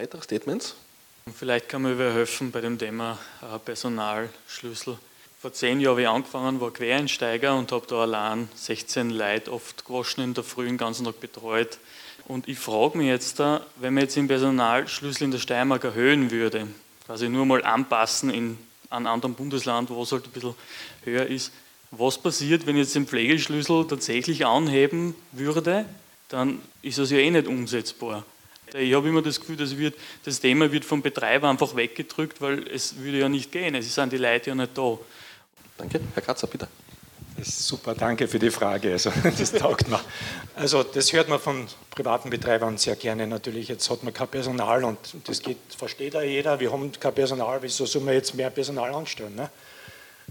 Weitere 0.07 0.23
Statements? 0.23 0.77
Vielleicht 1.37 1.69
kann 1.69 1.83
mir 1.83 1.99
wer 1.99 2.13
helfen 2.13 2.53
bei 2.53 2.61
dem 2.61 2.79
Thema 2.79 3.19
äh, 3.43 3.59
Personalschlüssel. 3.59 4.99
Vor 5.41 5.53
zehn 5.53 5.81
Jahren 5.81 5.91
habe 5.95 6.03
ich 6.03 6.09
angefangen, 6.09 6.61
war 6.61 6.71
Quereinsteiger 6.71 7.57
und 7.57 7.73
habe 7.73 7.89
da 7.89 8.03
allein 8.03 8.49
16 8.55 9.11
Leute 9.11 9.53
oft 9.53 9.85
gewaschen 9.85 10.23
in 10.23 10.33
der 10.33 10.45
Früh, 10.45 10.67
den 10.67 10.79
ganzen 10.79 11.07
Tag 11.07 11.19
betreut. 11.19 11.79
Und 12.29 12.47
ich 12.47 12.57
frage 12.57 12.97
mich 12.99 13.09
jetzt 13.09 13.41
da, 13.41 13.67
wenn 13.81 13.95
man 13.95 14.05
jetzt 14.05 14.15
den 14.15 14.29
Personalschlüssel 14.29 15.25
in 15.25 15.33
der 15.33 15.41
Steiermark 15.41 15.83
erhöhen 15.83 16.31
würde, 16.31 16.69
quasi 17.05 17.29
nur 17.29 17.45
mal 17.45 17.65
anpassen 17.65 18.31
in 18.31 18.59
einem 18.91 19.09
anderen 19.09 19.35
Bundesland, 19.35 19.91
wo 19.91 20.05
es 20.05 20.13
halt 20.13 20.27
ein 20.27 20.31
bisschen 20.31 20.55
höher 21.03 21.27
ist, 21.27 21.51
was 21.91 22.17
passiert, 22.17 22.65
wenn 22.65 22.77
ich 22.77 22.85
jetzt 22.85 22.95
den 22.95 23.09
Pflegeschlüssel 23.09 23.89
tatsächlich 23.89 24.47
anheben 24.47 25.17
würde, 25.33 25.85
dann 26.29 26.63
ist 26.83 26.99
das 26.99 27.11
ja 27.11 27.19
eh 27.19 27.29
nicht 27.33 27.49
umsetzbar. 27.49 28.25
Ich 28.75 28.95
habe 28.95 29.09
immer 29.09 29.23
das 29.23 29.41
Gefühl, 29.41 29.57
das, 29.57 29.77
wird, 29.77 29.95
das 30.25 30.41
Thema 30.41 30.71
wird 30.73 30.85
vom 30.85 31.03
Betreiber 31.03 31.49
einfach 31.49 31.75
weggedrückt, 31.77 32.41
weil 32.41 32.67
es 32.69 32.97
würde 32.97 33.19
ja 33.19 33.29
nicht 33.29 33.53
gehen. 33.53 33.75
Es 33.75 33.95
sind 33.95 34.13
die 34.13 34.19
Leute 34.19 34.51
ja 34.51 34.55
nicht 34.55 34.77
da. 34.77 34.99
Danke. 35.79 36.01
Herr 36.15 36.23
Kratzer, 36.23 36.47
bitte. 36.47 36.69
Das 37.37 37.49
ist 37.49 37.69
super, 37.69 37.95
danke 37.95 38.29
für 38.29 38.39
die 38.39 38.51
Frage. 38.51 38.93
Also, 38.93 39.13
das 39.39 39.53
taugt 39.53 39.89
mir. 39.89 40.01
Also, 40.55 40.83
das 40.83 41.13
hört 41.13 41.29
man 41.29 41.39
von 41.39 41.67
privaten 41.91 42.31
Betreibern 42.31 42.79
sehr 42.79 42.97
gerne 42.97 43.27
natürlich. 43.27 43.69
Jetzt 43.69 43.91
hat 43.91 44.03
man 44.03 44.15
kein 44.15 44.29
Personal 44.29 44.85
und 44.85 44.99
das 45.25 45.41
geht, 45.43 45.59
versteht 45.77 46.15
ja 46.15 46.23
jeder. 46.23 46.59
Wir 46.59 46.73
haben 46.73 46.91
kein 46.93 47.15
Personal, 47.15 47.61
wieso 47.61 47.85
sollen 47.85 48.07
wir 48.07 48.15
jetzt 48.15 48.35
mehr 48.35 48.49
Personal 48.49 48.95
anstellen? 48.95 49.35
Ne? 49.35 49.51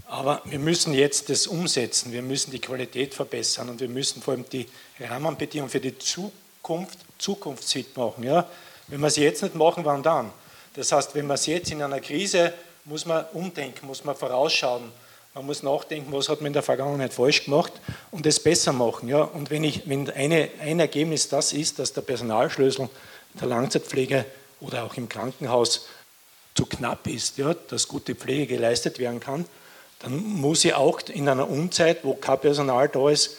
Aber 0.06 0.42
wir 0.44 0.58
müssen 0.58 0.92
jetzt 0.94 1.30
das 1.30 1.46
umsetzen, 1.46 2.12
wir 2.12 2.22
müssen 2.22 2.50
die 2.50 2.60
Qualität 2.60 3.14
verbessern 3.14 3.68
und 3.68 3.80
wir 3.80 3.88
müssen 3.88 4.20
vor 4.20 4.34
allem 4.34 4.44
die 4.50 4.66
Rahmenbedingungen 5.00 5.70
für 5.70 5.80
die 5.80 5.96
Zukunft 5.98 6.98
zukunftsfit 7.18 7.96
machen. 7.96 8.24
Ja? 8.24 8.48
Wenn 8.88 9.00
wir 9.00 9.10
sie 9.10 9.22
jetzt 9.22 9.42
nicht 9.42 9.54
machen, 9.54 9.84
wann 9.84 10.02
dann? 10.02 10.30
Das 10.74 10.92
heißt, 10.92 11.14
wenn 11.14 11.26
man 11.26 11.36
es 11.36 11.46
jetzt 11.46 11.70
in 11.70 11.82
einer 11.82 12.00
Krise, 12.00 12.52
muss 12.84 13.06
man 13.06 13.24
umdenken, 13.32 13.86
muss 13.86 14.04
man 14.04 14.14
vorausschauen, 14.14 14.92
man 15.34 15.44
muss 15.44 15.62
nachdenken, 15.62 16.12
was 16.12 16.28
hat 16.28 16.40
man 16.40 16.48
in 16.48 16.52
der 16.54 16.62
Vergangenheit 16.62 17.12
falsch 17.12 17.44
gemacht 17.44 17.72
und 18.10 18.24
es 18.24 18.40
besser 18.40 18.72
machen. 18.72 19.08
Ja? 19.08 19.22
Und 19.22 19.50
wenn, 19.50 19.64
ich, 19.64 19.86
wenn 19.86 20.10
eine, 20.10 20.48
ein 20.60 20.80
Ergebnis 20.80 21.28
das 21.28 21.52
ist, 21.52 21.78
dass 21.78 21.92
der 21.92 22.00
Personalschlüssel 22.02 22.88
der 23.38 23.48
Langzeitpflege 23.48 24.24
oder 24.60 24.84
auch 24.84 24.94
im 24.94 25.08
Krankenhaus 25.08 25.86
zu 26.54 26.64
knapp 26.64 27.06
ist, 27.06 27.36
ja, 27.36 27.52
dass 27.52 27.86
gute 27.86 28.14
Pflege 28.14 28.46
geleistet 28.46 28.98
werden 28.98 29.20
kann, 29.20 29.44
dann 29.98 30.16
muss 30.16 30.64
ich 30.64 30.74
auch 30.74 31.00
in 31.08 31.28
einer 31.28 31.48
Unzeit, 31.48 32.02
wo 32.02 32.14
kein 32.14 32.40
Personal 32.40 32.88
da 32.88 33.10
ist, 33.10 33.36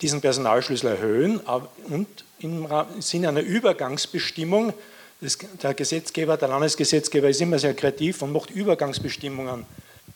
diesen 0.00 0.20
Personalschlüssel 0.20 0.90
erhöhen 0.90 1.40
und 1.88 2.06
im 2.38 2.68
Sinne 3.00 3.28
einer 3.28 3.40
Übergangsbestimmung, 3.40 4.74
das, 5.20 5.38
der 5.62 5.72
Gesetzgeber, 5.72 6.36
der 6.36 6.48
Landesgesetzgeber 6.48 7.30
ist 7.30 7.40
immer 7.40 7.58
sehr 7.58 7.74
kreativ 7.74 8.20
und 8.20 8.32
macht 8.32 8.50
Übergangsbestimmungen, 8.50 9.64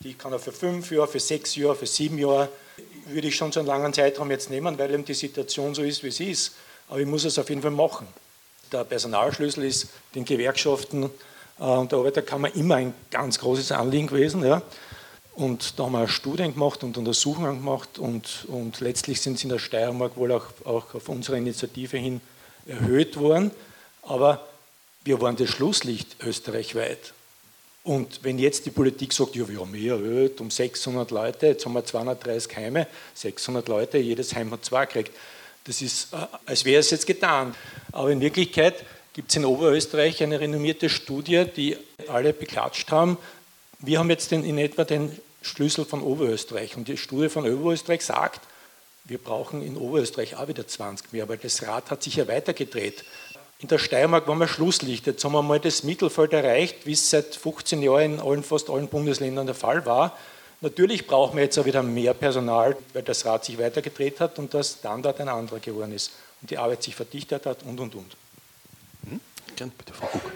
die 0.03 0.15
kann 0.15 0.33
er 0.33 0.39
für 0.39 0.53
fünf 0.53 0.91
Jahre, 0.91 1.09
für 1.09 1.21
sechs 1.21 1.57
Jahre, 1.57 1.77
für 1.77 1.87
sieben 1.87 2.19
Jahre, 2.19 2.49
würde 3.07 3.29
ich 3.29 3.37
schon 3.37 3.53
so 3.53 3.61
einen 3.61 3.67
langen 3.67 3.93
Zeitraum 3.93 4.31
jetzt 4.31 4.51
nehmen, 4.51 4.79
weil 4.79 4.93
eben 4.93 5.05
die 5.05 5.15
Situation 5.15 5.75
so 5.75 5.83
ist, 5.83 6.03
wie 6.03 6.11
sie 6.11 6.31
ist. 6.31 6.55
Aber 6.89 7.01
ich 7.01 7.07
muss 7.07 7.25
es 7.25 7.39
auf 7.39 7.49
jeden 7.49 7.63
Fall 7.63 7.71
machen. 7.71 8.07
Der 8.73 8.85
Personalschlüssel 8.85 9.65
ist 9.65 9.89
den 10.15 10.25
Gewerkschaften 10.25 11.11
äh, 11.59 11.63
und 11.63 11.91
der 11.93 11.99
Arbeiterkammer 11.99 12.55
immer 12.55 12.77
ein 12.77 12.95
ganz 13.11 13.39
großes 13.39 13.73
Anliegen 13.73 14.07
gewesen. 14.07 14.45
Ja. 14.45 14.63
Und 15.41 15.79
da 15.79 15.85
haben 15.85 15.93
wir 15.93 16.07
Studien 16.07 16.53
gemacht 16.53 16.85
und 16.85 16.99
Untersuchungen 16.99 17.61
gemacht 17.61 17.99
und, 17.99 18.45
und 18.49 18.79
letztlich 18.81 19.23
sind 19.23 19.39
sie 19.39 19.45
in 19.45 19.49
der 19.49 19.59
Steiermark 19.59 20.19
wohl 20.19 20.33
auch, 20.33 20.45
auch 20.67 20.95
auf 20.95 21.09
unsere 21.09 21.39
Initiative 21.39 21.97
hin 21.97 22.21
erhöht 22.67 23.17
worden. 23.17 23.51
Aber 24.03 24.47
wir 25.03 25.19
waren 25.23 25.37
das 25.37 25.49
Schlusslicht 25.49 26.23
österreichweit. 26.23 27.15
Und 27.85 28.23
wenn 28.23 28.39
jetzt 28.39 28.67
die 28.67 28.71
Politik 28.71 29.15
sagt, 29.15 29.35
ja, 29.35 29.49
wir 29.49 29.61
haben 29.61 29.71
mehr 29.71 29.95
erhöht 29.95 30.43
um 30.43 30.51
600 30.51 31.11
Leute, 31.11 31.47
jetzt 31.47 31.65
haben 31.65 31.73
wir 31.73 31.87
230 31.87 32.57
Heime, 32.59 32.87
600 33.15 33.67
Leute, 33.67 33.97
jedes 33.97 34.35
Heim 34.35 34.51
hat 34.51 34.63
zwei 34.67 34.85
gekriegt. 34.85 35.13
Das 35.65 35.81
ist, 35.81 36.13
äh, 36.13 36.19
als 36.45 36.67
wäre 36.67 36.81
es 36.81 36.91
jetzt 36.91 37.07
getan. 37.07 37.55
Aber 37.93 38.11
in 38.11 38.21
Wirklichkeit 38.21 38.85
gibt 39.15 39.31
es 39.31 39.37
in 39.37 39.47
Oberösterreich 39.47 40.23
eine 40.23 40.39
renommierte 40.39 40.91
Studie, 40.91 41.47
die 41.47 41.79
alle 42.09 42.35
beklatscht 42.35 42.91
haben. 42.91 43.17
Wir 43.79 43.99
haben 43.99 44.11
jetzt 44.11 44.31
in 44.33 44.59
etwa 44.59 44.85
den 44.85 45.19
Schlüssel 45.43 45.85
von 45.85 46.03
Oberösterreich 46.03 46.77
und 46.77 46.89
die 46.89 46.97
Studie 46.97 47.29
von 47.29 47.51
Oberösterreich 47.51 48.05
sagt, 48.05 48.41
wir 49.05 49.19
brauchen 49.19 49.63
in 49.63 49.77
Oberösterreich 49.77 50.37
auch 50.37 50.49
wieder 50.49 50.67
20 50.67 51.13
mehr, 51.13 51.29
weil 51.29 51.39
das 51.39 51.67
Rad 51.67 51.91
hat 51.91 52.03
sich 52.03 52.17
ja 52.17 52.29
weitergedreht. 52.29 53.05
In 53.59 53.69
der 53.69 53.79
Steiermark 53.79 54.27
waren 54.27 54.39
wir 54.39 54.49
Schlusslicht. 54.49 55.07
Jetzt 55.07 55.25
haben 55.25 55.33
wir 55.33 55.43
mal 55.43 55.61
das 55.61 55.83
Mittelfeld 55.83 56.33
erreicht, 56.33 56.87
wie 56.87 56.93
es 56.93 57.11
seit 57.11 57.35
15 57.35 57.83
Jahren 57.83 58.15
in 58.15 58.21
allen, 58.21 58.43
fast 58.43 58.71
allen 58.71 58.89
Bundesländern 58.89 59.47
der 59.47 59.55
Fall 59.55 59.85
war. 59.85 60.17
Natürlich 60.63 61.07
brauchen 61.07 61.37
wir 61.37 61.45
jetzt 61.45 61.59
auch 61.59 61.65
wieder 61.65 61.83
mehr 61.83 62.15
Personal, 62.15 62.77
weil 62.93 63.03
das 63.03 63.25
Rad 63.25 63.45
sich 63.45 63.59
weitergedreht 63.59 64.21
hat 64.21 64.39
und 64.39 64.53
der 64.53 64.63
Standard 64.63 65.21
ein 65.21 65.29
anderer 65.29 65.59
geworden 65.59 65.93
ist 65.93 66.13
und 66.41 66.51
die 66.51 66.59
Arbeit 66.59 66.83
sich 66.83 66.95
verdichtet 66.95 67.47
hat 67.47 67.63
und 67.63 67.81
und 67.81 67.95
und. 67.95 68.17
Hm? 69.09 69.21
Gern, 69.57 69.71
bitte, 69.71 69.95
Frau 69.95 70.07
Kuck. 70.07 70.33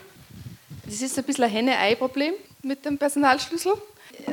Das 0.87 1.01
ist 1.01 1.19
ein 1.19 1.25
bisschen 1.25 1.45
ein 1.45 1.51
Henne-Ei-Problem 1.51 2.35
mit 2.63 2.85
dem 2.85 2.99
Personalschlüssel, 2.99 3.73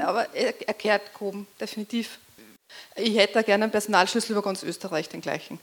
aber 0.01 0.33
er, 0.33 0.53
kehrt 0.73 1.13
groben, 1.13 1.47
definitiv. 1.59 2.19
Ich 2.95 3.17
hätte 3.17 3.43
gerne 3.43 3.65
einen 3.65 3.71
Personalschlüssel 3.71 4.31
über 4.31 4.41
ganz 4.41 4.63
Österreich, 4.63 5.09
den 5.09 5.21
gleichen. 5.21 5.59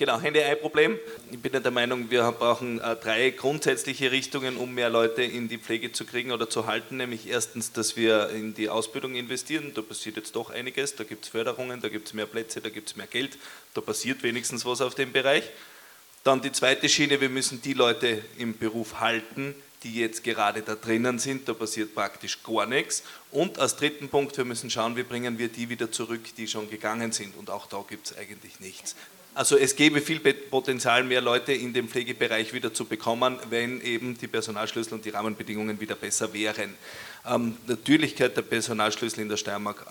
Genau, 0.00 0.18
Hände-Ei-Problem. 0.18 0.98
Ich 1.30 1.38
bin 1.40 1.52
der 1.52 1.70
Meinung, 1.70 2.10
wir 2.10 2.32
brauchen 2.32 2.80
äh, 2.80 2.96
drei 2.96 3.28
grundsätzliche 3.30 4.10
Richtungen, 4.10 4.56
um 4.56 4.72
mehr 4.72 4.88
Leute 4.88 5.22
in 5.22 5.48
die 5.48 5.58
Pflege 5.58 5.92
zu 5.92 6.06
kriegen 6.06 6.32
oder 6.32 6.48
zu 6.48 6.66
halten. 6.66 6.96
Nämlich 6.96 7.28
erstens, 7.28 7.72
dass 7.72 7.98
wir 7.98 8.30
in 8.30 8.54
die 8.54 8.70
Ausbildung 8.70 9.14
investieren. 9.14 9.72
Da 9.74 9.82
passiert 9.82 10.16
jetzt 10.16 10.34
doch 10.36 10.48
einiges. 10.48 10.96
Da 10.96 11.04
gibt 11.04 11.24
es 11.24 11.30
Förderungen, 11.30 11.82
da 11.82 11.90
gibt 11.90 12.08
es 12.08 12.14
mehr 12.14 12.24
Plätze, 12.24 12.62
da 12.62 12.70
gibt 12.70 12.88
es 12.88 12.96
mehr 12.96 13.08
Geld. 13.08 13.36
Da 13.74 13.82
passiert 13.82 14.22
wenigstens 14.22 14.64
was 14.64 14.80
auf 14.80 14.94
dem 14.94 15.12
Bereich. 15.12 15.44
Dann 16.24 16.40
die 16.40 16.52
zweite 16.52 16.88
Schiene, 16.88 17.20
wir 17.20 17.28
müssen 17.28 17.60
die 17.60 17.74
Leute 17.74 18.22
im 18.38 18.56
Beruf 18.56 19.00
halten, 19.00 19.54
die 19.82 19.94
jetzt 19.94 20.24
gerade 20.24 20.62
da 20.62 20.74
drinnen 20.74 21.18
sind, 21.18 21.48
da 21.48 21.54
passiert 21.54 21.94
praktisch 21.94 22.42
gar 22.42 22.66
nichts. 22.66 23.02
Und 23.30 23.58
als 23.58 23.76
dritten 23.76 24.08
Punkt, 24.08 24.36
wir 24.36 24.44
müssen 24.44 24.70
schauen, 24.70 24.96
wie 24.96 25.02
bringen 25.02 25.38
wir 25.38 25.48
die 25.48 25.68
wieder 25.68 25.90
zurück, 25.90 26.34
die 26.36 26.46
schon 26.46 26.68
gegangen 26.68 27.12
sind. 27.12 27.36
Und 27.36 27.50
auch 27.50 27.66
da 27.66 27.82
gibt 27.88 28.06
es 28.10 28.16
eigentlich 28.16 28.60
nichts. 28.60 28.94
Also 29.32 29.56
es 29.56 29.76
gäbe 29.76 30.00
viel 30.00 30.18
Potenzial, 30.18 31.04
mehr 31.04 31.20
Leute 31.20 31.52
in 31.52 31.72
den 31.72 31.88
Pflegebereich 31.88 32.52
wieder 32.52 32.74
zu 32.74 32.84
bekommen, 32.84 33.38
wenn 33.48 33.80
eben 33.80 34.18
die 34.18 34.26
Personalschlüssel 34.26 34.94
und 34.94 35.04
die 35.04 35.10
Rahmenbedingungen 35.10 35.80
wieder 35.80 35.94
besser 35.94 36.32
wären. 36.32 36.74
Ähm, 37.24 37.56
Natürlichkeit 37.66 38.36
der 38.36 38.42
Personalschlüssel 38.42 39.20
in 39.20 39.28
der 39.28 39.36
Steiermark 39.36 39.86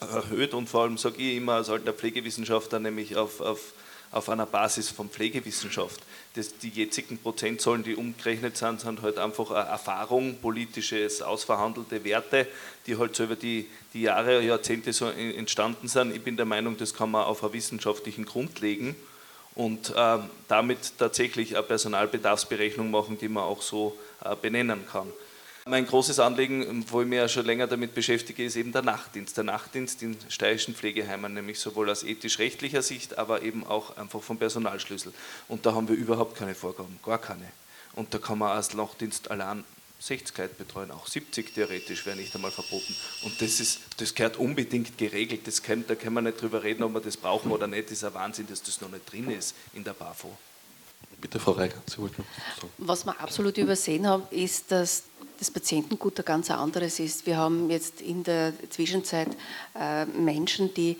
erhöht 0.00 0.52
und 0.52 0.68
vor 0.68 0.82
allem 0.82 0.98
sage 0.98 1.16
ich 1.18 1.36
immer 1.36 1.54
als 1.54 1.70
alter 1.70 1.94
Pflegewissenschaftler, 1.94 2.78
nämlich 2.78 3.16
auf, 3.16 3.40
auf 3.40 3.72
auf 4.10 4.28
einer 4.28 4.46
Basis 4.46 4.90
von 4.90 5.08
Pflegewissenschaft. 5.10 6.00
Das, 6.34 6.56
die 6.58 6.70
jetzigen 6.70 7.18
Prozentzahlen, 7.18 7.82
die 7.82 7.94
umgerechnet 7.94 8.56
sind, 8.56 8.80
sind 8.80 9.02
halt 9.02 9.18
einfach 9.18 9.50
Erfahrung, 9.50 10.38
politisches, 10.40 11.22
ausverhandelte 11.22 12.04
Werte, 12.04 12.46
die 12.86 12.96
halt 12.96 13.16
so 13.16 13.24
über 13.24 13.36
die, 13.36 13.66
die 13.92 14.02
Jahre, 14.02 14.42
Jahrzehnte 14.42 14.92
so 14.92 15.06
entstanden 15.06 15.88
sind. 15.88 16.14
Ich 16.14 16.22
bin 16.22 16.36
der 16.36 16.46
Meinung, 16.46 16.76
das 16.76 16.94
kann 16.94 17.10
man 17.10 17.24
auf 17.24 17.42
einen 17.44 17.52
wissenschaftlichen 17.52 18.24
Grund 18.24 18.60
legen 18.60 18.96
und 19.54 19.90
äh, 19.90 20.18
damit 20.46 20.98
tatsächlich 20.98 21.56
eine 21.56 21.64
Personalbedarfsberechnung 21.64 22.90
machen, 22.90 23.18
die 23.18 23.28
man 23.28 23.42
auch 23.42 23.60
so 23.60 23.98
äh, 24.24 24.36
benennen 24.36 24.86
kann. 24.90 25.08
Mein 25.68 25.86
großes 25.86 26.18
Anliegen, 26.18 26.84
wo 26.90 27.02
ich 27.02 27.06
mich 27.06 27.18
ja 27.18 27.28
schon 27.28 27.44
länger 27.44 27.66
damit 27.66 27.92
beschäftige, 27.92 28.42
ist 28.42 28.56
eben 28.56 28.72
der 28.72 28.80
Nachtdienst. 28.80 29.36
Der 29.36 29.44
Nachtdienst 29.44 30.02
in 30.02 30.16
steirischen 30.30 30.74
Pflegeheimen, 30.74 31.34
nämlich 31.34 31.60
sowohl 31.60 31.90
aus 31.90 32.04
ethisch-rechtlicher 32.04 32.80
Sicht, 32.80 33.18
aber 33.18 33.42
eben 33.42 33.66
auch 33.66 33.96
einfach 33.98 34.22
vom 34.22 34.38
Personalschlüssel. 34.38 35.12
Und 35.46 35.66
da 35.66 35.74
haben 35.74 35.86
wir 35.86 35.94
überhaupt 35.94 36.36
keine 36.36 36.54
Vorgaben, 36.54 36.98
gar 37.04 37.18
keine. 37.18 37.44
Und 37.94 38.14
da 38.14 38.18
kann 38.18 38.38
man 38.38 38.52
als 38.52 38.72
Nachtdienst 38.72 39.30
allein 39.30 39.62
60 40.00 40.38
Leute 40.38 40.54
betreuen, 40.54 40.90
auch 40.90 41.06
70 41.06 41.52
theoretisch 41.52 42.06
wäre 42.06 42.16
nicht 42.16 42.34
einmal 42.34 42.50
verboten. 42.50 42.96
Und 43.24 43.42
das, 43.42 43.60
ist, 43.60 43.80
das 43.98 44.14
gehört 44.14 44.38
unbedingt 44.38 44.96
geregelt. 44.96 45.46
Das 45.46 45.62
kann, 45.62 45.84
da 45.86 45.96
kann 45.96 46.14
man 46.14 46.24
nicht 46.24 46.40
drüber 46.40 46.62
reden, 46.62 46.82
ob 46.82 46.94
wir 46.94 47.00
das 47.00 47.18
brauchen 47.18 47.52
oder 47.52 47.66
nicht. 47.66 47.86
Das 47.86 47.98
ist 47.98 48.04
ein 48.04 48.14
Wahnsinn, 48.14 48.46
dass 48.46 48.62
das 48.62 48.80
noch 48.80 48.90
nicht 48.90 49.10
drin 49.12 49.30
ist 49.30 49.54
in 49.74 49.84
der 49.84 49.92
BAFO. 49.92 50.34
Bitte, 51.20 51.40
Frau 51.40 51.52
Reiger, 51.52 51.76
Sie 51.86 51.98
wollten 51.98 52.24
sagen. 52.60 52.72
Was 52.78 53.04
wir 53.04 53.20
absolut 53.20 53.58
übersehen 53.58 54.06
haben, 54.06 54.22
ist, 54.30 54.70
dass 54.70 55.04
das 55.38 55.50
Patientengut 55.50 56.18
ein 56.18 56.24
ganz 56.24 56.50
anderes 56.50 56.98
ist. 57.00 57.26
Wir 57.26 57.36
haben 57.36 57.70
jetzt 57.70 58.00
in 58.00 58.22
der 58.24 58.52
Zwischenzeit 58.70 59.28
äh, 59.78 60.04
Menschen, 60.06 60.72
die 60.74 60.96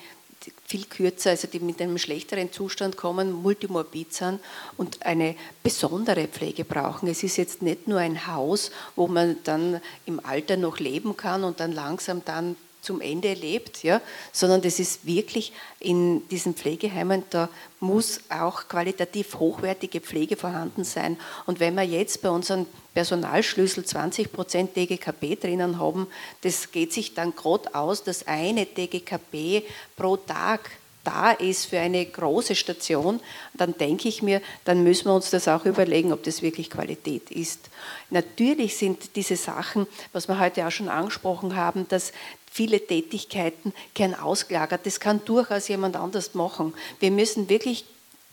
viel 0.64 0.84
kürzer, 0.84 1.30
also 1.30 1.48
die 1.48 1.60
mit 1.60 1.80
einem 1.80 1.98
schlechteren 1.98 2.52
Zustand 2.52 2.96
kommen, 2.96 3.32
multimorbid 3.32 4.12
sind 4.12 4.40
und 4.76 5.04
eine 5.04 5.34
besondere 5.62 6.28
Pflege 6.28 6.64
brauchen. 6.64 7.08
Es 7.08 7.22
ist 7.22 7.36
jetzt 7.36 7.62
nicht 7.62 7.88
nur 7.88 7.98
ein 7.98 8.26
Haus, 8.26 8.70
wo 8.94 9.08
man 9.08 9.36
dann 9.44 9.80
im 10.06 10.24
Alter 10.24 10.56
noch 10.56 10.78
leben 10.78 11.16
kann 11.16 11.44
und 11.44 11.60
dann 11.60 11.72
langsam 11.72 12.24
dann 12.24 12.56
zum 12.88 13.02
Ende 13.02 13.34
lebt, 13.34 13.82
ja, 13.82 14.00
sondern 14.32 14.62
das 14.62 14.78
ist 14.78 15.04
wirklich 15.04 15.52
in 15.78 16.26
diesen 16.30 16.54
Pflegeheimen, 16.54 17.22
da 17.28 17.50
muss 17.80 18.20
auch 18.30 18.66
qualitativ 18.66 19.34
hochwertige 19.34 20.00
Pflege 20.00 20.36
vorhanden 20.36 20.84
sein. 20.84 21.18
Und 21.44 21.60
wenn 21.60 21.74
wir 21.74 21.82
jetzt 21.82 22.22
bei 22.22 22.30
unseren 22.30 22.64
Personalschlüssel 22.94 23.84
20 23.84 24.32
Prozent 24.32 24.74
DGKP 24.74 25.36
drinnen 25.36 25.78
haben, 25.78 26.06
das 26.40 26.72
geht 26.72 26.94
sich 26.94 27.12
dann 27.12 27.36
gerade 27.36 27.74
aus, 27.74 28.04
dass 28.04 28.26
eine 28.26 28.64
DGKP 28.64 29.64
pro 29.94 30.16
Tag 30.16 30.70
da 31.08 31.30
ist 31.30 31.66
für 31.66 31.78
eine 31.78 32.04
große 32.04 32.54
Station, 32.54 33.20
dann 33.54 33.76
denke 33.78 34.08
ich 34.08 34.22
mir, 34.22 34.42
dann 34.64 34.82
müssen 34.82 35.06
wir 35.06 35.14
uns 35.14 35.30
das 35.30 35.48
auch 35.48 35.64
überlegen, 35.64 36.12
ob 36.12 36.22
das 36.22 36.42
wirklich 36.42 36.68
Qualität 36.68 37.30
ist. 37.30 37.70
Natürlich 38.10 38.76
sind 38.76 39.16
diese 39.16 39.36
Sachen, 39.36 39.86
was 40.12 40.28
wir 40.28 40.38
heute 40.38 40.66
auch 40.66 40.70
schon 40.70 40.90
angesprochen 40.90 41.56
haben, 41.56 41.88
dass 41.88 42.12
viele 42.58 42.84
Tätigkeiten 42.84 43.72
gern 43.94 44.16
ausgelagert. 44.16 44.84
Das 44.84 44.98
kann 44.98 45.24
durchaus 45.24 45.68
jemand 45.68 45.94
anders 45.94 46.34
machen. 46.34 46.74
Wir 46.98 47.12
müssen 47.12 47.48
wirklich 47.48 47.84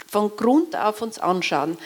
von 0.08 0.36
Grund 0.36 0.76
auf 0.76 1.04
uns 1.04 1.20
anschauen, 1.20 1.78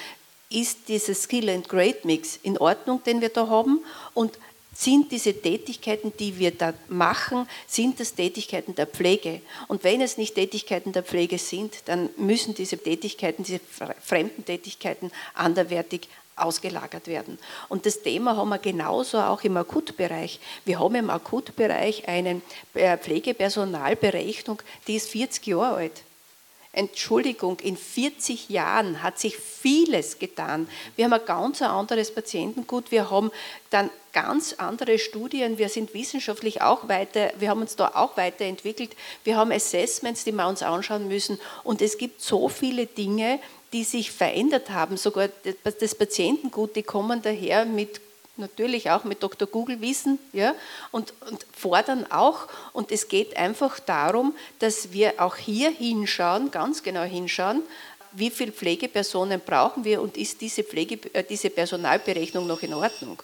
ist 0.49 0.87
dieser 0.87 1.15
Skill 1.15 1.49
and 1.49 1.67
Grade 1.67 1.99
Mix 2.03 2.39
in 2.41 2.57
Ordnung, 2.57 3.03
den 3.03 3.19
wir 3.19 3.27
da 3.27 3.49
haben 3.49 3.83
und 4.13 4.39
sind 4.73 5.11
diese 5.11 5.33
Tätigkeiten, 5.33 6.13
die 6.17 6.39
wir 6.39 6.51
da 6.51 6.73
machen, 6.87 7.45
sind 7.67 7.99
das 7.99 8.15
Tätigkeiten 8.15 8.73
der 8.73 8.87
Pflege. 8.87 9.41
Und 9.67 9.83
wenn 9.83 9.99
es 9.99 10.17
nicht 10.17 10.35
Tätigkeiten 10.35 10.93
der 10.93 11.03
Pflege 11.03 11.37
sind, 11.37 11.73
dann 11.87 12.09
müssen 12.15 12.53
diese 12.53 12.77
Tätigkeiten, 12.77 13.43
diese 13.43 13.59
fremden 14.01 14.45
Tätigkeiten 14.45 15.11
anderwertig 15.33 16.07
ausgelagert 16.41 17.07
werden. 17.07 17.37
Und 17.67 17.85
das 17.85 18.01
Thema 18.01 18.35
haben 18.35 18.49
wir 18.49 18.57
genauso 18.57 19.19
auch 19.19 19.43
im 19.43 19.57
Akutbereich. 19.57 20.39
Wir 20.65 20.79
haben 20.79 20.95
im 20.95 21.09
Akutbereich 21.09 22.07
eine 22.07 22.41
äh, 22.73 22.97
Pflegepersonalberechnung, 22.97 24.61
die 24.87 24.95
ist 24.95 25.09
40 25.09 25.47
Jahre 25.47 25.75
alt. 25.75 26.03
Entschuldigung, 26.71 27.59
in 27.61 27.75
40 27.75 28.49
Jahren 28.49 29.01
hat 29.01 29.17
sich 29.17 29.35
vieles 29.37 30.19
getan. 30.19 30.69
Wir 30.95 31.05
haben 31.05 31.13
ein 31.13 31.25
ganz 31.25 31.63
anderes 31.63 32.13
Patientengut, 32.13 32.91
wir 32.91 33.09
haben 33.09 33.31
dann 33.71 33.89
ganz 34.13 34.53
andere 34.53 34.99
Studien, 34.99 35.57
wir 35.57 35.69
sind 35.69 35.95
wissenschaftlich 35.95 36.61
auch 36.61 36.87
weiter, 36.87 37.31
wir 37.39 37.49
haben 37.49 37.61
uns 37.61 37.75
da 37.75 37.91
auch 37.95 38.17
weiterentwickelt, 38.17 38.95
wir 39.23 39.35
haben 39.35 39.51
Assessments, 39.51 40.23
die 40.23 40.31
wir 40.31 40.47
uns 40.47 40.61
anschauen 40.61 41.07
müssen 41.07 41.39
und 41.63 41.81
es 41.81 41.97
gibt 41.97 42.21
so 42.21 42.49
viele 42.49 42.85
Dinge, 42.85 43.39
die 43.73 43.83
sich 43.83 44.11
verändert 44.11 44.69
haben, 44.69 44.97
sogar 44.97 45.29
das 45.79 45.95
Patientengut, 45.95 46.75
die 46.75 46.83
kommen 46.83 47.21
daher 47.21 47.65
mit 47.65 48.01
natürlich 48.39 48.89
auch 48.89 49.03
mit 49.03 49.21
Dr. 49.21 49.47
Google 49.47 49.81
Wissen 49.81 50.17
ja, 50.33 50.55
und, 50.91 51.13
und 51.29 51.45
fordern 51.55 52.09
auch. 52.09 52.47
Und 52.73 52.91
es 52.91 53.07
geht 53.07 53.37
einfach 53.37 53.79
darum, 53.79 54.33
dass 54.59 54.91
wir 54.91 55.15
auch 55.17 55.35
hier 55.35 55.69
hinschauen, 55.69 56.49
ganz 56.49 56.81
genau 56.81 57.03
hinschauen, 57.03 57.61
wie 58.13 58.31
viele 58.31 58.51
Pflegepersonen 58.51 59.41
brauchen 59.45 59.83
wir 59.83 60.01
und 60.01 60.17
ist 60.17 60.41
diese, 60.41 60.63
Pflege, 60.63 60.99
äh, 61.13 61.23
diese 61.23 61.49
Personalberechnung 61.49 62.47
noch 62.47 62.63
in 62.63 62.73
Ordnung? 62.73 63.21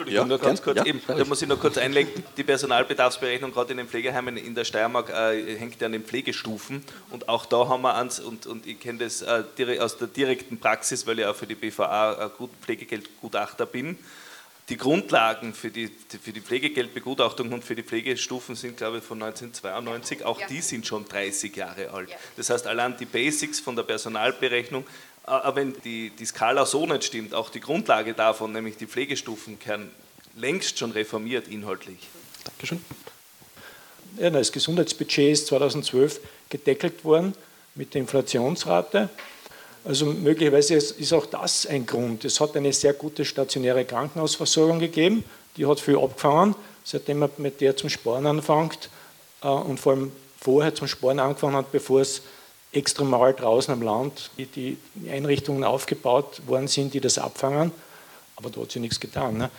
Entschuldigung, 0.00 0.30
ja, 0.30 0.36
nur 0.36 0.38
ganz 0.38 0.62
kurz, 0.62 0.78
ja, 0.78 0.86
eben, 0.86 1.02
da 1.06 1.24
muss 1.26 1.42
ich 1.42 1.48
noch 1.48 1.60
kurz 1.60 1.76
einlenken, 1.76 2.24
die 2.36 2.42
Personalbedarfsberechnung 2.42 3.52
gerade 3.52 3.72
in 3.72 3.76
den 3.76 3.88
Pflegeheimen 3.88 4.38
in 4.38 4.54
der 4.54 4.64
Steiermark 4.64 5.10
äh, 5.10 5.58
hängt 5.58 5.78
ja 5.78 5.86
an 5.86 5.92
den 5.92 6.04
Pflegestufen 6.04 6.82
und 7.10 7.28
auch 7.28 7.44
da 7.44 7.68
haben 7.68 7.82
wir 7.82 7.94
eins, 7.94 8.18
und, 8.18 8.46
und 8.46 8.66
ich 8.66 8.80
kenne 8.80 9.00
das 9.00 9.20
äh, 9.20 9.78
aus 9.78 9.98
der 9.98 10.08
direkten 10.08 10.58
Praxis, 10.58 11.06
weil 11.06 11.18
ich 11.18 11.26
auch 11.26 11.36
für 11.36 11.46
die 11.46 11.54
BVA 11.54 12.26
äh, 12.26 12.46
Pflegegeldgutachter 12.62 13.66
bin, 13.66 13.98
die 14.70 14.76
Grundlagen 14.76 15.52
für 15.52 15.70
die, 15.70 15.90
für 16.22 16.32
die 16.32 16.40
Pflegegeldbegutachtung 16.40 17.52
und 17.52 17.64
für 17.64 17.74
die 17.74 17.82
Pflegestufen 17.82 18.54
sind, 18.54 18.76
glaube 18.76 18.98
ich, 18.98 19.04
von 19.04 19.20
1992. 19.20 20.24
Auch 20.24 20.40
ja. 20.40 20.46
die 20.46 20.60
sind 20.60 20.86
schon 20.86 21.06
30 21.08 21.54
Jahre 21.56 21.90
alt. 21.90 22.10
Ja. 22.10 22.16
Das 22.36 22.50
heißt, 22.50 22.68
allein 22.68 22.96
die 22.96 23.04
Basics 23.04 23.58
von 23.58 23.74
der 23.74 23.82
Personalberechnung, 23.82 24.86
aber 25.24 25.56
wenn 25.56 25.74
die, 25.84 26.10
die 26.10 26.24
Skala 26.24 26.66
so 26.66 26.86
nicht 26.86 27.04
stimmt, 27.04 27.34
auch 27.34 27.50
die 27.50 27.60
Grundlage 27.60 28.14
davon, 28.14 28.52
nämlich 28.52 28.76
die 28.76 28.86
Pflegestufen, 28.86 29.58
können 29.58 29.90
längst 30.36 30.78
schon 30.78 30.92
reformiert 30.92 31.48
inhaltlich. 31.48 32.08
Dankeschön. 32.44 32.84
Ja, 34.18 34.30
das 34.30 34.50
Gesundheitsbudget 34.50 35.32
ist 35.32 35.46
2012 35.48 36.20
gedeckelt 36.48 37.04
worden 37.04 37.34
mit 37.74 37.94
der 37.94 38.00
Inflationsrate. 38.00 39.08
Also 39.84 40.06
möglicherweise 40.06 40.74
ist 40.74 41.12
auch 41.12 41.26
das 41.26 41.66
ein 41.66 41.86
Grund. 41.86 42.24
Es 42.24 42.40
hat 42.40 42.56
eine 42.56 42.72
sehr 42.72 42.92
gute 42.92 43.24
stationäre 43.24 43.84
Krankenhausversorgung 43.84 44.78
gegeben, 44.78 45.24
die 45.56 45.66
hat 45.66 45.80
viel 45.80 45.96
abgefangen, 45.96 46.54
seitdem 46.84 47.20
man 47.20 47.30
mit 47.38 47.60
der 47.60 47.76
zum 47.76 47.88
Sparen 47.88 48.26
anfängt 48.26 48.90
äh, 49.42 49.48
und 49.48 49.80
vor 49.80 49.92
allem 49.92 50.12
vorher 50.38 50.74
zum 50.74 50.88
Sparen 50.88 51.18
angefangen 51.18 51.56
hat, 51.56 51.72
bevor 51.72 52.00
es 52.00 52.22
extremal 52.72 53.34
draußen 53.34 53.72
am 53.72 53.82
Land 53.82 54.30
die 54.36 54.76
Einrichtungen 55.10 55.64
aufgebaut 55.64 56.42
worden 56.46 56.68
sind, 56.68 56.94
die 56.94 57.00
das 57.00 57.18
abfangen. 57.18 57.72
Aber 58.36 58.50
da 58.50 58.60
hat 58.60 58.70
sich 58.70 58.80
nichts 58.80 59.00
getan. 59.00 59.38
Ne? 59.38 59.50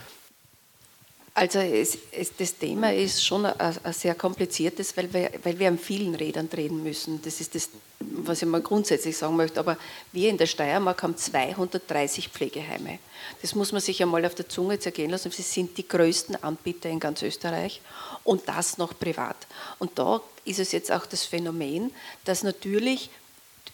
Also 1.33 1.59
es, 1.59 1.97
es, 2.11 2.35
das 2.35 2.57
Thema 2.57 2.93
ist 2.93 3.25
schon 3.25 3.45
ein, 3.45 3.93
sehr 3.93 4.15
kompliziertes, 4.15 4.95
weil 4.97 5.13
wir, 5.13 5.31
weil 5.43 5.57
wir 5.57 5.69
an 5.69 5.77
vielen 5.77 6.13
Rädern 6.13 6.49
drehen 6.49 6.83
müssen. 6.83 7.21
Das 7.21 7.39
ist 7.39 7.55
das, 7.55 7.69
was 7.99 8.41
ich 8.41 8.47
mal 8.47 8.61
grundsätzlich 8.61 9.15
sagen 9.15 9.37
möchte. 9.37 9.59
Aber 9.59 9.77
wir 10.11 10.29
in 10.29 10.37
der 10.37 10.45
Steiermark 10.45 11.01
haben 11.03 11.15
230 11.15 12.27
Pflegeheime. 12.27 12.99
Das 13.41 13.55
muss 13.55 13.71
man 13.71 13.79
sich 13.79 14.01
einmal 14.01 14.25
auf 14.25 14.35
der 14.35 14.49
Zunge 14.49 14.79
zergehen 14.79 15.11
lassen. 15.11 15.31
Sie 15.31 15.41
sind 15.41 15.77
die 15.77 15.87
größten 15.87 16.43
Anbieter 16.43 16.89
in 16.89 16.99
ganz 16.99 17.21
Österreich 17.21 17.81
und 18.23 18.47
das 18.47 18.77
noch 18.77 18.97
privat. 18.97 19.35
Und 19.79 19.97
da 19.97 20.21
ist 20.45 20.59
es 20.59 20.71
jetzt 20.71 20.91
auch 20.91 21.05
das 21.05 21.23
Phänomen, 21.23 21.93
dass 22.25 22.43
natürlich 22.43 23.09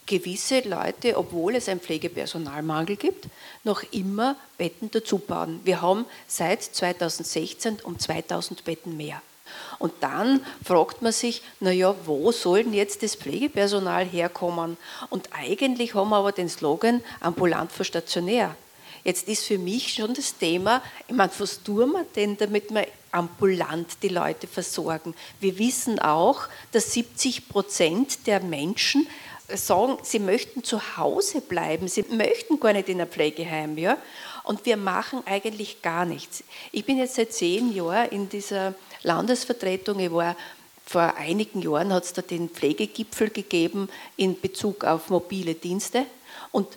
gewisse 0.06 0.62
Leute, 0.62 1.18
obwohl 1.18 1.56
es 1.56 1.70
einen 1.70 1.82
Pflegepersonalmangel 1.82 2.96
gibt, 2.96 3.28
noch 3.64 3.84
immer 3.92 4.36
Betten 4.58 4.90
dazu 4.90 5.20
bauen. 5.20 5.60
Wir 5.64 5.82
haben 5.82 6.06
seit 6.28 6.64
2016 6.64 7.80
um 7.84 8.00
2000 8.00 8.64
Betten 8.64 8.98
mehr. 8.98 9.22
Und 9.80 9.94
dann 10.02 10.46
fragt 10.64 11.02
man 11.02 11.12
sich, 11.12 11.42
naja, 11.60 11.96
wo 12.06 12.32
soll 12.32 12.64
denn 12.64 12.74
jetzt 12.74 13.04
das 13.04 13.16
Pflegepersonal 13.16 14.06
herkommen? 14.06 14.78
Und 15.10 15.30
eigentlich 15.34 15.94
haben 15.94 16.10
wir 16.10 16.18
aber 16.18 16.32
den 16.32 16.50
Slogan 16.50 17.04
ambulant 17.20 17.72
vor 17.72 17.86
stationär. 17.86 18.56
Jetzt 19.08 19.30
ist 19.30 19.46
für 19.46 19.58
mich 19.58 19.94
schon 19.94 20.14
das 20.14 20.38
Thema, 20.38 20.84
ich 21.08 21.16
meine, 21.16 21.32
was 21.38 21.64
tun 21.64 21.94
wir 21.94 22.06
denn, 22.14 22.36
damit 22.36 22.74
wir 22.74 22.86
ambulant 23.14 23.88
die 24.04 24.10
Leute 24.10 24.48
versorgen? 24.48 25.16
Wir 25.40 25.58
wissen 25.58 25.98
auch, 25.98 26.42
dass 26.74 26.92
70 26.92 27.48
Prozent 27.48 28.28
der 28.28 28.42
Menschen 28.42 29.08
sagen, 29.48 29.98
sie 30.04 30.20
möchten 30.20 30.62
zu 30.62 30.98
Hause 30.98 31.40
bleiben, 31.40 31.88
sie 31.88 32.04
möchten 32.10 32.60
gar 32.60 32.74
nicht 32.74 32.90
in 32.90 33.00
ein 33.00 33.08
Pflegeheim. 33.08 33.78
Ja? 33.78 33.98
Und 34.44 34.66
wir 34.66 34.76
machen 34.76 35.24
eigentlich 35.26 35.82
gar 35.82 36.04
nichts. 36.04 36.44
Ich 36.74 36.84
bin 36.84 36.98
jetzt 36.98 37.16
seit 37.16 37.32
zehn 37.32 37.74
Jahren 37.74 38.10
in 38.10 38.28
dieser 38.28 38.76
Landesvertretung. 39.04 40.00
Ich 40.00 40.12
war 40.12 40.36
vor 40.86 41.16
einigen 41.16 41.62
Jahren 41.62 41.94
hat 41.94 42.04
es 42.04 42.12
da 42.12 42.22
den 42.22 42.50
Pflegegipfel 42.50 43.30
gegeben 43.30 43.88
in 44.18 44.38
Bezug 44.38 44.84
auf 44.84 45.10
mobile 45.10 45.54
Dienste. 45.54 46.06
Und 46.52 46.68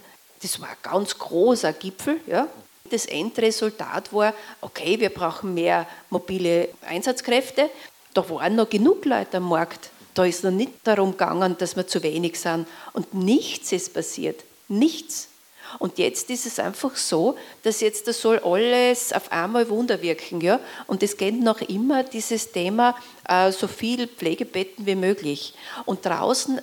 das 0.42 0.60
war 0.60 0.68
ein 0.68 0.76
ganz 0.82 1.18
großer 1.18 1.72
Gipfel. 1.72 2.20
Ja. 2.26 2.48
Das 2.90 3.06
Endresultat 3.06 4.12
war, 4.12 4.34
okay, 4.60 4.98
wir 4.98 5.10
brauchen 5.10 5.54
mehr 5.54 5.86
mobile 6.08 6.68
Einsatzkräfte. 6.82 7.70
Da 8.14 8.28
waren 8.28 8.56
noch 8.56 8.68
genug 8.68 9.04
Leute 9.04 9.36
am 9.36 9.48
Markt. 9.48 9.90
Da 10.14 10.24
ist 10.24 10.42
noch 10.42 10.50
nicht 10.50 10.72
darum 10.84 11.12
gegangen, 11.12 11.56
dass 11.58 11.76
wir 11.76 11.86
zu 11.86 12.02
wenig 12.02 12.40
sind. 12.40 12.66
Und 12.92 13.14
nichts 13.14 13.70
ist 13.70 13.94
passiert. 13.94 14.42
Nichts. 14.68 15.28
Und 15.78 15.98
jetzt 15.98 16.30
ist 16.30 16.46
es 16.46 16.58
einfach 16.58 16.96
so, 16.96 17.36
dass 17.62 17.80
jetzt 17.80 18.08
das 18.08 18.20
soll 18.20 18.40
alles 18.40 19.12
auf 19.12 19.30
einmal 19.30 19.68
Wunder 19.68 20.02
wirken. 20.02 20.40
Ja? 20.40 20.58
Und 20.88 21.02
es 21.04 21.16
geht 21.16 21.40
noch 21.40 21.60
immer 21.60 22.02
dieses 22.02 22.50
Thema, 22.50 22.96
äh, 23.28 23.52
so 23.52 23.68
viel 23.68 24.08
Pflegebetten 24.08 24.84
wie 24.86 24.96
möglich. 24.96 25.54
Und 25.84 26.04
draußen 26.04 26.60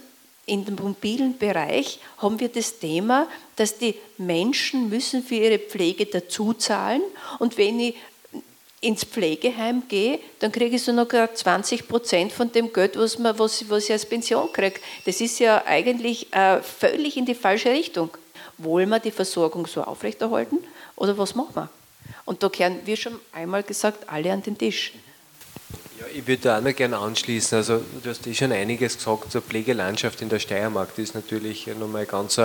in 0.48 0.66
dem 0.66 0.76
mobilen 0.76 1.38
Bereich 1.38 2.00
haben 2.18 2.39
wir 2.39 2.48
das 2.48 2.80
Thema, 2.80 3.28
dass 3.58 3.78
die 3.78 3.95
Menschen 4.18 4.89
müssen 4.89 5.22
für 5.22 5.36
ihre 5.36 5.60
Pflege 5.60 6.06
dazuzahlen 6.06 7.04
und 7.38 7.58
wenn 7.58 7.80
ich 7.80 7.95
ins 8.80 9.04
Pflegeheim 9.04 9.84
gehe, 9.88 10.20
dann 10.39 10.52
kriege 10.52 10.76
ich 10.76 10.84
so 10.84 10.91
noch 10.91 11.08
20 11.08 11.88
Prozent 11.88 12.32
von 12.32 12.52
dem 12.52 12.72
Geld, 12.72 12.98
was, 12.98 13.20
man, 13.20 13.38
was, 13.38 13.70
was 13.70 13.86
ich 13.86 13.91
als 13.91 14.06
Pension 14.06 14.52
kriege. 14.54 14.80
Das 15.06 15.20
ist 15.20 15.39
ja 15.39 15.64
eigentlich 15.66 16.32
äh, 16.34 16.62
völlig 16.62 17.18
in 17.18 17.26
die 17.26 17.36
falsche 17.36 17.72
Richtung. 17.72 18.10
Wollen 18.58 18.89
wir 18.89 19.00
die 19.00 19.12
Versorgung 19.12 19.68
so 19.68 19.84
aufrechterhalten 19.84 20.60
oder 20.95 21.18
was 21.18 21.36
machen 21.36 21.56
wir? 21.56 21.70
Und 22.26 22.43
da 22.43 22.50
kehren, 22.50 22.80
wie 22.86 22.95
schon 22.95 23.20
einmal 23.34 23.64
gesagt, 23.64 24.08
alle 24.08 24.32
an 24.32 24.43
den 24.43 24.58
Tisch. 24.58 24.93
Ja, 26.00 26.06
ich 26.14 26.28
würde 26.28 26.43
da 26.43 26.58
auch 26.60 26.62
noch 26.62 26.76
gerne 26.76 27.00
anschließen. 27.00 27.58
Also, 27.58 27.82
du 28.04 28.10
hast 28.12 28.28
eh 28.28 28.34
schon 28.36 28.52
einiges 28.52 28.98
gesagt 28.98 29.32
zur 29.32 29.41
Pflegelandschaft 29.41 30.22
in 30.22 30.30
der 30.30 30.38
Steiermark. 30.38 30.93
Die 30.93 31.02
ist 31.02 31.16
natürlich 31.16 31.66
nochmal 31.66 32.06
ganz 32.06 32.39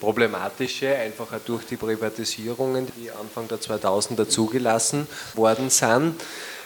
problematische, 0.00 0.94
einfach 0.96 1.32
auch 1.32 1.40
durch 1.46 1.64
die 1.64 1.76
Privatisierungen, 1.76 2.88
die 2.98 3.10
Anfang 3.10 3.48
der 3.48 3.58
2000er 3.58 4.28
zugelassen 4.28 5.06
worden 5.34 5.70
sind. 5.70 6.16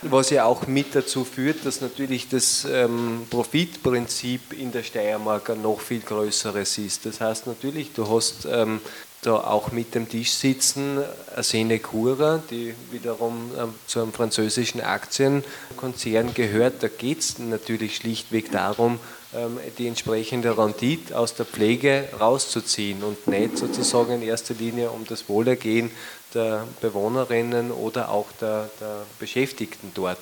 Was 0.03 0.30
ja 0.30 0.45
auch 0.45 0.66
mit 0.66 0.97
dazu 0.97 1.24
führt, 1.24 1.64
dass 1.64 1.80
natürlich 1.80 2.28
das 2.28 2.66
ähm, 2.68 3.26
Profitprinzip 3.30 4.55
in 4.59 4.72
der 4.72 4.82
Steiermark 4.82 5.51
ein 5.51 5.62
noch 5.62 5.80
viel 5.80 6.01
größeres 6.01 6.78
ist. 6.78 7.07
Das 7.07 7.20
heißt 7.20 7.47
natürlich, 7.47 7.93
du 7.93 8.09
hast 8.09 8.45
ähm, 8.51 8.80
da 9.25 9.37
auch 9.37 9.72
mit 9.72 9.95
dem 9.95 10.09
Tisch 10.09 10.33
sitzen 10.33 10.99
Arsene 11.35 11.79
Cura, 11.79 12.43
die 12.51 12.75
wiederum 12.91 13.51
ähm, 13.59 13.75
zu 13.87 14.01
einem 14.01 14.12
französischen 14.12 14.81
Aktienkonzern 14.81 16.35
gehört. 16.35 16.83
Da 16.83 16.89
geht 16.89 17.20
es 17.20 17.39
natürlich 17.39 17.97
schlichtweg 17.97 18.53
darum, 18.53 19.01
ähm, 19.35 19.59
die 19.79 19.89
entsprechende 19.89 20.57
Rendite 20.57 21.18
aus 21.18 21.35
der 21.35 21.47
Pflege 21.47 22.09
rauszuziehen 22.20 23.03
und 23.03 23.27
nicht 23.27 23.59
sozusagen 23.59 24.12
in 24.12 24.22
erster 24.22 24.55
Linie 24.55 24.91
um 24.91 25.07
das 25.07 25.29
Wohlergehen 25.29 25.91
der 26.35 26.66
Bewohnerinnen 26.81 27.70
oder 27.70 28.11
auch 28.11 28.27
der, 28.41 28.68
der 28.81 29.07
Beschäftigten 29.18 29.93
dort. 29.95 30.18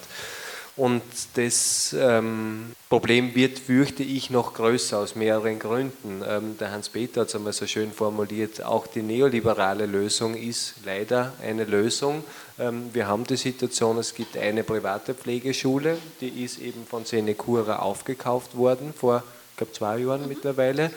Und 0.75 1.03
das 1.35 1.95
ähm, 1.99 2.73
Problem 2.89 3.35
wird, 3.35 3.59
fürchte 3.59 4.03
ich, 4.03 4.31
noch 4.31 4.55
größer 4.55 4.99
aus 4.99 5.15
mehreren 5.15 5.59
Gründen. 5.59 6.23
Ähm, 6.27 6.57
der 6.59 6.71
Hans-Peter 6.71 7.23
hat 7.23 7.29
es 7.29 7.35
einmal 7.35 7.53
so 7.53 7.67
schön 7.67 7.93
formuliert, 7.93 8.63
auch 8.63 8.87
die 8.87 9.03
neoliberale 9.03 9.85
Lösung 9.85 10.35
ist 10.35 10.77
leider 10.87 11.35
eine 11.43 11.65
Lösung. 11.65 12.25
Ähm, 12.59 12.89
wir 12.95 13.07
haben 13.07 13.25
die 13.25 13.37
Situation, 13.37 13.99
es 13.99 14.15
gibt 14.15 14.35
eine 14.39 14.65
private 14.65 15.13
Pflegeschule, 15.13 15.99
die 16.23 16.43
ist 16.43 16.59
eben 16.59 16.87
von 16.87 17.05
Senecura 17.05 17.81
aufgekauft 17.81 18.57
worden, 18.57 18.95
vor, 18.95 19.23
ich 19.51 19.57
glaube, 19.59 19.73
zwei 19.73 19.99
Jahren 19.99 20.27
mittlerweile. 20.27 20.91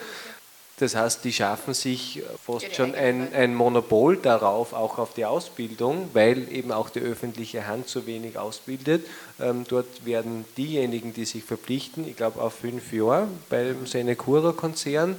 Das 0.78 0.94
heißt, 0.94 1.24
die 1.24 1.32
schaffen 1.32 1.72
sich 1.72 2.22
fast 2.44 2.74
schon 2.74 2.94
ein, 2.94 3.32
ein, 3.32 3.54
Monopol 3.54 4.18
darauf, 4.18 4.74
auch 4.74 4.98
auf 4.98 5.14
die 5.14 5.24
Ausbildung, 5.24 6.10
weil 6.12 6.52
eben 6.52 6.70
auch 6.70 6.90
die 6.90 7.00
öffentliche 7.00 7.66
Hand 7.66 7.88
zu 7.88 8.06
wenig 8.06 8.38
ausbildet. 8.38 9.06
Ähm, 9.40 9.64
dort 9.66 10.04
werden 10.04 10.44
diejenigen, 10.58 11.14
die 11.14 11.24
sich 11.24 11.44
verpflichten, 11.44 12.06
ich 12.06 12.16
glaube 12.16 12.42
auf 12.42 12.56
fünf 12.56 12.92
Jahre 12.92 13.26
beim 13.48 13.86
Senecura-Konzern, 13.86 15.16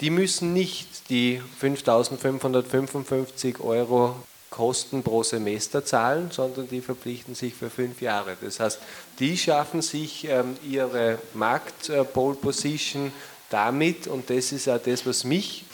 die 0.00 0.10
müssen 0.10 0.52
nicht 0.52 1.08
die 1.08 1.40
5.555 1.62 3.60
Euro 3.60 4.16
Kosten 4.50 5.02
pro 5.02 5.22
Semester 5.22 5.84
zahlen, 5.84 6.30
sondern 6.30 6.68
die 6.68 6.80
verpflichten 6.80 7.34
sich 7.34 7.54
für 7.54 7.68
fünf 7.68 8.00
Jahre. 8.00 8.36
Das 8.40 8.58
heißt, 8.58 8.78
die 9.18 9.36
schaffen 9.36 9.82
sich 9.82 10.26
ähm, 10.28 10.56
ihre 10.66 11.18
Markt-Pole-Position 11.34 13.12
damit, 13.50 14.06
und 14.06 14.30
das 14.30 14.52
ist 14.52 14.68
auch 14.68 14.80
das, 14.82 15.06
was 15.06 15.24
mich 15.24 15.64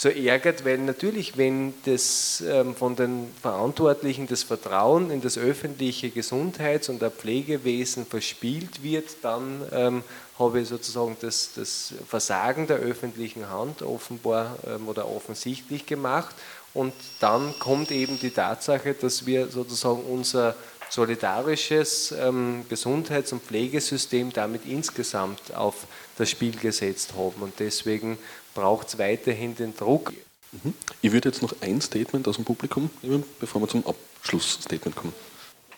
so 0.00 0.08
ärgert, 0.08 0.64
weil 0.64 0.78
natürlich, 0.78 1.36
wenn 1.36 1.74
das 1.84 2.42
ähm, 2.48 2.74
von 2.74 2.96
den 2.96 3.30
Verantwortlichen 3.42 4.26
das 4.26 4.42
Vertrauen 4.42 5.10
in 5.10 5.20
das 5.20 5.36
öffentliche 5.36 6.08
Gesundheits- 6.08 6.88
und 6.88 7.02
Pflegewesen 7.02 8.06
verspielt 8.06 8.82
wird, 8.82 9.16
dann 9.20 9.60
ähm, 9.72 10.02
habe 10.38 10.60
ich 10.60 10.68
sozusagen 10.68 11.18
das, 11.20 11.50
das, 11.54 11.92
Versagen 12.08 12.66
der 12.66 12.78
öffentlichen 12.78 13.50
Hand 13.50 13.82
offenbar 13.82 14.56
ähm, 14.66 14.88
oder 14.88 15.06
offensichtlich 15.06 15.84
gemacht. 15.84 16.34
Und 16.72 16.94
dann 17.18 17.54
kommt 17.58 17.90
eben 17.90 18.18
die 18.18 18.30
Tatsache, 18.30 18.94
dass 18.94 19.26
wir 19.26 19.48
sozusagen 19.48 20.02
unser 20.04 20.54
solidarisches 20.88 22.12
ähm, 22.12 22.64
Gesundheits- 22.70 23.32
und 23.32 23.42
Pflegesystem 23.42 24.32
damit 24.32 24.62
insgesamt 24.64 25.54
auf 25.54 25.86
das 26.20 26.30
Spiel 26.30 26.56
gesetzt 26.56 27.14
haben. 27.16 27.42
Und 27.42 27.54
deswegen 27.58 28.18
braucht 28.54 28.88
es 28.88 28.98
weiterhin 28.98 29.54
den 29.56 29.76
Druck. 29.76 30.12
Mhm. 30.52 30.74
Ich 31.02 31.12
würde 31.12 31.28
jetzt 31.28 31.42
noch 31.42 31.54
ein 31.60 31.80
Statement 31.80 32.26
aus 32.28 32.36
dem 32.36 32.44
Publikum 32.44 32.90
nehmen, 33.02 33.24
bevor 33.38 33.60
wir 33.60 33.68
zum 33.68 33.84
Abschlussstatement 33.86 34.96
kommen. 34.96 35.14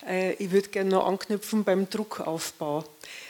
Äh, 0.07 0.33
ich 0.35 0.51
würde 0.51 0.69
gerne 0.69 0.91
noch 0.91 1.07
anknüpfen 1.07 1.65
beim 1.65 1.89
Druckaufbau. 1.89 2.85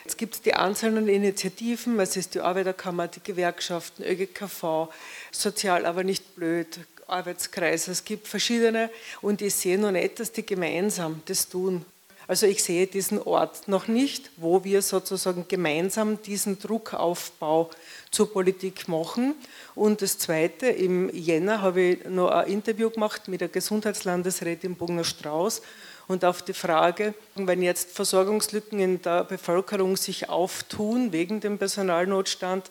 Es 0.04 0.16
gibt 0.16 0.44
die 0.46 0.54
einzelnen 0.54 1.08
Initiativen, 1.08 1.98
es 2.00 2.16
ist 2.16 2.34
die 2.34 2.40
Arbeiterkammer, 2.40 3.08
die 3.08 3.22
Gewerkschaften, 3.22 4.04
ÖGKV, 4.04 4.88
Sozial 5.30 5.86
aber 5.86 6.04
nicht 6.04 6.34
blöd, 6.34 6.80
Arbeitskreis. 7.06 7.88
Es 7.88 8.04
gibt 8.04 8.26
verschiedene 8.26 8.90
und 9.20 9.42
ich 9.42 9.54
sehe 9.54 9.78
noch 9.78 9.92
nicht, 9.92 10.18
dass 10.18 10.32
die 10.32 10.46
gemeinsam 10.46 11.22
das 11.26 11.48
tun. 11.48 11.84
Also 12.28 12.46
ich 12.46 12.62
sehe 12.62 12.86
diesen 12.86 13.20
Ort 13.20 13.68
noch 13.68 13.88
nicht, 13.88 14.30
wo 14.36 14.64
wir 14.64 14.82
sozusagen 14.82 15.46
gemeinsam 15.48 16.22
diesen 16.22 16.58
Druckaufbau 16.58 17.70
zur 18.10 18.32
Politik 18.32 18.88
machen. 18.88 19.34
Und 19.74 20.02
das 20.02 20.18
Zweite, 20.18 20.66
im 20.66 21.08
Jänner 21.14 21.62
habe 21.62 21.80
ich 21.80 22.04
noch 22.06 22.30
ein 22.30 22.48
Interview 22.48 22.90
gemacht 22.90 23.28
mit 23.28 23.40
der 23.40 23.48
Gesundheitslandesrätin 23.48 24.76
Bogner 24.76 25.04
Strauß 25.04 25.62
und 26.08 26.24
auf 26.24 26.42
die 26.42 26.52
Frage, 26.52 27.14
wenn 27.36 27.62
jetzt 27.62 27.92
Versorgungslücken 27.92 28.78
in 28.80 29.02
der 29.02 29.24
Bevölkerung 29.24 29.96
sich 29.96 30.28
auftun 30.28 31.12
wegen 31.12 31.40
dem 31.40 31.58
Personalnotstand, 31.58 32.70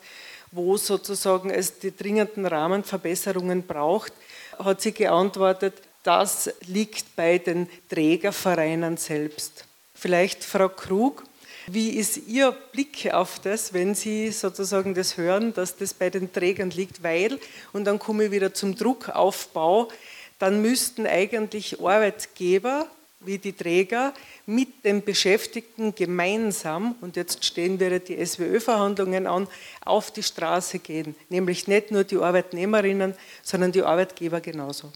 wo 0.51 0.77
sozusagen 0.77 1.49
es 1.49 1.79
die 1.79 1.95
dringenden 1.95 2.45
Rahmenverbesserungen 2.45 3.63
braucht, 3.63 4.13
hat 4.59 4.81
sie 4.81 4.91
geantwortet, 4.91 5.75
das 6.03 6.49
liegt 6.67 7.15
bei 7.15 7.37
den 7.37 7.67
Trägervereinen 7.89 8.97
selbst. 8.97 9.65
Vielleicht 9.93 10.43
Frau 10.43 10.69
Krug, 10.69 11.23
wie 11.67 11.91
ist 11.91 12.27
Ihr 12.27 12.51
Blick 12.71 13.13
auf 13.13 13.39
das, 13.39 13.73
wenn 13.73 13.93
Sie 13.93 14.31
sozusagen 14.31 14.95
das 14.95 15.17
hören, 15.17 15.53
dass 15.53 15.77
das 15.77 15.93
bei 15.93 16.09
den 16.09 16.33
Trägern 16.33 16.71
liegt? 16.71 17.03
Weil, 17.03 17.39
und 17.71 17.85
dann 17.85 17.99
komme 17.99 18.25
ich 18.25 18.31
wieder 18.31 18.53
zum 18.53 18.75
Druckaufbau, 18.75 19.89
dann 20.39 20.61
müssten 20.61 21.05
eigentlich 21.05 21.79
Arbeitgeber 21.79 22.87
wie 23.19 23.37
die 23.37 23.53
Träger 23.53 24.13
mit 24.47 24.83
den 24.83 25.03
Beschäftigten 25.03 25.93
gemeinsam, 25.93 26.95
und 27.01 27.15
jetzt 27.15 27.45
stehen 27.45 27.79
wieder 27.79 27.99
die 27.99 28.25
SWÖ-Verhandlungen 28.25 29.27
an, 29.27 29.47
auf 29.85 30.11
die 30.11 30.23
Straße 30.23 30.79
gehen. 30.79 31.15
Nämlich 31.29 31.67
nicht 31.67 31.91
nur 31.91 32.03
die 32.03 32.17
Arbeitnehmerinnen, 32.17 33.13
sondern 33.43 33.71
die 33.71 33.83
Arbeitgeber 33.83 34.41
genauso. 34.41 34.91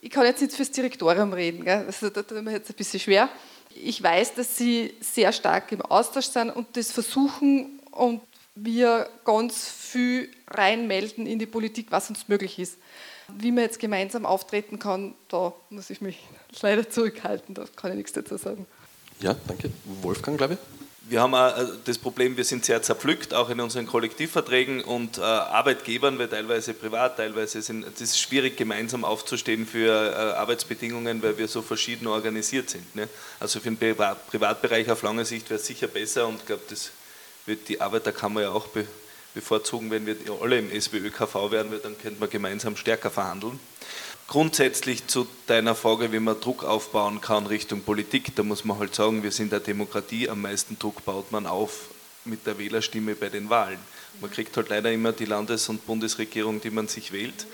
Ich 0.00 0.10
kann 0.10 0.24
jetzt 0.24 0.40
nicht 0.40 0.54
fürs 0.54 0.70
Direktorium 0.70 1.32
reden, 1.32 1.64
gell? 1.64 1.84
Also, 1.86 2.08
da 2.10 2.22
tut 2.22 2.42
mir 2.42 2.52
jetzt 2.52 2.70
ein 2.70 2.76
bisschen 2.76 3.00
schwer. 3.00 3.28
Ich 3.74 4.02
weiß, 4.02 4.34
dass 4.34 4.56
Sie 4.56 4.94
sehr 5.00 5.32
stark 5.32 5.70
im 5.72 5.82
Austausch 5.82 6.26
sind 6.26 6.50
und 6.50 6.76
das 6.76 6.90
versuchen 6.90 7.80
und 7.90 8.22
wir 8.54 9.08
ganz 9.24 9.68
viel 9.68 10.30
reinmelden 10.48 11.26
in 11.26 11.38
die 11.38 11.46
Politik, 11.46 11.88
was 11.90 12.08
uns 12.10 12.28
möglich 12.28 12.58
ist. 12.58 12.78
Wie 13.28 13.52
man 13.52 13.64
jetzt 13.64 13.78
gemeinsam 13.78 14.26
auftreten 14.26 14.78
kann, 14.78 15.14
da 15.28 15.52
muss 15.70 15.90
ich 15.90 16.00
mich 16.00 16.18
leider 16.62 16.88
zurückhalten, 16.88 17.54
da 17.54 17.64
kann 17.76 17.92
ich 17.92 17.98
nichts 17.98 18.12
dazu 18.12 18.36
sagen. 18.36 18.66
Ja, 19.20 19.36
danke. 19.46 19.70
Wolfgang, 20.02 20.36
glaube 20.38 20.54
ich 20.54 20.89
wir 21.10 21.20
haben 21.20 21.34
auch 21.34 21.58
äh, 21.58 21.66
das 21.84 21.98
Problem, 21.98 22.36
wir 22.36 22.44
sind 22.44 22.64
sehr 22.64 22.82
zerpflückt, 22.82 23.34
auch 23.34 23.50
in 23.50 23.60
unseren 23.60 23.86
Kollektivverträgen 23.86 24.82
und 24.82 25.18
äh, 25.18 25.22
Arbeitgebern, 25.22 26.18
weil 26.18 26.28
teilweise 26.28 26.72
privat, 26.72 27.16
teilweise 27.16 27.60
sind 27.62 27.84
es 27.84 28.00
ist 28.00 28.20
schwierig, 28.20 28.56
gemeinsam 28.56 29.04
aufzustehen 29.04 29.66
für 29.66 29.90
äh, 29.90 30.38
Arbeitsbedingungen, 30.38 31.20
weil 31.22 31.36
wir 31.36 31.48
so 31.48 31.62
verschieden 31.62 32.06
organisiert 32.06 32.70
sind. 32.70 32.94
Ne? 32.94 33.08
Also 33.40 33.58
für 33.58 33.70
den 33.70 33.76
Privat 33.76 34.28
Privatbereich 34.28 34.88
auf 34.90 35.02
lange 35.02 35.24
Sicht 35.24 35.50
wäre 35.50 35.58
es 35.58 35.66
sicher 35.66 35.88
besser 35.88 36.28
und 36.28 36.36
ich 36.36 36.46
glaube, 36.46 36.62
das 36.70 36.92
wird 37.44 37.68
die 37.68 37.80
Arbeiterkammer 37.80 38.42
ja 38.42 38.50
auch 38.50 38.68
be 38.68 38.86
bevorzugen, 39.32 39.92
wenn 39.92 40.06
wir 40.06 40.16
alle 40.42 40.58
im 40.58 40.80
SWÖKV 40.80 41.52
wären, 41.52 41.70
dann 41.84 41.96
könnte 41.96 42.18
man 42.18 42.28
gemeinsam 42.28 42.76
stärker 42.76 43.12
verhandeln 43.12 43.60
grundsätzlich 44.30 45.08
zu 45.08 45.26
deiner 45.48 45.74
Frage, 45.74 46.12
wie 46.12 46.20
man 46.20 46.40
Druck 46.40 46.62
aufbauen 46.62 47.20
kann 47.20 47.46
Richtung 47.46 47.82
Politik, 47.82 48.36
da 48.36 48.44
muss 48.44 48.64
man 48.64 48.78
halt 48.78 48.94
sagen, 48.94 49.24
wir 49.24 49.32
sind 49.32 49.52
eine 49.52 49.60
Demokratie, 49.60 50.28
am 50.28 50.42
meisten 50.42 50.78
Druck 50.78 51.04
baut 51.04 51.32
man 51.32 51.46
auf 51.46 51.88
mit 52.24 52.46
der 52.46 52.56
Wählerstimme 52.56 53.16
bei 53.16 53.28
den 53.28 53.50
Wahlen. 53.50 53.80
Man 54.20 54.30
kriegt 54.30 54.56
halt 54.56 54.68
leider 54.68 54.92
immer 54.92 55.10
die 55.10 55.24
Landes- 55.24 55.68
und 55.68 55.84
Bundesregierung, 55.84 56.60
die 56.60 56.70
man 56.70 56.86
sich 56.86 57.10
wählt. 57.12 57.44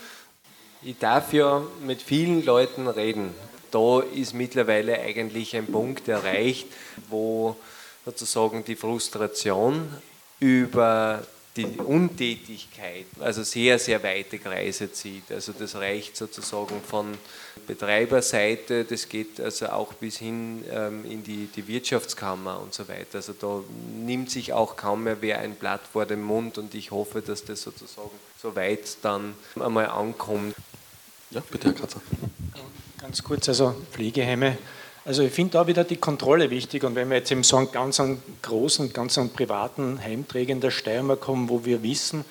Ich 0.83 0.99
darf 0.99 1.33
ja 1.33 1.63
mit 1.83 2.03
vielen 2.03 2.45
Leuten 2.45 2.87
reden. 2.87 3.33
Da 3.71 4.01
ist 4.01 4.35
mittlerweile 4.35 4.99
eigentlich 4.99 5.55
ein 5.55 5.65
Punkt 5.65 6.07
erreicht, 6.07 6.67
wo 7.09 7.57
sozusagen 8.05 8.63
die 8.63 8.75
Frustration 8.75 9.91
über 10.39 11.25
die 11.57 11.79
Untätigkeit 11.79 13.05
also 13.19 13.43
sehr, 13.43 13.79
sehr 13.79 14.01
weite 14.03 14.37
Kreise 14.37 14.91
zieht. 14.91 15.31
Also 15.31 15.53
das 15.57 15.75
reicht 15.75 16.15
sozusagen 16.15 16.81
von 16.81 17.17
Betreiberseite, 17.65 18.85
das 18.85 19.09
geht 19.09 19.41
also 19.41 19.67
auch 19.67 19.93
bis 19.93 20.17
hin 20.17 20.63
ähm, 20.71 21.03
in 21.05 21.23
die, 21.23 21.47
die 21.47 21.67
Wirtschaftskammer 21.67 22.61
und 22.61 22.73
so 22.73 22.87
weiter. 22.87 23.15
Also 23.15 23.33
da 23.33 23.61
nimmt 24.05 24.29
sich 24.29 24.53
auch 24.53 24.75
kaum 24.75 25.03
mehr 25.03 25.17
wer 25.21 25.39
ein 25.39 25.55
Blatt 25.55 25.81
vor 25.91 26.05
den 26.05 26.21
Mund 26.21 26.57
und 26.57 26.75
ich 26.75 26.91
hoffe, 26.91 27.21
dass 27.21 27.43
das 27.43 27.63
sozusagen 27.63 28.11
so 28.41 28.55
weit 28.55 28.97
dann 29.01 29.33
einmal 29.59 29.87
ankommt. 29.87 30.55
Ja, 31.31 31.41
bitte, 31.49 31.69
Herr 31.69 31.73
Kratzer. 31.73 32.01
Ganz 32.99 33.23
kurz, 33.23 33.49
also 33.49 33.75
Pflegeheime. 33.91 34.57
Also 35.07 35.23
ich 35.23 35.31
finde 35.31 35.53
da 35.53 35.65
wieder 35.65 35.85
die 35.85 35.95
Kontrolle 35.95 36.49
wichtig 36.49 36.83
und 36.83 36.95
wenn 36.95 37.09
wir 37.09 37.15
jetzt 37.15 37.31
eben 37.31 37.41
so 37.41 37.55
einen 37.55 37.71
ganz 37.71 38.01
einen 38.01 38.21
großen, 38.41 38.91
ganz 38.91 39.17
einen 39.17 39.29
privaten 39.29 40.03
Heimträger 40.03 40.51
in 40.51 40.59
der 40.59 40.69
Steiermark 40.69 41.25
haben, 41.29 41.47
wo 41.47 41.63
wir 41.63 41.81
wissen, 41.81 42.25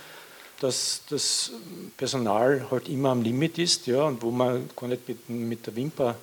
dass 0.61 1.01
das 1.09 1.53
Personal 1.97 2.67
halt 2.71 2.91
immer 2.91 3.13
am 3.13 3.23
Limit 3.23 3.57
ist 3.57 3.87
ja, 3.87 4.03
und 4.03 4.21
wo 4.21 4.31
man 4.31 4.69
gar 4.77 4.89
nicht 4.89 5.09
mit, 5.09 5.31
mit 5.31 5.67
der 5.67 5.75
Wimper 5.75 6.17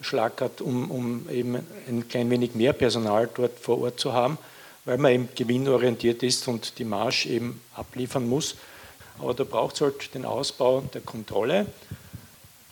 schlackert, 0.00 0.62
um, 0.62 0.90
um 0.90 1.28
eben 1.28 1.56
ein 1.86 2.08
klein 2.08 2.30
wenig 2.30 2.54
mehr 2.54 2.72
Personal 2.72 3.28
dort 3.34 3.58
vor 3.58 3.82
Ort 3.82 4.00
zu 4.00 4.14
haben, 4.14 4.38
weil 4.86 4.96
man 4.96 5.12
eben 5.12 5.28
gewinnorientiert 5.34 6.22
ist 6.22 6.48
und 6.48 6.78
die 6.78 6.84
Marsch 6.84 7.26
eben 7.26 7.60
abliefern 7.74 8.26
muss. 8.26 8.54
Aber 9.18 9.34
da 9.34 9.44
braucht 9.44 9.74
es 9.74 9.82
halt 9.82 10.14
den 10.14 10.24
Ausbau 10.24 10.80
der 10.94 11.02
Kontrolle 11.02 11.66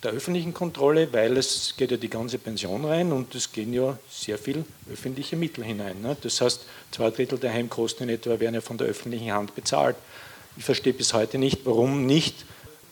der 0.03 0.13
öffentlichen 0.13 0.55
Kontrolle, 0.55 1.13
weil 1.13 1.37
es 1.37 1.75
geht 1.77 1.91
ja 1.91 1.97
die 1.97 2.09
ganze 2.09 2.39
Pension 2.39 2.85
rein 2.85 3.13
und 3.13 3.35
es 3.35 3.51
gehen 3.51 3.73
ja 3.73 3.99
sehr 4.09 4.39
viel 4.39 4.65
öffentliche 4.93 5.37
Mittel 5.37 5.65
hinein. 5.65 6.01
Ne? 6.01 6.17
Das 6.21 6.41
heißt, 6.41 6.65
zwei 6.93 7.11
Drittel 7.11 7.39
der 7.39 7.53
Heimkosten 7.53 8.09
in 8.09 8.15
etwa 8.15 8.39
werden 8.39 8.55
ja 8.55 8.61
von 8.61 8.79
der 8.79 8.87
öffentlichen 8.87 9.33
Hand 9.33 9.55
bezahlt. 9.55 9.97
Ich 10.57 10.65
verstehe 10.65 10.93
bis 10.93 11.15
heute 11.15 11.39
nicht, 11.39 11.61
warum 11.65 12.07
nicht 12.07 12.45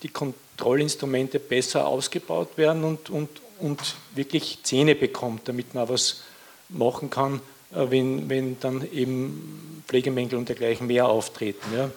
die 0.02 0.08
Kontrollinstrumente 0.08 1.38
besser 1.38 1.86
ausgebaut 1.86 2.56
werden 2.56 2.82
und, 2.82 3.08
und, 3.08 3.28
und 3.60 3.94
wirklich 4.14 4.58
Zähne 4.64 4.94
bekommt, 4.94 5.48
damit 5.48 5.74
man 5.74 5.88
was 5.88 6.22
machen 6.68 7.08
kann, 7.08 7.40
äh, 7.72 7.86
wenn, 7.90 8.28
wenn 8.28 8.58
dann 8.58 8.86
eben 8.92 9.82
Pflegemängel 9.86 10.38
und 10.38 10.48
dergleichen 10.48 10.88
mehr 10.88 11.08
auftreten. 11.08 11.66
Ja? 11.74 11.90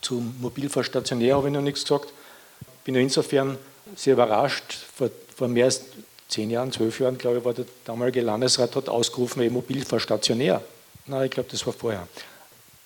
Zum 0.00 0.34
Mobilfahrstationär 0.40 1.36
habe 1.36 1.48
ich 1.48 1.54
noch 1.54 1.62
nichts 1.62 1.82
gesagt. 1.82 2.12
Bin 2.84 2.94
nur 2.94 3.02
insofern 3.02 3.58
sehr 3.96 4.14
überrascht. 4.14 4.74
Vor, 4.94 5.10
vor 5.34 5.48
mehr 5.48 5.66
als 5.66 5.82
zehn 6.28 6.50
Jahren, 6.50 6.72
zwölf 6.72 7.00
Jahren, 7.00 7.18
glaube 7.18 7.38
ich, 7.38 7.44
war 7.44 7.54
der 7.54 7.64
damalige 7.84 8.20
Landesrat 8.20 8.76
hat 8.76 8.88
ausgerufen, 8.88 9.42
E-Mobil 9.42 9.84
stationär. 9.98 10.62
Nein, 11.06 11.26
ich 11.26 11.30
glaube, 11.30 11.48
das 11.50 11.66
war 11.66 11.72
vorher. 11.72 12.06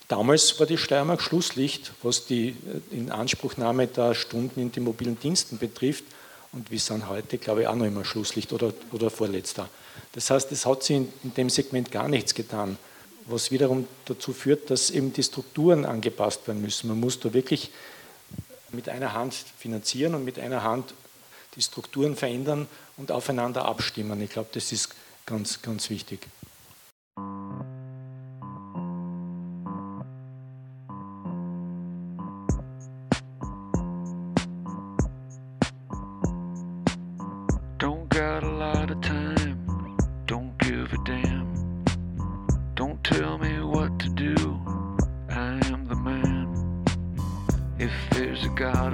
Damals 0.07 0.59
war 0.59 0.67
die 0.67 0.77
Steiermark 0.77 1.21
Schlusslicht, 1.21 1.91
was 2.03 2.25
die 2.25 2.49
äh, 2.91 2.95
Inanspruchnahme 2.95 3.87
der 3.87 4.13
Stunden 4.13 4.59
in 4.59 4.71
den 4.71 4.83
mobilen 4.83 5.19
Diensten 5.19 5.57
betrifft. 5.57 6.03
Und 6.51 6.69
wir 6.69 6.79
sind 6.79 7.09
heute, 7.09 7.37
glaube 7.37 7.61
ich, 7.61 7.67
auch 7.67 7.75
noch 7.75 7.85
immer 7.85 8.05
Schlusslicht 8.05 8.53
oder, 8.53 8.73
oder 8.91 9.09
vorletzter. 9.09 9.69
Das 10.11 10.29
heißt, 10.29 10.51
es 10.51 10.65
hat 10.65 10.83
sich 10.83 10.97
in, 10.97 11.13
in 11.23 11.33
dem 11.33 11.49
Segment 11.49 11.91
gar 11.91 12.07
nichts 12.07 12.35
getan, 12.35 12.77
was 13.25 13.49
wiederum 13.51 13.87
dazu 14.05 14.33
führt, 14.33 14.69
dass 14.69 14.91
eben 14.91 15.13
die 15.13 15.23
Strukturen 15.23 15.85
angepasst 15.85 16.47
werden 16.47 16.61
müssen. 16.61 16.89
Man 16.89 16.99
muss 16.99 17.19
da 17.19 17.33
wirklich 17.33 17.71
mit 18.73 18.89
einer 18.89 19.13
Hand 19.13 19.33
finanzieren 19.57 20.15
und 20.15 20.25
mit 20.25 20.39
einer 20.39 20.63
Hand 20.63 20.93
die 21.55 21.61
Strukturen 21.61 22.15
verändern 22.15 22.67
und 22.97 23.11
aufeinander 23.11 23.65
abstimmen. 23.65 24.21
Ich 24.21 24.31
glaube, 24.31 24.49
das 24.53 24.71
ist 24.71 24.89
ganz, 25.25 25.61
ganz 25.61 25.89
wichtig. 25.89 26.27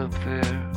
up 0.09 0.23
there, 0.23 0.71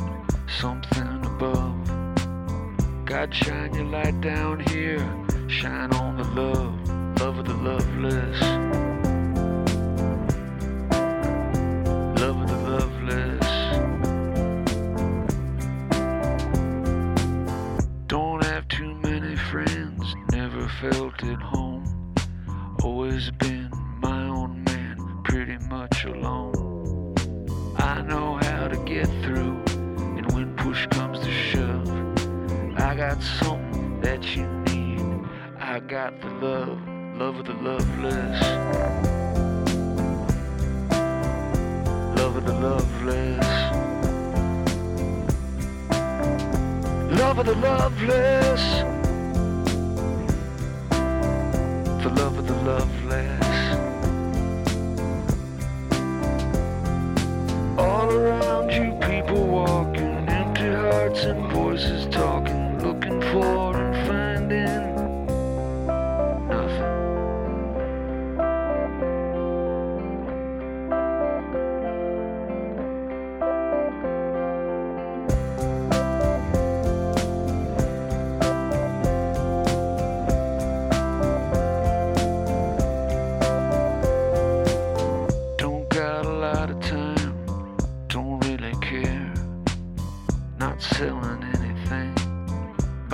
something 0.59 1.25
above. 1.25 3.05
God, 3.05 3.33
shine 3.33 3.73
your 3.73 3.85
light 3.85 4.19
down 4.21 4.59
here, 4.59 4.99
shine 5.47 5.93
on 5.93 6.17
the 6.17 6.23
love, 6.41 7.19
love 7.19 7.39
of 7.39 7.45
the 7.45 7.53
loveless. 7.53 8.62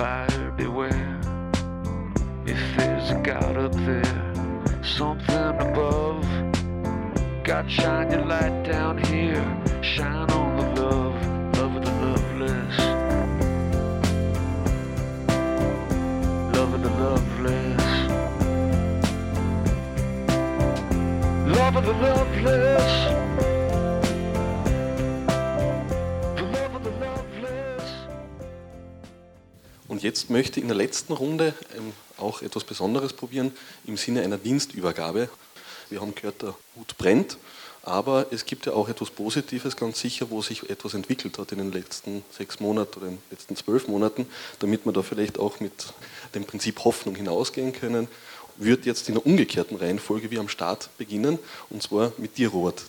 buyer 0.00 0.50
beware. 0.56 1.20
If 2.46 2.60
there's 2.76 3.10
a 3.10 3.20
God 3.22 3.56
up 3.58 3.74
there, 3.88 4.82
something 4.82 5.56
above. 5.68 6.24
God, 7.44 7.70
shine 7.70 8.10
your 8.10 8.24
light 8.24 8.62
down 8.64 8.96
here. 9.12 9.44
Shine 9.82 10.30
on 10.30 10.56
the 10.56 10.68
love, 10.80 11.16
love 11.58 11.76
of 11.76 11.84
the 11.84 11.94
loveless. 12.06 12.76
Love 16.56 16.72
of 16.76 16.82
the 16.86 16.92
loveless. 17.04 17.86
Love 21.58 21.76
of 21.76 21.84
the 21.84 21.96
loveless. 22.08 23.49
Jetzt 30.02 30.30
möchte 30.30 30.60
ich 30.60 30.62
in 30.64 30.68
der 30.68 30.76
letzten 30.76 31.12
Runde 31.12 31.54
ähm, 31.76 31.92
auch 32.16 32.42
etwas 32.42 32.64
Besonderes 32.64 33.12
probieren 33.12 33.52
im 33.86 33.96
Sinne 33.96 34.22
einer 34.22 34.38
Dienstübergabe. 34.38 35.28
Wir 35.88 36.00
haben 36.00 36.14
gehört, 36.14 36.42
der 36.42 36.54
Hut 36.76 36.96
brennt, 36.98 37.36
aber 37.82 38.26
es 38.30 38.44
gibt 38.44 38.66
ja 38.66 38.72
auch 38.72 38.88
etwas 38.88 39.10
Positives, 39.10 39.76
ganz 39.76 40.00
sicher, 40.00 40.30
wo 40.30 40.42
sich 40.42 40.68
etwas 40.68 40.94
entwickelt 40.94 41.38
hat 41.38 41.52
in 41.52 41.58
den 41.58 41.72
letzten 41.72 42.22
sechs 42.30 42.60
Monaten 42.60 42.98
oder 42.98 43.08
in 43.08 43.16
den 43.16 43.22
letzten 43.30 43.56
zwölf 43.56 43.88
Monaten, 43.88 44.26
damit 44.58 44.84
wir 44.84 44.92
da 44.92 45.02
vielleicht 45.02 45.38
auch 45.38 45.60
mit 45.60 45.72
dem 46.34 46.44
Prinzip 46.44 46.84
Hoffnung 46.84 47.14
hinausgehen 47.14 47.72
können. 47.72 48.08
Wird 48.56 48.84
jetzt 48.84 49.08
in 49.08 49.14
der 49.14 49.24
umgekehrten 49.24 49.76
Reihenfolge 49.76 50.30
wie 50.30 50.38
am 50.38 50.48
Start 50.48 50.90
beginnen, 50.98 51.38
und 51.70 51.82
zwar 51.82 52.12
mit 52.18 52.36
dir, 52.36 52.50
Robert 52.50 52.82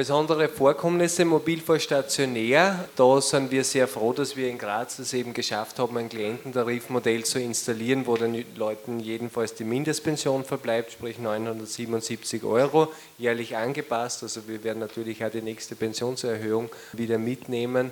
Besondere 0.00 0.48
Vorkommnisse 0.48 1.26
mobilvoll 1.26 1.78
stationär. 1.78 2.88
Da 2.96 3.20
sind 3.20 3.50
wir 3.50 3.64
sehr 3.64 3.86
froh, 3.86 4.14
dass 4.14 4.34
wir 4.34 4.48
in 4.48 4.56
Graz 4.56 4.98
es 4.98 5.12
eben 5.12 5.34
geschafft 5.34 5.78
haben, 5.78 5.98
ein 5.98 6.08
Kliententarifmodell 6.08 7.22
zu 7.24 7.38
installieren, 7.38 8.06
wo 8.06 8.16
den 8.16 8.46
Leuten 8.56 9.00
jedenfalls 9.00 9.52
die 9.56 9.64
Mindestpension 9.64 10.46
verbleibt, 10.46 10.92
sprich 10.92 11.18
977 11.18 12.44
Euro, 12.44 12.90
jährlich 13.18 13.58
angepasst. 13.58 14.22
Also 14.22 14.48
wir 14.48 14.64
werden 14.64 14.78
natürlich 14.78 15.22
auch 15.22 15.30
die 15.30 15.42
nächste 15.42 15.74
Pensionserhöhung 15.74 16.70
wieder 16.94 17.18
mitnehmen 17.18 17.90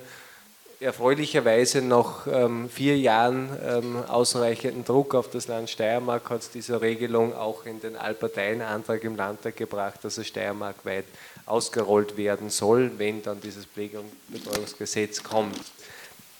erfreulicherweise 0.79 1.81
nach 1.81 2.25
ähm, 2.31 2.69
vier 2.69 2.97
Jahren 2.97 3.49
ähm, 3.65 3.97
ausreichenden 4.07 4.85
Druck 4.85 5.13
auf 5.13 5.29
das 5.29 5.47
Land 5.47 5.69
Steiermark 5.69 6.29
hat 6.29 6.41
es 6.41 6.51
diese 6.51 6.81
Regelung 6.81 7.35
auch 7.35 7.65
in 7.65 7.81
den 7.81 7.97
Allparteienantrag 7.97 9.03
im 9.03 9.17
Landtag 9.17 9.57
gebracht, 9.57 9.99
dass 10.03 10.17
es 10.17 10.27
steiermarkweit 10.27 11.05
ausgerollt 11.49 12.17
werden 12.17 12.49
soll, 12.49 12.91
wenn 12.97 13.21
dann 13.21 13.41
dieses 13.41 13.65
Pflege- 13.65 13.99
und 13.99 14.11
Betreuungsgesetz 14.27 15.23
kommt. 15.23 15.59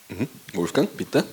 Mhm. 0.10 0.28
Wolfgang, 0.54 0.96
bitte. 0.96 1.24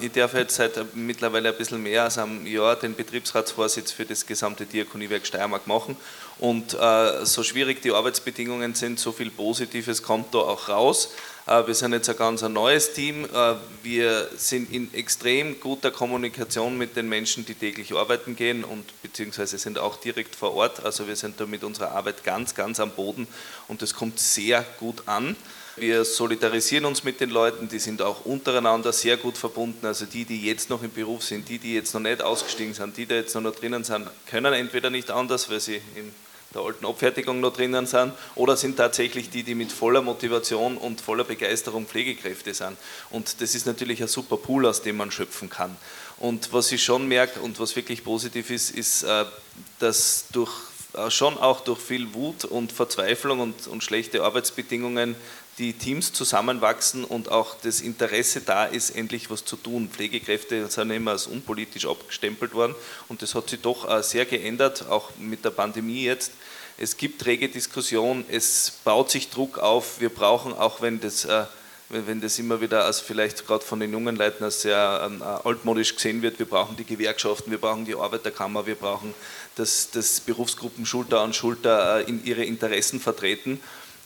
Ich 0.00 0.12
darf 0.12 0.34
jetzt 0.34 0.56
seit 0.56 0.94
mittlerweile 0.94 1.50
ein 1.50 1.56
bisschen 1.56 1.82
mehr 1.82 2.04
als 2.04 2.18
einem 2.18 2.46
Jahr 2.46 2.76
den 2.76 2.94
Betriebsratsvorsitz 2.94 3.92
für 3.92 4.04
das 4.04 4.26
gesamte 4.26 4.66
Diakoniewerk 4.66 5.26
Steiermark 5.26 5.66
machen. 5.66 5.96
Und 6.38 6.74
äh, 6.74 7.24
so 7.24 7.42
schwierig 7.42 7.80
die 7.80 7.92
Arbeitsbedingungen 7.92 8.74
sind, 8.74 9.00
so 9.00 9.12
viel 9.12 9.30
Positives 9.30 10.02
kommt 10.02 10.34
da 10.34 10.38
auch 10.38 10.68
raus. 10.68 11.12
Äh, 11.46 11.66
wir 11.66 11.74
sind 11.74 11.92
jetzt 11.92 12.08
ein 12.10 12.16
ganz 12.16 12.42
neues 12.42 12.92
Team. 12.92 13.24
Äh, 13.24 13.54
wir 13.82 14.28
sind 14.36 14.72
in 14.72 14.92
extrem 14.92 15.60
guter 15.60 15.90
Kommunikation 15.90 16.76
mit 16.76 16.96
den 16.96 17.08
Menschen, 17.08 17.46
die 17.46 17.54
täglich 17.54 17.94
arbeiten 17.94 18.34
gehen 18.36 18.64
und 18.64 18.84
beziehungsweise 19.02 19.56
sind 19.58 19.78
auch 19.78 19.96
direkt 19.96 20.34
vor 20.34 20.54
Ort. 20.54 20.84
Also 20.84 21.06
wir 21.06 21.16
sind 21.16 21.40
da 21.40 21.46
mit 21.46 21.62
unserer 21.62 21.92
Arbeit 21.92 22.24
ganz, 22.24 22.54
ganz 22.54 22.80
am 22.80 22.90
Boden 22.90 23.28
und 23.68 23.80
das 23.80 23.94
kommt 23.94 24.18
sehr 24.18 24.64
gut 24.80 25.04
an. 25.06 25.36
Wir 25.78 26.06
solidarisieren 26.06 26.86
uns 26.86 27.04
mit 27.04 27.20
den 27.20 27.28
Leuten, 27.28 27.68
die 27.68 27.78
sind 27.78 28.00
auch 28.00 28.24
untereinander 28.24 28.94
sehr 28.94 29.18
gut 29.18 29.36
verbunden. 29.36 29.84
Also 29.84 30.06
die, 30.06 30.24
die 30.24 30.42
jetzt 30.46 30.70
noch 30.70 30.82
im 30.82 30.90
Beruf 30.90 31.22
sind, 31.22 31.50
die, 31.50 31.58
die 31.58 31.74
jetzt 31.74 31.92
noch 31.92 32.00
nicht 32.00 32.22
ausgestiegen 32.22 32.72
sind, 32.72 32.96
die, 32.96 33.04
die 33.04 33.14
jetzt 33.14 33.34
noch 33.34 33.54
drinnen 33.54 33.84
sind, 33.84 34.08
können 34.26 34.54
entweder 34.54 34.88
nicht 34.88 35.10
anders, 35.10 35.50
weil 35.50 35.60
sie 35.60 35.76
in 35.94 36.14
der 36.56 36.64
alten 36.64 36.86
Abfertigung 36.86 37.40
noch 37.40 37.52
drinnen 37.52 37.86
sind, 37.86 38.12
oder 38.34 38.56
sind 38.56 38.76
tatsächlich 38.76 39.30
die, 39.30 39.42
die 39.42 39.54
mit 39.54 39.70
voller 39.70 40.02
Motivation 40.02 40.76
und 40.76 41.00
voller 41.00 41.24
Begeisterung 41.24 41.86
Pflegekräfte 41.86 42.54
sind. 42.54 42.76
Und 43.10 43.40
das 43.40 43.54
ist 43.54 43.66
natürlich 43.66 44.02
ein 44.02 44.08
super 44.08 44.36
Pool, 44.36 44.66
aus 44.66 44.82
dem 44.82 44.96
man 44.96 45.10
schöpfen 45.10 45.50
kann. 45.50 45.76
Und 46.18 46.52
was 46.52 46.72
ich 46.72 46.82
schon 46.82 47.06
merke 47.06 47.40
und 47.40 47.60
was 47.60 47.76
wirklich 47.76 48.02
positiv 48.02 48.50
ist, 48.50 48.70
ist, 48.70 49.02
äh, 49.02 49.24
dass 49.78 50.26
durch 50.32 50.52
äh, 50.94 51.10
schon 51.10 51.36
auch 51.38 51.60
durch 51.60 51.78
viel 51.78 52.14
Wut 52.14 52.44
und 52.44 52.72
Verzweiflung 52.72 53.40
und, 53.40 53.66
und 53.66 53.84
schlechte 53.84 54.22
Arbeitsbedingungen 54.24 55.14
die 55.58 55.72
Teams 55.72 56.12
zusammenwachsen 56.12 57.04
und 57.04 57.30
auch 57.30 57.56
das 57.62 57.80
Interesse 57.80 58.42
da 58.42 58.66
ist, 58.66 58.90
endlich 58.90 59.30
was 59.30 59.44
zu 59.44 59.56
tun. 59.56 59.88
Pflegekräfte 59.90 60.68
sind 60.68 60.90
immer 60.90 61.12
als 61.12 61.26
unpolitisch 61.26 61.86
abgestempelt 61.86 62.52
worden 62.52 62.74
und 63.08 63.22
das 63.22 63.34
hat 63.34 63.48
sich 63.48 63.60
doch 63.60 63.88
äh, 63.88 64.02
sehr 64.02 64.26
geändert, 64.26 64.86
auch 64.90 65.16
mit 65.18 65.44
der 65.44 65.50
Pandemie 65.50 66.04
jetzt. 66.04 66.32
Es 66.78 66.98
gibt 66.98 67.24
rege 67.24 67.48
Diskussion, 67.48 68.26
es 68.28 68.80
baut 68.84 69.10
sich 69.10 69.30
Druck 69.30 69.58
auf. 69.58 69.98
Wir 69.98 70.10
brauchen, 70.10 70.52
auch 70.52 70.82
wenn 70.82 71.00
das, 71.00 71.24
äh, 71.24 71.44
wenn 71.88 72.20
das 72.20 72.38
immer 72.38 72.60
wieder 72.60 72.84
als 72.84 73.00
vielleicht 73.00 73.46
gerade 73.46 73.64
von 73.64 73.80
den 73.80 73.92
jungen 73.92 74.14
Leuten 74.14 74.44
als 74.44 74.60
sehr 74.60 75.02
ähm, 75.06 75.22
äh, 75.22 75.24
altmodisch 75.24 75.94
gesehen 75.94 76.20
wird, 76.20 76.38
wir 76.38 76.44
brauchen 76.44 76.76
die 76.76 76.84
Gewerkschaften, 76.84 77.50
wir 77.50 77.58
brauchen 77.58 77.86
die 77.86 77.94
Arbeiterkammer, 77.94 78.66
wir 78.66 78.74
brauchen, 78.74 79.14
dass, 79.54 79.90
dass 79.90 80.20
Berufsgruppen 80.20 80.84
Schulter 80.84 81.22
an 81.22 81.32
Schulter 81.32 82.06
in 82.06 82.22
ihre 82.26 82.44
Interessen 82.44 83.00
vertreten. 83.00 83.58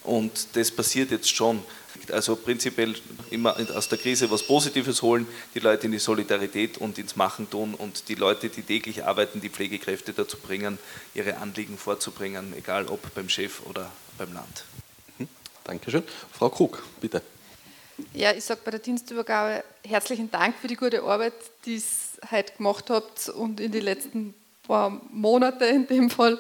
Und 0.05 0.55
das 0.55 0.71
passiert 0.71 1.11
jetzt 1.11 1.35
schon. 1.35 1.65
Also 2.13 2.37
prinzipiell 2.37 2.95
immer 3.31 3.57
aus 3.75 3.89
der 3.89 3.99
Krise 3.99 4.31
was 4.31 4.43
Positives 4.43 5.03
holen, 5.03 5.27
die 5.55 5.61
Leute 5.61 5.87
in 5.87 5.93
die 5.93 5.99
Solidarität 5.99 6.79
und 6.79 6.99
ins 6.99 7.17
Machen 7.17 7.51
tun 7.51 7.75
und 7.75 8.09
die 8.09 8.15
Leute, 8.15 8.49
die 8.49 8.63
täglich 8.63 9.05
arbeiten, 9.05 9.41
die 9.41 9.51
Pflegekräfte 9.51 10.13
dazu 10.13 10.37
bringen, 10.39 10.79
ihre 11.15 11.37
Anliegen 11.39 11.79
vorzubringen, 11.79 12.55
egal 12.57 12.87
ob 12.89 13.15
beim 13.15 13.29
Chef 13.29 13.61
oder 13.67 13.91
beim 14.19 14.33
Land. 14.33 14.65
Mhm. 15.19 15.29
Dankeschön. 15.65 16.03
Frau 16.33 16.49
Krug, 16.49 16.83
bitte. 17.01 17.23
Ja, 18.15 18.33
ich 18.33 18.45
sage 18.45 18.61
bei 18.65 18.71
der 18.71 18.81
Dienstübergabe 18.81 19.63
herzlichen 19.87 20.31
Dank 20.31 20.57
für 20.57 20.69
die 20.69 20.77
gute 20.77 21.03
Arbeit, 21.03 21.35
die 21.67 21.77
ihr 21.77 22.31
heute 22.31 22.53
gemacht 22.55 22.91
habt 22.91 23.29
und 23.29 23.61
in 23.61 23.73
den 23.73 23.83
letzten 23.83 24.35
paar 24.67 25.01
Monaten 25.11 25.65
in 25.65 25.87
dem 25.87 26.11
Fall 26.11 26.39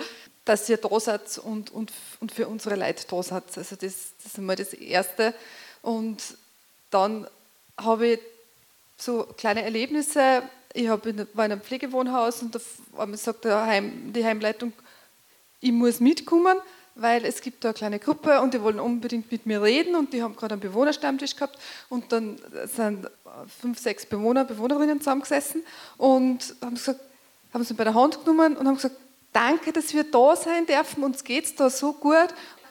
dass 0.50 0.68
ihr 0.68 0.78
da 0.78 0.98
seid 0.98 1.38
und, 1.38 1.70
und, 1.70 1.92
und 2.18 2.32
für 2.32 2.48
unsere 2.48 2.74
Leute 2.74 3.04
da 3.08 3.22
seid. 3.22 3.44
Also 3.56 3.76
das, 3.76 4.14
das 4.16 4.32
ist 4.32 4.38
einmal 4.38 4.56
das 4.56 4.72
Erste. 4.72 5.32
Und 5.80 6.20
dann 6.90 7.24
habe 7.76 8.08
ich 8.08 8.20
so 8.96 9.28
kleine 9.36 9.62
Erlebnisse. 9.62 10.42
Ich 10.72 10.88
habe 10.88 11.10
in, 11.10 11.18
war 11.34 11.44
in 11.44 11.52
einem 11.52 11.60
Pflegewohnhaus 11.60 12.42
und 12.42 12.56
da 12.56 12.60
sagt 13.16 13.46
Heim, 13.46 14.12
die 14.12 14.24
Heimleitung, 14.24 14.72
ich 15.60 15.70
muss 15.70 16.00
mitkommen, 16.00 16.58
weil 16.96 17.24
es 17.24 17.42
gibt 17.42 17.62
da 17.62 17.68
eine 17.68 17.74
kleine 17.74 17.98
Gruppe 18.00 18.40
und 18.40 18.52
die 18.52 18.60
wollen 18.60 18.80
unbedingt 18.80 19.30
mit 19.30 19.46
mir 19.46 19.62
reden 19.62 19.94
und 19.94 20.12
die 20.12 20.20
haben 20.20 20.34
gerade 20.34 20.54
einen 20.54 20.62
Bewohnerstammtisch 20.62 21.36
gehabt 21.36 21.60
und 21.88 22.10
dann 22.10 22.40
sind 22.74 23.08
fünf, 23.60 23.78
sechs 23.78 24.04
Bewohner, 24.04 24.44
Bewohnerinnen 24.44 24.98
zusammengesessen 24.98 25.62
und 25.96 26.56
haben, 26.60 26.74
gesagt, 26.74 27.00
haben 27.54 27.62
sie 27.62 27.74
bei 27.74 27.84
der 27.84 27.94
Hand 27.94 28.24
genommen 28.24 28.56
und 28.56 28.66
haben 28.66 28.74
gesagt, 28.74 28.96
danke, 29.32 29.72
dass 29.72 29.92
wir 29.94 30.04
da 30.04 30.36
sein 30.36 30.66
dürfen, 30.66 31.04
uns 31.04 31.24
geht 31.24 31.44
es 31.44 31.54
da 31.54 31.70
so 31.70 31.92
gut. 31.92 32.28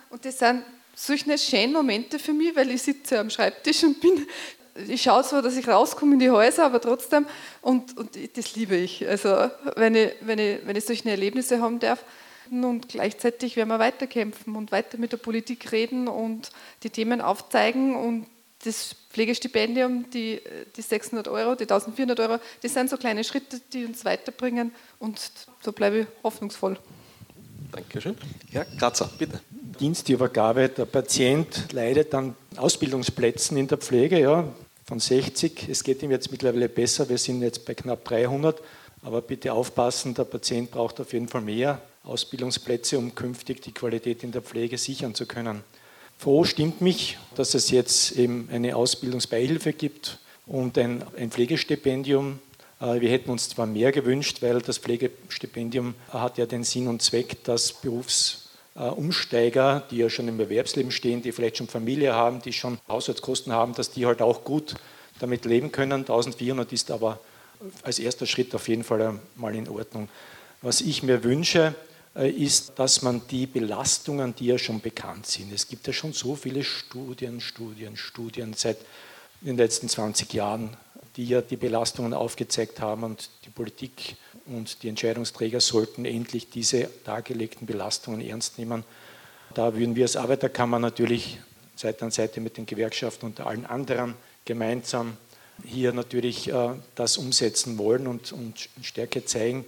Und 0.09 0.25
das 0.25 0.39
sind 0.39 0.63
solche 0.95 1.37
schöne 1.37 1.73
Momente 1.73 2.19
für 2.19 2.33
mich, 2.33 2.55
weil 2.55 2.71
ich 2.71 2.81
sitze 2.81 3.19
am 3.19 3.29
Schreibtisch 3.29 3.83
und 3.83 3.99
bin, 4.01 4.27
ich 4.87 5.01
schaue 5.01 5.23
zwar, 5.23 5.41
dass 5.41 5.57
ich 5.57 5.67
rauskomme 5.67 6.13
in 6.13 6.19
die 6.19 6.29
Häuser, 6.29 6.65
aber 6.65 6.81
trotzdem, 6.81 7.25
und, 7.61 7.97
und 7.97 8.37
das 8.37 8.55
liebe 8.55 8.75
ich. 8.75 9.07
Also 9.07 9.49
wenn 9.75 9.95
ich, 9.95 10.11
wenn, 10.21 10.39
ich, 10.39 10.59
wenn 10.65 10.75
ich 10.75 10.85
solche 10.85 11.09
Erlebnisse 11.09 11.61
haben 11.61 11.79
darf, 11.79 12.03
und 12.51 12.89
gleichzeitig 12.89 13.55
werden 13.55 13.69
wir 13.69 13.77
weiterkämpfen 13.77 14.55
und 14.55 14.71
weiter 14.71 14.97
mit 14.97 15.11
der 15.11 15.17
Politik 15.17 15.71
reden 15.71 16.07
und 16.07 16.49
die 16.81 16.89
Themen 16.89 17.21
aufzeigen 17.21 17.95
und 17.95 18.25
das 18.63 18.95
Pflegestipendium, 19.09 20.09
die, 20.11 20.41
die 20.75 20.81
600 20.81 21.27
Euro, 21.27 21.55
die 21.55 21.63
1400 21.63 22.19
Euro, 22.19 22.39
das 22.61 22.73
sind 22.73 22.89
so 22.89 22.97
kleine 22.97 23.23
Schritte, 23.23 23.61
die 23.73 23.85
uns 23.85 24.03
weiterbringen 24.05 24.73
und 24.99 25.19
so 25.61 25.71
bleibe 25.71 25.99
ich 25.99 26.07
hoffnungsvoll. 26.23 26.77
Dankeschön. 27.71 28.15
Herr 28.51 28.65
Kratzer, 28.65 29.09
bitte. 29.17 29.39
Dienstübergabe. 29.79 30.69
Der 30.69 30.85
Patient 30.85 31.71
leidet 31.71 32.13
an 32.13 32.35
Ausbildungsplätzen 32.57 33.57
in 33.57 33.67
der 33.67 33.77
Pflege, 33.77 34.19
ja, 34.19 34.43
von 34.85 34.99
60. 34.99 35.69
Es 35.69 35.83
geht 35.83 36.01
ihm 36.01 36.11
jetzt 36.11 36.31
mittlerweile 36.31 36.67
besser. 36.67 37.07
Wir 37.07 37.17
sind 37.17 37.41
jetzt 37.41 37.65
bei 37.65 37.75
knapp 37.75 38.03
300. 38.05 38.61
Aber 39.03 39.21
bitte 39.21 39.53
aufpassen, 39.53 40.13
der 40.13 40.25
Patient 40.25 40.71
braucht 40.71 40.99
auf 40.99 41.13
jeden 41.13 41.29
Fall 41.29 41.41
mehr 41.41 41.81
Ausbildungsplätze, 42.03 42.97
um 42.97 43.15
künftig 43.15 43.61
die 43.61 43.71
Qualität 43.71 44.23
in 44.23 44.31
der 44.31 44.41
Pflege 44.41 44.77
sichern 44.77 45.15
zu 45.15 45.25
können. 45.25 45.63
Froh 46.19 46.43
stimmt 46.43 46.81
mich, 46.81 47.17
dass 47.35 47.53
es 47.53 47.71
jetzt 47.71 48.11
eben 48.11 48.49
eine 48.51 48.75
Ausbildungsbeihilfe 48.75 49.71
gibt 49.71 50.19
und 50.45 50.77
ein, 50.77 51.01
ein 51.17 51.31
Pflegestipendium. 51.31 52.39
Äh, 52.81 52.99
wir 52.99 53.09
hätten 53.09 53.29
uns 53.29 53.47
zwar 53.47 53.65
mehr 53.65 53.93
gewünscht, 53.93 54.41
weil 54.41 54.61
das 54.61 54.79
Pflegestipendium 54.79 55.95
hat 56.09 56.37
ja 56.37 56.45
den 56.45 56.65
Sinn 56.65 56.89
und 56.89 57.01
Zweck, 57.01 57.41
dass 57.45 57.71
Berufsumsteiger, 57.71 59.87
die 59.89 59.95
ja 59.95 60.09
schon 60.09 60.27
im 60.27 60.41
Erwerbsleben 60.41 60.91
stehen, 60.91 61.21
die 61.21 61.31
vielleicht 61.31 61.55
schon 61.55 61.69
Familie 61.69 62.13
haben, 62.13 62.41
die 62.41 62.51
schon 62.51 62.79
Haushaltskosten 62.89 63.53
haben, 63.53 63.73
dass 63.73 63.91
die 63.91 64.05
halt 64.05 64.21
auch 64.21 64.43
gut 64.43 64.75
damit 65.19 65.45
leben 65.45 65.71
können. 65.71 66.01
1400 66.01 66.73
ist 66.73 66.91
aber 66.91 67.21
als 67.83 67.97
erster 67.97 68.25
Schritt 68.25 68.53
auf 68.53 68.67
jeden 68.67 68.83
Fall 68.83 69.21
mal 69.37 69.55
in 69.55 69.69
Ordnung. 69.69 70.09
Was 70.61 70.81
ich 70.81 71.01
mir 71.01 71.23
wünsche, 71.23 71.75
ist, 72.15 72.73
dass 72.75 73.01
man 73.01 73.21
die 73.29 73.45
Belastungen, 73.45 74.35
die 74.35 74.47
ja 74.47 74.57
schon 74.57 74.81
bekannt 74.81 75.27
sind, 75.27 75.53
es 75.53 75.67
gibt 75.67 75.87
ja 75.87 75.93
schon 75.93 76.13
so 76.13 76.35
viele 76.35 76.63
Studien, 76.63 77.39
Studien, 77.39 77.95
Studien 77.95 78.53
seit 78.53 78.77
den 79.41 79.57
letzten 79.57 79.87
20 79.87 80.33
Jahren, 80.33 80.75
die 81.15 81.25
ja 81.25 81.41
die 81.41 81.55
Belastungen 81.55 82.13
aufgezeigt 82.13 82.81
haben 82.81 83.03
und 83.03 83.29
die 83.45 83.49
Politik 83.49 84.15
und 84.45 84.83
die 84.83 84.89
Entscheidungsträger 84.89 85.61
sollten 85.61 86.05
endlich 86.05 86.49
diese 86.49 86.89
dargelegten 87.05 87.67
Belastungen 87.67 88.21
ernst 88.21 88.57
nehmen. 88.57 88.83
Da 89.53 89.75
würden 89.75 89.95
wir 89.95 90.05
als 90.05 90.15
Arbeiterkammer 90.15 90.79
natürlich 90.79 91.39
Seite 91.75 92.05
an 92.05 92.11
Seite 92.11 92.41
mit 92.41 92.57
den 92.57 92.65
Gewerkschaften 92.65 93.25
und 93.27 93.39
allen 93.39 93.65
anderen 93.65 94.15
gemeinsam 94.45 95.17
hier 95.63 95.93
natürlich 95.93 96.51
äh, 96.51 96.69
das 96.95 97.17
umsetzen 97.17 97.77
wollen 97.77 98.07
und, 98.07 98.31
und 98.31 98.69
Stärke 98.81 99.25
zeigen. 99.25 99.65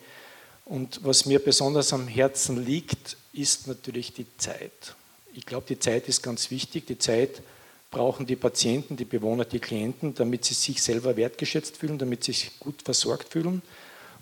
Und 0.71 1.03
was 1.03 1.25
mir 1.25 1.39
besonders 1.39 1.91
am 1.91 2.07
Herzen 2.07 2.65
liegt, 2.65 3.17
ist 3.33 3.67
natürlich 3.67 4.13
die 4.13 4.25
Zeit. 4.37 4.95
Ich 5.33 5.45
glaube, 5.45 5.65
die 5.67 5.77
Zeit 5.77 6.07
ist 6.07 6.23
ganz 6.23 6.49
wichtig. 6.49 6.87
Die 6.87 6.97
Zeit 6.97 7.41
brauchen 7.91 8.25
die 8.25 8.37
Patienten, 8.37 8.95
die 8.95 9.03
Bewohner, 9.03 9.43
die 9.43 9.59
Klienten, 9.59 10.15
damit 10.15 10.45
sie 10.45 10.53
sich 10.53 10.81
selber 10.81 11.17
wertgeschätzt 11.17 11.75
fühlen, 11.75 11.97
damit 11.97 12.23
sie 12.23 12.31
sich 12.31 12.57
gut 12.57 12.83
versorgt 12.83 13.33
fühlen. 13.33 13.61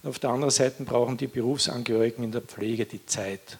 Und 0.02 0.10
auf 0.10 0.18
der 0.18 0.32
anderen 0.32 0.50
Seite 0.50 0.82
brauchen 0.86 1.18
die 1.18 1.28
Berufsangehörigen 1.28 2.24
in 2.24 2.32
der 2.32 2.41
Pflege 2.41 2.88
die 2.88 3.06
Zeit. 3.06 3.60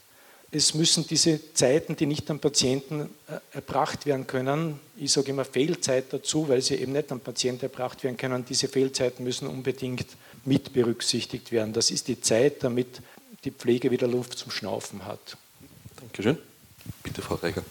es 0.52 0.74
müssen 0.74 1.06
diese 1.06 1.54
Zeiten, 1.54 1.96
die 1.96 2.08
nicht 2.08 2.32
am 2.32 2.40
Patienten 2.40 3.02
äh, 3.28 3.38
erbracht 3.52 4.08
werden 4.08 4.26
können, 4.26 4.80
ich 4.98 5.12
sage 5.12 5.30
immer 5.30 5.46
Fehlzeit 5.46 6.06
dazu, 6.12 6.50
weil 6.50 6.64
sie 6.64 6.74
eben 6.78 6.94
nicht 6.94 7.12
am 7.12 7.20
Patienten 7.20 7.66
erbracht 7.66 8.04
werden 8.04 8.18
können, 8.18 8.46
diese 8.46 8.68
Fehlzeiten 8.68 9.24
müssen 9.24 9.48
unbedingt 9.48 10.08
mit 10.50 10.74
berücksichtigt 10.74 11.52
werden. 11.52 11.74
Das 11.74 11.92
ist 11.92 12.08
die 12.08 12.20
Zeit, 12.20 12.64
damit 12.64 13.02
die 13.46 13.52
Pflege 13.52 13.92
wieder 13.92 14.08
Luft 14.08 14.38
zum 14.38 14.52
Schnaufen 14.52 15.06
hat. 15.06 15.38
Dankeschön. 15.98 16.40
Bitte, 17.04 17.22
Frau 17.22 17.36
Reiger. 17.36 17.64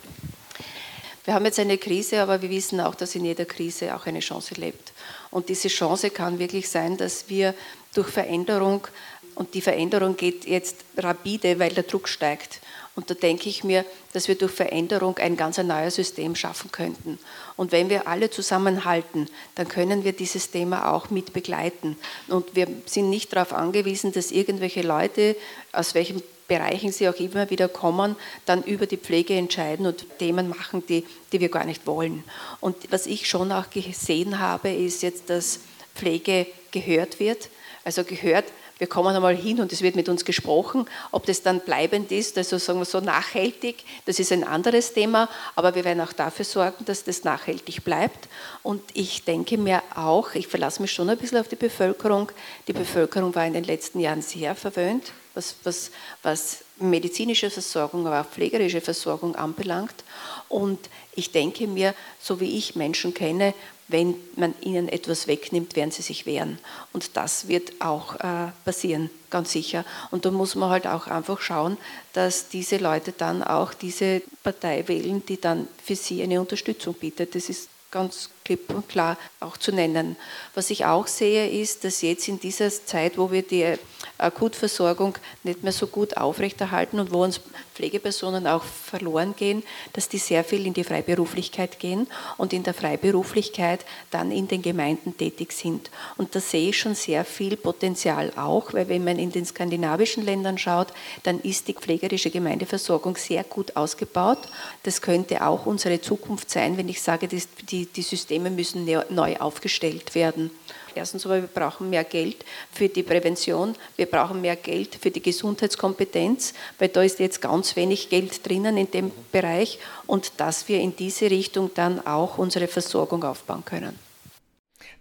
Wir 1.24 1.35
haben 1.35 1.45
jetzt 1.45 1.59
eine 1.59 1.76
Krise, 1.76 2.22
aber 2.22 2.41
wir 2.41 2.49
wissen 2.49 2.81
auch, 2.81 2.95
dass 2.95 3.16
in 3.16 3.24
jeder 3.24 3.45
Krise 3.45 3.95
auch 3.95 4.07
eine 4.07 4.20
Chance 4.20 4.55
lebt. 4.55 4.93
Und 5.31 5.49
diese 5.49 5.68
Chance 5.68 6.11
kann 6.11 6.39
wirklich 6.39 6.70
sein, 6.70 6.97
dass 6.97 7.29
wir 7.29 7.53
durch 7.95 8.09
Veränderung, 8.09 8.87
und 9.35 9.55
die 9.55 9.61
Veränderung 9.61 10.16
geht 10.16 10.47
jetzt 10.47 10.76
rapide, 10.97 11.59
weil 11.59 11.74
der 11.74 11.83
Druck 11.83 12.09
steigt, 12.09 12.61
und 12.99 13.09
da 13.11 13.14
denke 13.14 13.49
ich 13.49 13.62
mir, 13.62 13.84
dass 14.12 14.26
wir 14.26 14.34
durch 14.34 14.51
Veränderung 14.51 15.18
ein 15.18 15.36
ganz 15.36 15.57
neues 15.59 15.94
System 15.94 16.34
schaffen 16.34 16.72
könnten. 16.72 17.20
Und 17.57 17.70
wenn 17.70 17.90
wir 17.90 18.09
alle 18.09 18.28
zusammenhalten, 18.28 19.28
dann 19.55 19.68
können 19.68 20.03
wir 20.03 20.12
dieses 20.12 20.51
Thema 20.51 20.92
auch 20.92 21.09
mit 21.09 21.32
begleiten. 21.32 21.96
Und 22.26 22.57
wir 22.57 22.66
sind 22.86 23.09
nicht 23.09 23.32
darauf 23.32 23.53
angewiesen, 23.53 24.11
dass 24.11 24.32
irgendwelche 24.32 24.82
Leute, 24.82 25.36
aus 25.70 25.94
welchen 25.94 26.24
Bereichen 26.49 26.90
sie 26.90 27.09
auch 27.09 27.14
immer 27.20 27.49
wieder 27.51 27.68
kommen, 27.68 28.16
dann 28.46 28.64
über 28.64 28.86
die 28.86 28.96
Pflege 28.96 29.34
entscheiden 29.34 29.86
und 29.86 30.18
Themen 30.18 30.49
machen, 30.49 30.82
die, 30.88 31.07
die 31.30 31.38
wir 31.38 31.51
gar 31.51 31.66
nicht 31.66 31.86
wollen. 31.86 32.24
Und 32.59 32.90
was 32.90 33.07
ich 33.07 33.28
schon 33.28 33.53
auch 33.53 33.70
gesehen 33.70 34.40
habe, 34.40 34.70
ist 34.70 35.05
jetzt, 35.05 35.30
dass 35.30 35.61
Pflege 35.94 36.49
gehört 36.72 37.20
wird. 37.20 37.49
Also 37.84 38.03
gehört 38.03 38.46
wir 38.79 38.87
kommen 38.87 39.14
einmal 39.14 39.37
hin 39.37 39.61
und 39.61 39.72
es 39.72 39.83
wird 39.83 39.97
mit 39.97 40.09
uns 40.09 40.24
gesprochen. 40.24 40.87
Ob 41.11 41.26
das 41.26 41.43
dann 41.43 41.61
bleibend 41.61 42.12
ist, 42.12 42.39
also 42.39 42.59
sagen 42.59 42.79
wir 42.79 42.85
so 42.85 43.01
nachhaltig, 43.01 43.85
das 44.07 44.18
ist 44.18 44.33
ein 44.33 44.45
anderes 44.45 44.93
Thema, 44.93 45.29
aber 45.57 45.74
wir 45.74 45.85
werden 45.85 46.01
auch 46.01 46.12
dafür 46.12 46.45
sorgen, 46.45 46.85
dass 46.85 47.05
das 47.05 47.24
nachhaltig 47.24 47.85
bleibt. 47.85 48.29
Und 48.62 48.83
ich 48.95 49.24
denke 49.24 49.59
mir 49.59 49.83
auch, 49.95 50.35
ich 50.35 50.47
verlasse 50.47 50.81
mich 50.81 50.93
schon 50.93 51.11
ein 51.11 51.18
bisschen 51.18 51.39
auf 51.39 51.49
die 51.49 51.57
Bevölkerung. 51.57 52.31
Die 52.68 52.72
Bevölkerung 52.72 53.35
war 53.35 53.47
in 53.47 53.55
den 53.55 53.64
letzten 53.64 54.01
Jahren 54.01 54.22
sehr 54.22 54.55
verwöhnt, 54.55 55.12
was, 55.35 55.57
was, 55.64 55.91
was 56.22 56.64
medizinische 56.79 57.51
Versorgung, 57.51 58.07
aber 58.07 58.20
auch 58.20 58.26
pflegerische 58.26 58.81
Versorgung 58.81 59.35
anbelangt. 59.35 60.05
Und 60.49 60.79
ich 61.14 61.33
denke 61.33 61.66
mir, 61.66 61.95
so 62.20 62.39
wie 62.41 62.57
ich 62.57 62.76
Menschen 62.76 63.12
kenne, 63.12 63.55
wenn 63.89 64.14
man 64.36 64.55
ihnen 64.61 64.89
etwas 64.89 65.26
wegnimmt, 65.26 65.74
werden 65.74 65.91
sie 65.91 66.03
sich 66.03 66.26
wehren. 66.26 66.59
Und 66.93 67.16
das 67.16 67.49
wird 67.49 67.72
auch 67.80 68.16
äh, 68.16 68.53
passieren, 68.64 69.11
ganz 69.30 69.53
sicher. 69.53 69.84
Und 70.11 70.24
da 70.26 70.30
muss 70.30 70.55
man 70.55 70.68
halt 70.68 70.86
auch 70.86 71.07
einfach 71.07 71.41
schauen, 71.41 71.78
dass 72.12 72.49
diese 72.49 72.76
Leute 72.76 73.12
dann 73.12 73.43
auch 73.43 73.72
diese 73.72 74.22
Partei 74.43 74.86
wählen, 74.86 75.24
die 75.26 75.41
dann 75.41 75.66
für 75.82 75.97
sie 75.97 76.22
eine 76.22 76.41
Unterstützung 76.41 76.95
bietet. 76.95 77.34
Das 77.34 77.49
ist 77.49 77.70
ganz 77.91 78.28
klipp 78.49 78.70
und 78.70 78.88
klar 78.88 79.18
auch 79.40 79.59
zu 79.59 79.72
nennen. 79.72 80.16
Was 80.55 80.70
ich 80.70 80.86
auch 80.86 81.07
sehe, 81.07 81.51
ist, 81.51 81.84
dass 81.84 82.01
jetzt 82.01 82.28
in 82.28 82.40
dieser 82.40 82.70
Zeit, 82.70 83.18
wo 83.18 83.30
wir 83.30 83.42
die 83.42 83.76
Akutversorgung 84.16 85.18
nicht 85.44 85.62
mehr 85.62 85.72
so 85.72 85.86
gut 85.86 86.16
aufrechterhalten 86.16 86.99
und 86.99 87.12
wo 87.12 87.22
uns 87.24 87.40
Pflegepersonen 87.74 88.46
auch 88.46 88.64
verloren 88.64 89.34
gehen, 89.36 89.62
dass 89.92 90.09
die 90.09 90.18
sehr 90.18 90.42
viel 90.44 90.66
in 90.66 90.74
die 90.74 90.82
Freiberuflichkeit 90.82 91.78
gehen 91.78 92.09
und 92.36 92.53
in 92.53 92.64
der 92.64 92.74
Freiberuflichkeit 92.74 93.84
dann 94.11 94.32
in 94.32 94.49
den 94.49 94.62
Gemeinden 94.62 95.16
tätig 95.16 95.53
sind. 95.53 95.90
Und 96.16 96.34
da 96.34 96.40
sehe 96.40 96.70
ich 96.70 96.78
schon 96.78 96.94
sehr 96.94 97.24
viel 97.24 97.57
Potenzial 97.57 98.32
auch, 98.34 98.72
weil 98.72 98.88
wenn 98.88 99.05
man 99.05 99.18
in 99.18 99.30
den 99.30 99.44
skandinavischen 99.44 100.24
Ländern 100.24 100.59
schaut, 100.59 100.88
dann 101.22 101.38
ist 101.40 101.68
die 101.68 101.74
pflegerische 101.74 102.30
Gemeindeversorgung 102.30 103.16
sehr 103.16 103.44
gut 103.44 103.76
ausgebaut. 103.76 104.40
Das 104.82 105.01
könnte 105.01 105.46
auch 105.46 105.66
unsere 105.66 106.01
Zukunft 106.01 106.51
sein, 106.51 106.76
wenn 106.76 106.88
ich 106.88 107.01
sage, 107.01 107.28
die, 107.28 107.86
die 107.86 108.03
Systeme 108.03 108.38
müssen 108.39 108.89
neu 109.11 109.36
aufgestellt 109.36 110.14
werden. 110.14 110.51
Erstens 110.95 111.26
aber, 111.26 111.43
wir 111.43 111.49
brauchen 111.49 111.91
mehr 111.91 112.05
Geld 112.05 112.45
für 112.72 112.89
die 112.89 113.03
Prävention, 113.03 113.76
wir 113.97 114.07
brauchen 114.07 114.41
mehr 114.41 114.57
Geld 114.57 114.97
für 115.01 115.11
die 115.11 115.22
Gesundheitskompetenz, 115.22 116.55
weil 116.78 116.89
da 116.89 117.03
ist 117.03 117.20
jetzt 117.20 117.41
ganz 117.41 117.76
wenig 117.76 118.09
Geld 118.09 118.47
drinnen 118.47 118.76
in 118.76 118.91
dem 118.91 119.12
Bereich 119.30 119.78
und 120.07 120.32
dass 120.39 120.68
wir 120.68 120.80
in 120.80 120.97
diese 120.97 121.30
Richtung 121.30 121.70
dann 121.74 122.05
auch 122.05 122.39
unsere 122.39 122.66
Versorgung 122.66 123.22
aufbauen 123.22 123.64
können. 123.64 123.99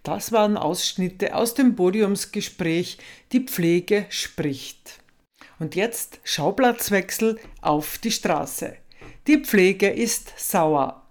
Das 0.02 0.32
waren 0.32 0.56
Ausschnitte 0.56 1.34
aus 1.34 1.54
dem 1.54 1.74
Podiumsgespräch 1.74 2.98
Die 3.32 3.40
Pflege 3.40 4.06
spricht. 4.08 5.00
Und 5.58 5.74
jetzt 5.74 6.20
Schauplatzwechsel 6.22 7.40
auf 7.60 7.98
die 7.98 8.12
Straße. 8.12 8.76
Die 9.26 9.38
Pflege 9.38 9.90
ist 9.90 10.32
sauer. 10.38 11.02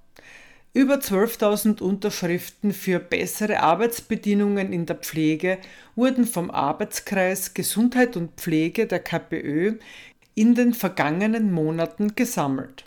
Über 0.74 0.96
12.000 0.96 1.82
Unterschriften 1.82 2.72
für 2.72 3.00
bessere 3.00 3.62
Arbeitsbedingungen 3.62 4.72
in 4.74 4.86
der 4.86 4.98
Pflege 4.98 5.58
wurden 5.96 6.26
vom 6.26 6.52
Arbeitskreis 6.52 7.54
Gesundheit 7.54 8.16
und 8.16 8.40
Pflege 8.40 8.86
der 8.86 9.00
KPÖ 9.00 9.78
in 10.36 10.54
den 10.54 10.74
vergangenen 10.76 11.52
Monaten 11.52 12.16
gesammelt. 12.16 12.86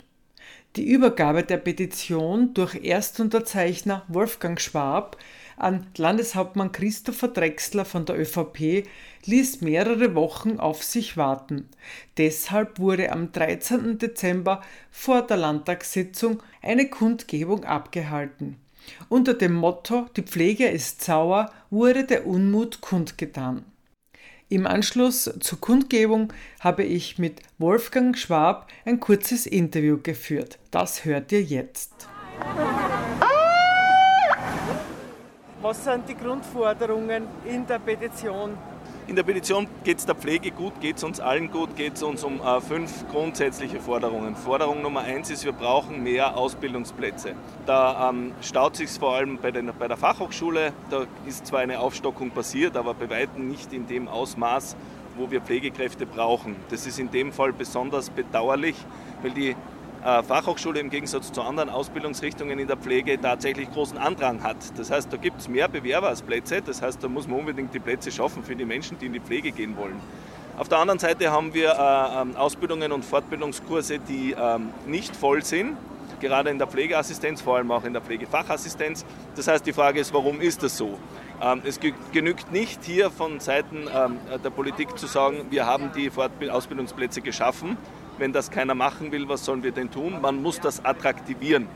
Die 0.77 0.87
Übergabe 0.89 1.43
der 1.43 1.57
Petition 1.57 2.53
durch 2.53 2.75
Erstunterzeichner 2.75 4.05
Wolfgang 4.07 4.61
Schwab 4.61 5.17
an 5.57 5.87
Landeshauptmann 5.97 6.71
Christopher 6.71 7.27
Drexler 7.27 7.83
von 7.83 8.05
der 8.05 8.17
ÖVP 8.17 8.87
ließ 9.25 9.61
mehrere 9.61 10.15
Wochen 10.15 10.59
auf 10.59 10.83
sich 10.83 11.17
warten. 11.17 11.69
Deshalb 12.17 12.79
wurde 12.79 13.11
am 13.11 13.31
13. 13.31 13.97
Dezember 13.97 14.61
vor 14.89 15.21
der 15.21 15.37
Landtagssitzung 15.37 16.41
eine 16.61 16.89
Kundgebung 16.89 17.63
abgehalten. 17.65 18.57
Unter 19.09 19.33
dem 19.33 19.53
Motto 19.53 20.07
Die 20.15 20.23
Pflege 20.23 20.67
ist 20.67 21.03
sauer 21.03 21.51
wurde 21.69 22.03
der 22.03 22.25
Unmut 22.25 22.81
kundgetan. 22.81 23.65
Im 24.49 24.67
Anschluss 24.67 25.31
zur 25.39 25.61
Kundgebung 25.61 26.33
habe 26.59 26.83
ich 26.83 27.17
mit 27.17 27.41
Wolfgang 27.57 28.17
Schwab 28.17 28.67
ein 28.83 28.99
kurzes 28.99 29.45
Interview 29.45 29.97
geführt. 30.01 30.59
Das 30.71 31.05
hört 31.05 31.31
ihr 31.31 31.41
jetzt. 31.41 32.07
Was 35.61 35.85
sind 35.85 36.09
die 36.09 36.15
Grundforderungen 36.15 37.27
in 37.45 37.65
der 37.65 37.79
Petition? 37.79 38.57
In 39.11 39.17
der 39.17 39.23
Petition 39.23 39.67
geht 39.83 39.97
es 39.97 40.05
der 40.05 40.15
Pflege 40.15 40.51
gut, 40.51 40.79
geht 40.79 40.95
es 40.95 41.03
uns 41.03 41.19
allen 41.19 41.51
gut, 41.51 41.75
geht 41.75 41.95
es 41.95 42.01
uns 42.01 42.23
um 42.23 42.39
äh, 42.39 42.61
fünf 42.61 43.05
grundsätzliche 43.09 43.81
Forderungen. 43.81 44.37
Forderung 44.37 44.81
Nummer 44.81 45.01
eins 45.01 45.29
ist, 45.29 45.43
wir 45.43 45.51
brauchen 45.51 46.01
mehr 46.01 46.37
Ausbildungsplätze. 46.37 47.33
Da 47.65 48.09
ähm, 48.09 48.31
staut 48.39 48.77
sich 48.77 48.89
vor 48.89 49.15
allem 49.15 49.37
bei, 49.37 49.51
den, 49.51 49.69
bei 49.77 49.89
der 49.89 49.97
Fachhochschule. 49.97 50.71
Da 50.89 51.07
ist 51.27 51.45
zwar 51.45 51.59
eine 51.59 51.81
Aufstockung 51.81 52.31
passiert, 52.31 52.77
aber 52.77 52.93
bei 52.93 53.09
weitem 53.09 53.49
nicht 53.49 53.73
in 53.73 53.85
dem 53.85 54.07
Ausmaß, 54.07 54.77
wo 55.17 55.29
wir 55.29 55.41
Pflegekräfte 55.41 56.05
brauchen. 56.05 56.55
Das 56.69 56.87
ist 56.87 56.97
in 56.97 57.11
dem 57.11 57.33
Fall 57.33 57.51
besonders 57.51 58.11
bedauerlich, 58.11 58.77
weil 59.23 59.31
die 59.31 59.57
Fachhochschule 60.01 60.79
im 60.79 60.89
Gegensatz 60.89 61.31
zu 61.31 61.41
anderen 61.43 61.69
Ausbildungsrichtungen 61.69 62.57
in 62.57 62.67
der 62.67 62.77
Pflege 62.77 63.21
tatsächlich 63.21 63.71
großen 63.71 63.97
Andrang 63.97 64.41
hat. 64.41 64.57
Das 64.77 64.89
heißt, 64.89 65.13
da 65.13 65.17
gibt 65.17 65.41
es 65.41 65.47
mehr 65.47 65.67
Bewerber 65.67 66.07
als 66.07 66.23
Plätze. 66.23 66.61
Das 66.61 66.81
heißt, 66.81 67.03
da 67.03 67.07
muss 67.07 67.27
man 67.27 67.39
unbedingt 67.39 67.73
die 67.73 67.79
Plätze 67.79 68.11
schaffen 68.11 68.43
für 68.43 68.55
die 68.55 68.65
Menschen, 68.65 68.97
die 68.97 69.05
in 69.05 69.13
die 69.13 69.19
Pflege 69.19 69.51
gehen 69.51 69.77
wollen. 69.77 69.99
Auf 70.57 70.69
der 70.69 70.79
anderen 70.79 70.99
Seite 70.99 71.31
haben 71.31 71.53
wir 71.53 71.71
äh, 71.71 72.21
ähm, 72.21 72.35
Ausbildungen 72.35 72.91
und 72.91 73.05
Fortbildungskurse, 73.05 73.99
die 73.99 74.35
ähm, 74.37 74.69
nicht 74.85 75.15
voll 75.15 75.43
sind, 75.43 75.77
gerade 76.19 76.49
in 76.49 76.57
der 76.57 76.67
Pflegeassistenz, 76.67 77.41
vor 77.41 77.57
allem 77.57 77.71
auch 77.71 77.83
in 77.83 77.93
der 77.93 78.01
Pflegefachassistenz. 78.01 79.05
Das 79.35 79.47
heißt, 79.47 79.65
die 79.65 79.73
Frage 79.73 79.99
ist, 79.99 80.13
warum 80.13 80.41
ist 80.41 80.61
das 80.61 80.77
so? 80.77 80.99
Ähm, 81.41 81.61
es 81.63 81.79
genügt 82.11 82.51
nicht 82.51 82.83
hier 82.83 83.11
von 83.11 83.39
Seiten 83.39 83.87
der 84.43 84.49
Politik 84.49 84.97
zu 84.97 85.07
sagen, 85.07 85.45
wir 85.49 85.65
haben 85.65 85.91
die 85.95 86.11
Ausbildungsplätze 86.49 87.21
geschaffen 87.21 87.77
wenn 88.21 88.31
das 88.31 88.51
keiner 88.51 88.75
machen 88.75 89.11
will, 89.11 89.27
was 89.27 89.43
sollen 89.43 89.63
wir 89.63 89.71
denn 89.71 89.89
tun? 89.89 90.21
Man 90.21 90.43
muss 90.43 90.59
das 90.59 90.85
attraktivieren. 90.85 91.67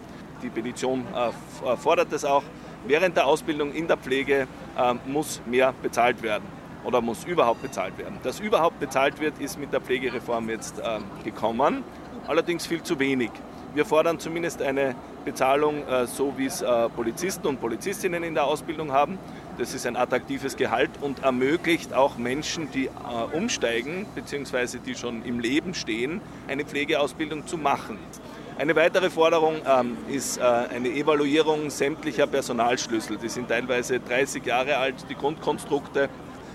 Die 0.43 0.49
Petition 0.49 1.03
äh, 1.15 1.75
fordert 1.75 2.13
es 2.13 2.23
auch. 2.23 2.43
Während 2.85 3.17
der 3.17 3.25
Ausbildung 3.25 3.73
in 3.73 3.87
der 3.87 3.97
Pflege 3.97 4.47
äh, 4.77 4.93
muss 5.07 5.41
mehr 5.47 5.73
bezahlt 5.81 6.21
werden 6.21 6.43
oder 6.83 7.01
muss 7.01 7.23
überhaupt 7.25 7.63
bezahlt 7.63 7.97
werden. 7.97 8.19
Dass 8.21 8.39
überhaupt 8.39 8.79
bezahlt 8.79 9.19
wird, 9.19 9.39
ist 9.39 9.59
mit 9.59 9.73
der 9.73 9.81
Pflegereform 9.81 10.51
jetzt 10.51 10.77
äh, 10.77 10.99
gekommen, 11.23 11.83
allerdings 12.27 12.67
viel 12.67 12.83
zu 12.83 12.99
wenig. 12.99 13.31
Wir 13.73 13.83
fordern 13.83 14.19
zumindest 14.19 14.61
eine 14.61 14.95
Bezahlung, 15.25 15.87
äh, 15.87 16.05
so 16.05 16.37
wie 16.37 16.45
es 16.45 16.61
äh, 16.61 16.89
Polizisten 16.89 17.47
und 17.47 17.59
Polizistinnen 17.59 18.23
in 18.23 18.35
der 18.35 18.45
Ausbildung 18.45 18.91
haben. 18.91 19.17
Das 19.57 19.73
ist 19.73 19.85
ein 19.85 19.95
attraktives 19.95 20.57
Gehalt 20.57 20.89
und 20.99 21.23
ermöglicht 21.23 21.93
auch 21.93 22.17
Menschen, 22.17 22.69
die 22.71 22.87
äh, 22.87 22.89
umsteigen 23.37 24.05
bzw. 24.13 24.79
die 24.85 24.95
schon 24.95 25.23
im 25.23 25.39
Leben 25.39 25.73
stehen, 25.73 26.19
eine 26.47 26.65
Pflegeausbildung 26.65 27.47
zu 27.47 27.57
machen. 27.57 27.97
Eine 28.57 28.75
weitere 28.75 29.09
Forderung 29.09 29.61
ähm, 29.65 29.97
ist 30.09 30.37
äh, 30.37 30.41
eine 30.41 30.89
Evaluierung 30.89 31.69
sämtlicher 31.69 32.27
Personalschlüssel. 32.27 33.17
Die 33.17 33.29
sind 33.29 33.47
teilweise 33.47 34.01
30 34.01 34.45
Jahre 34.45 34.75
alt, 34.75 34.95
die 35.09 35.15
Grundkonstrukte. 35.15 36.09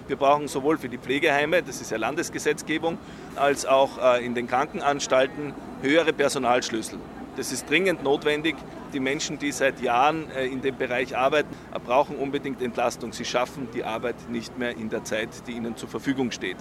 Wir 0.07 0.16
brauchen 0.16 0.48
sowohl 0.48 0.76
für 0.76 0.90
die 0.90 0.98
Pflegeheime, 0.98 1.62
das 1.62 1.80
ist 1.80 1.90
ja 1.90 1.96
Landesgesetzgebung, 1.96 2.98
als 3.36 3.64
auch 3.64 3.96
äh, 3.98 4.24
in 4.24 4.34
den 4.34 4.46
Krankenanstalten 4.46 5.55
höhere 5.80 6.12
Personalschlüssel. 6.12 6.98
Das 7.41 7.53
ist 7.53 7.70
dringend 7.70 8.03
notwendig. 8.03 8.55
Die 8.93 9.01
Menschen, 9.01 9.38
die 9.38 9.51
seit 9.51 9.80
Jahren 9.80 10.30
äh, 10.32 10.45
in 10.45 10.61
dem 10.61 10.76
Bereich 10.76 11.16
arbeiten, 11.16 11.49
brauchen 11.86 12.16
unbedingt 12.16 12.61
Entlastung. 12.61 13.14
Sie 13.14 13.24
schaffen 13.24 13.66
die 13.72 13.82
Arbeit 13.82 14.28
nicht 14.28 14.59
mehr 14.59 14.76
in 14.76 14.91
der 14.91 15.05
Zeit, 15.05 15.30
die 15.47 15.53
ihnen 15.53 15.74
zur 15.74 15.88
Verfügung 15.88 16.32
steht. 16.32 16.59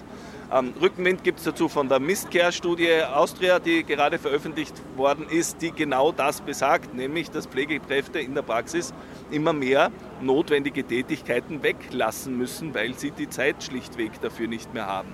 Rückenwind 0.82 1.26
gibt 1.26 1.40
es 1.40 1.46
dazu 1.46 1.68
von 1.68 1.90
der 1.90 2.00
Mistcare-Studie 2.00 3.04
Austria, 3.14 3.60
die 3.60 3.84
gerade 3.84 4.20
veröffentlicht 4.20 4.74
worden 4.96 5.28
ist, 5.30 5.62
die 5.62 5.72
genau 5.72 6.14
das 6.14 6.40
besagt, 6.40 6.94
nämlich 6.96 7.30
dass 7.30 7.46
Pflegekräfte 7.46 8.20
in 8.20 8.34
der 8.34 8.42
Praxis 8.42 8.94
immer 9.32 9.52
mehr 9.52 9.92
notwendige 10.22 10.86
Tätigkeiten 10.86 11.62
weglassen 11.62 12.38
müssen, 12.38 12.74
weil 12.74 12.94
sie 12.98 13.12
die 13.12 13.30
Zeit 13.30 13.64
schlichtweg 13.64 14.22
dafür 14.22 14.48
nicht 14.48 14.74
mehr 14.74 14.88
haben. 14.88 15.10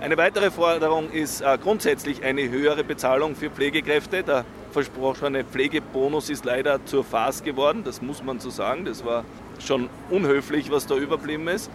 Eine 0.00 0.16
weitere 0.16 0.52
Forderung 0.52 1.10
ist 1.10 1.40
äh, 1.40 1.58
grundsätzlich 1.60 2.22
eine 2.22 2.48
höhere 2.48 2.84
Bezahlung 2.84 3.34
für 3.34 3.50
Pflegekräfte. 3.50 4.22
Der 4.22 4.44
versprochene 4.70 5.42
Pflegebonus 5.42 6.30
ist 6.30 6.44
leider 6.44 6.84
zur 6.86 7.02
Farce 7.02 7.42
geworden, 7.42 7.82
das 7.84 8.00
muss 8.00 8.22
man 8.22 8.38
so 8.38 8.48
sagen. 8.48 8.84
Das 8.84 9.04
war 9.04 9.24
schon 9.58 9.90
unhöflich, 10.08 10.70
was 10.70 10.86
da 10.86 10.94
überblieben 10.94 11.48
ist. 11.48 11.68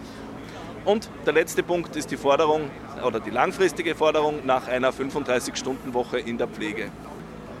Und 0.86 1.10
der 1.26 1.34
letzte 1.34 1.62
Punkt 1.62 1.96
ist 1.96 2.10
die 2.10 2.16
Forderung 2.16 2.70
oder 3.06 3.20
die 3.20 3.28
langfristige 3.28 3.94
Forderung 3.94 4.46
nach 4.46 4.68
einer 4.68 4.90
35-Stunden-Woche 4.90 6.18
in 6.18 6.38
der 6.38 6.48
Pflege. 6.48 6.90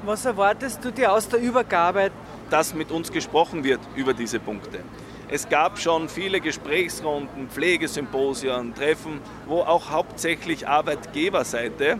Was 0.06 0.24
erwartest 0.24 0.82
du 0.82 0.90
dir 0.90 1.12
aus 1.12 1.28
der 1.28 1.40
Übergabe? 1.40 2.10
Dass 2.48 2.72
mit 2.72 2.90
uns 2.90 3.12
gesprochen 3.12 3.64
wird 3.64 3.80
über 3.96 4.14
diese 4.14 4.40
Punkte. 4.40 4.80
Es 5.28 5.48
gab 5.48 5.78
schon 5.78 6.08
viele 6.08 6.40
Gesprächsrunden, 6.40 7.48
Pflegesymposien, 7.48 8.74
Treffen, 8.74 9.20
wo 9.46 9.60
auch 9.60 9.90
hauptsächlich 9.90 10.68
Arbeitgeberseite 10.68 11.98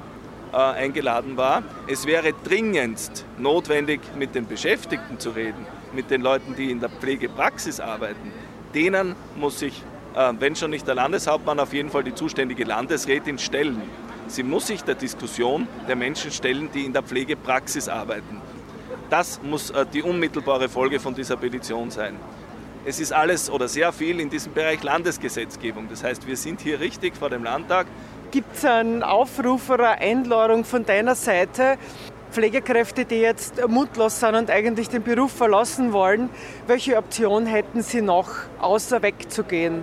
äh, 0.53 0.57
eingeladen 0.57 1.37
war. 1.37 1.63
Es 1.87 2.07
wäre 2.07 2.33
dringendst 2.45 3.25
notwendig, 3.39 4.01
mit 4.19 4.35
den 4.35 4.47
Beschäftigten 4.47 5.19
zu 5.19 5.31
reden, 5.31 5.67
mit 5.95 6.11
den 6.11 6.21
Leuten, 6.21 6.55
die 6.55 6.71
in 6.71 6.81
der 6.81 6.91
Pflegepraxis 6.91 7.81
arbeiten. 7.81 8.31
Denen 8.75 9.17
muss 9.37 9.59
sich, 9.59 9.83
äh, 10.15 10.33
wenn 10.39 10.55
schon 10.55 10.71
nicht 10.71 10.87
der 10.87 10.95
Landeshauptmann, 10.95 11.59
auf 11.59 11.73
jeden 11.73 11.89
Fall 11.89 12.05
die 12.05 12.15
zuständige 12.15 12.65
Landesrätin 12.65 13.39
stellen. 13.39 13.81
Sie 14.27 14.43
muss 14.43 14.67
sich 14.67 14.83
der 14.83 14.95
Diskussion 14.97 15.67
der 15.89 15.97
Menschen 15.97 16.31
stellen, 16.31 16.69
die 16.73 16.85
in 16.85 16.93
der 16.93 17.03
Pflegepraxis 17.03 17.89
arbeiten. 17.89 18.41
Das 19.09 19.41
muss 19.43 19.71
äh, 19.71 19.87
die 19.93 20.03
unmittelbare 20.03 20.69
Folge 20.69 21.01
von 21.01 21.15
dieser 21.15 21.37
Petition 21.37 21.91
sein. 21.91 22.17
Es 22.87 23.01
ist 23.01 23.15
alles 23.15 23.49
oder 23.49 23.67
sehr 23.67 23.93
viel 23.95 24.21
in 24.21 24.29
diesem 24.29 24.53
Bereich 24.53 24.83
Landesgesetzgebung. 24.83 25.89
Das 25.89 26.05
heißt, 26.05 26.27
wir 26.27 26.37
sind 26.37 26.61
hier 26.61 26.81
richtig 26.81 27.17
vor 27.17 27.31
dem 27.31 27.43
Landtag. 27.43 27.87
Gibt 28.31 28.57
es 28.57 28.65
einen 28.65 29.03
Aufruf 29.03 29.71
oder 29.71 29.93
eine 29.93 30.01
Einladung 30.03 30.65
von 30.65 30.85
deiner 30.85 31.15
Seite? 31.15 31.79
Pflegekräfte, 32.31 33.07
die 33.07 33.21
jetzt 33.21 33.67
mutlos 33.69 34.21
sind 34.21 34.35
und 34.35 34.51
eigentlich 34.51 34.91
den 34.91 35.03
Beruf 35.03 35.33
verlassen 35.33 35.95
wollen, 35.95 36.29
welche 36.67 36.99
Option 36.99 37.47
hätten 37.47 37.83
sie 37.83 38.03
noch, 38.03 38.29
außer 38.61 39.01
wegzugehen? 39.01 39.83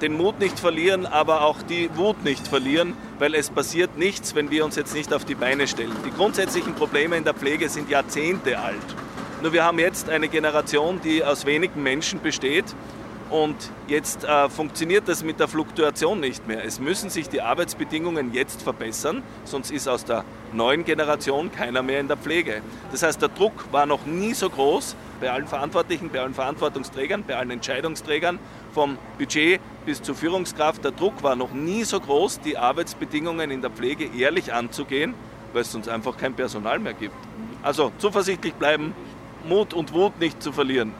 Den 0.00 0.16
Mut 0.16 0.40
nicht 0.40 0.58
verlieren, 0.58 1.06
aber 1.06 1.42
auch 1.42 1.62
die 1.62 1.90
Wut 1.94 2.24
nicht 2.24 2.48
verlieren, 2.48 2.94
weil 3.18 3.34
es 3.34 3.50
passiert 3.50 3.96
nichts, 3.98 4.34
wenn 4.34 4.50
wir 4.50 4.64
uns 4.64 4.74
jetzt 4.74 4.94
nicht 4.94 5.12
auf 5.12 5.24
die 5.24 5.34
Beine 5.34 5.68
stellen. 5.68 5.92
Die 6.06 6.10
grundsätzlichen 6.10 6.74
Probleme 6.74 7.16
in 7.16 7.24
der 7.24 7.34
Pflege 7.34 7.68
sind 7.68 7.90
Jahrzehnte 7.90 8.58
alt. 8.58 8.76
Nur 9.42 9.54
wir 9.54 9.64
haben 9.64 9.78
jetzt 9.78 10.10
eine 10.10 10.28
Generation, 10.28 11.00
die 11.02 11.24
aus 11.24 11.46
wenigen 11.46 11.82
Menschen 11.82 12.20
besteht 12.20 12.66
und 13.30 13.56
jetzt 13.88 14.24
äh, 14.24 14.50
funktioniert 14.50 15.08
das 15.08 15.24
mit 15.24 15.40
der 15.40 15.48
Fluktuation 15.48 16.20
nicht 16.20 16.46
mehr. 16.46 16.62
Es 16.62 16.78
müssen 16.78 17.08
sich 17.08 17.30
die 17.30 17.40
Arbeitsbedingungen 17.40 18.34
jetzt 18.34 18.60
verbessern, 18.60 19.22
sonst 19.44 19.70
ist 19.70 19.88
aus 19.88 20.04
der 20.04 20.24
neuen 20.52 20.84
Generation 20.84 21.50
keiner 21.50 21.82
mehr 21.82 22.00
in 22.00 22.08
der 22.08 22.18
Pflege. 22.18 22.60
Das 22.92 23.02
heißt, 23.02 23.22
der 23.22 23.30
Druck 23.30 23.72
war 23.72 23.86
noch 23.86 24.04
nie 24.04 24.34
so 24.34 24.50
groß 24.50 24.94
bei 25.22 25.30
allen 25.30 25.46
Verantwortlichen, 25.46 26.10
bei 26.10 26.20
allen 26.20 26.34
Verantwortungsträgern, 26.34 27.24
bei 27.26 27.36
allen 27.36 27.50
Entscheidungsträgern, 27.50 28.38
vom 28.74 28.98
Budget 29.16 29.60
bis 29.86 30.02
zur 30.02 30.16
Führungskraft. 30.16 30.84
Der 30.84 30.92
Druck 30.92 31.22
war 31.22 31.34
noch 31.34 31.52
nie 31.52 31.84
so 31.84 31.98
groß, 31.98 32.40
die 32.40 32.58
Arbeitsbedingungen 32.58 33.50
in 33.50 33.62
der 33.62 33.70
Pflege 33.70 34.10
ehrlich 34.18 34.52
anzugehen, 34.52 35.14
weil 35.54 35.62
es 35.62 35.72
sonst 35.72 35.88
einfach 35.88 36.18
kein 36.18 36.34
Personal 36.34 36.78
mehr 36.78 36.94
gibt. 36.94 37.14
Also 37.62 37.92
zuversichtlich 37.98 38.54
bleiben, 38.54 38.94
Mut 39.48 39.74
und 39.74 39.92
Wut 39.92 40.18
nicht 40.20 40.42
zu 40.42 40.52
verlieren. 40.52 40.92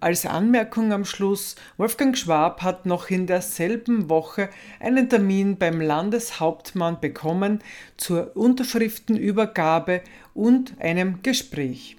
Als 0.00 0.26
Anmerkung 0.26 0.92
am 0.92 1.06
Schluss, 1.06 1.56
Wolfgang 1.78 2.16
Schwab 2.16 2.60
hat 2.60 2.84
noch 2.84 3.08
in 3.08 3.26
derselben 3.26 4.10
Woche 4.10 4.50
einen 4.78 5.08
Termin 5.08 5.56
beim 5.56 5.80
Landeshauptmann 5.80 7.00
bekommen 7.00 7.60
zur 7.96 8.36
Unterschriftenübergabe 8.36 10.02
und 10.34 10.78
einem 10.78 11.22
Gespräch. 11.22 11.96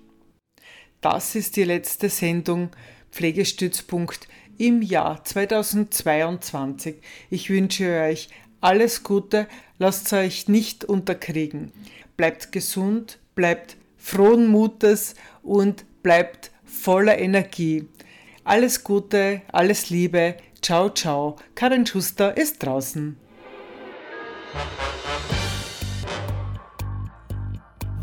Das 1.02 1.34
ist 1.34 1.56
die 1.56 1.64
letzte 1.64 2.10
Sendung 2.10 2.70
Pflegestützpunkt 3.12 4.28
im 4.58 4.82
Jahr 4.82 5.24
2022. 5.24 6.98
Ich 7.32 7.50
wünsche 7.50 8.02
euch 8.02 8.30
alles 8.62 9.04
Gute, 9.04 9.48
lasst 9.80 10.12
euch 10.14 10.48
nicht 10.48 10.86
unterkriegen. 10.86 11.72
Bleibt 12.18 12.52
gesund, 12.52 13.20
bleibt 13.34 13.78
frohen 14.06 14.46
Mutes 14.46 15.16
und 15.42 15.84
bleibt 16.04 16.52
voller 16.64 17.18
Energie. 17.18 17.90
Alles 18.44 18.84
Gute, 18.84 19.42
alles 19.52 19.90
Liebe. 19.90 20.38
Ciao, 20.62 20.90
ciao. 20.92 21.38
Karin 21.56 21.88
Schuster 21.88 22.38
ist 22.38 22.64
draußen. 22.64 23.18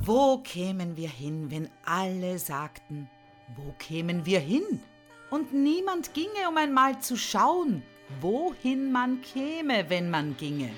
Wo 0.04 0.38
kämen 0.38 0.96
wir 0.96 1.08
hin, 1.08 1.52
wenn 1.52 1.68
alle 1.84 2.36
sagten, 2.40 3.08
wo 3.56 3.72
kämen 3.78 4.26
wir 4.26 4.40
hin? 4.40 4.80
Und 5.30 5.54
niemand 5.54 6.14
ginge, 6.14 6.48
um 6.48 6.56
einmal 6.56 6.98
zu 6.98 7.16
schauen, 7.16 7.84
wohin 8.20 8.90
man 8.90 9.20
käme, 9.22 9.88
wenn 9.88 10.10
man 10.10 10.36
ginge. 10.36 10.70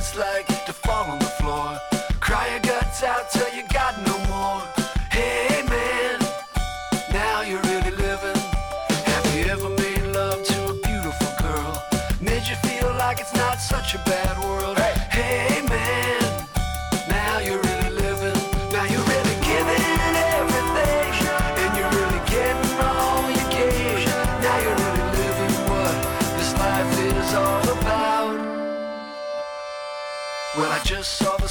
It's 0.00 0.16
like 0.16 0.39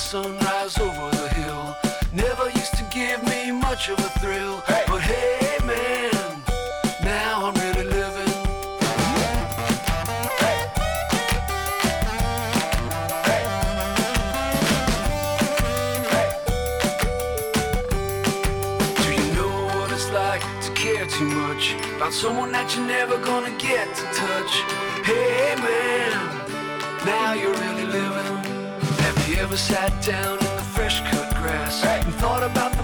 sunrise 0.10 0.76
over 0.80 1.12
the 1.12 1.30
hill. 1.36 1.76
Never 2.12 2.46
used 2.50 2.76
to 2.78 2.84
give 2.92 3.22
me 3.26 3.52
much 3.52 3.90
of 3.90 4.00
a 4.00 4.10
thrill. 4.20 4.64
But 4.88 5.02
hey, 5.02 5.56
man, 5.64 6.42
now 7.04 7.46
I'm 7.46 7.54
really 7.54 7.84
living. 7.84 8.34
Do 18.98 19.10
you 19.14 19.34
know 19.36 19.68
what 19.76 19.92
it's 19.92 20.10
like 20.10 20.42
to 20.64 20.72
care 20.74 21.06
too 21.06 21.26
much 21.26 21.76
about 21.98 22.14
someone 22.14 22.52
that 22.54 22.76
you're 22.76 22.88
never 22.88 23.20
gonna 23.20 23.56
get 23.60 23.86
to 23.96 24.06
touch? 24.26 24.54
Hey, 25.06 25.54
man, 25.62 27.06
now 27.06 27.34
you're 27.34 27.54
really 27.54 27.86
living. 27.86 28.39
Have 29.50 29.58
you 29.58 29.76
ever 29.76 29.90
sat 29.90 30.06
down 30.06 30.38
in 30.38 30.56
the 30.58 30.62
fresh 30.62 31.02
cut 31.10 31.34
grass 31.38 31.84
and 31.84 32.14
thought 32.16 32.44
about 32.44 32.79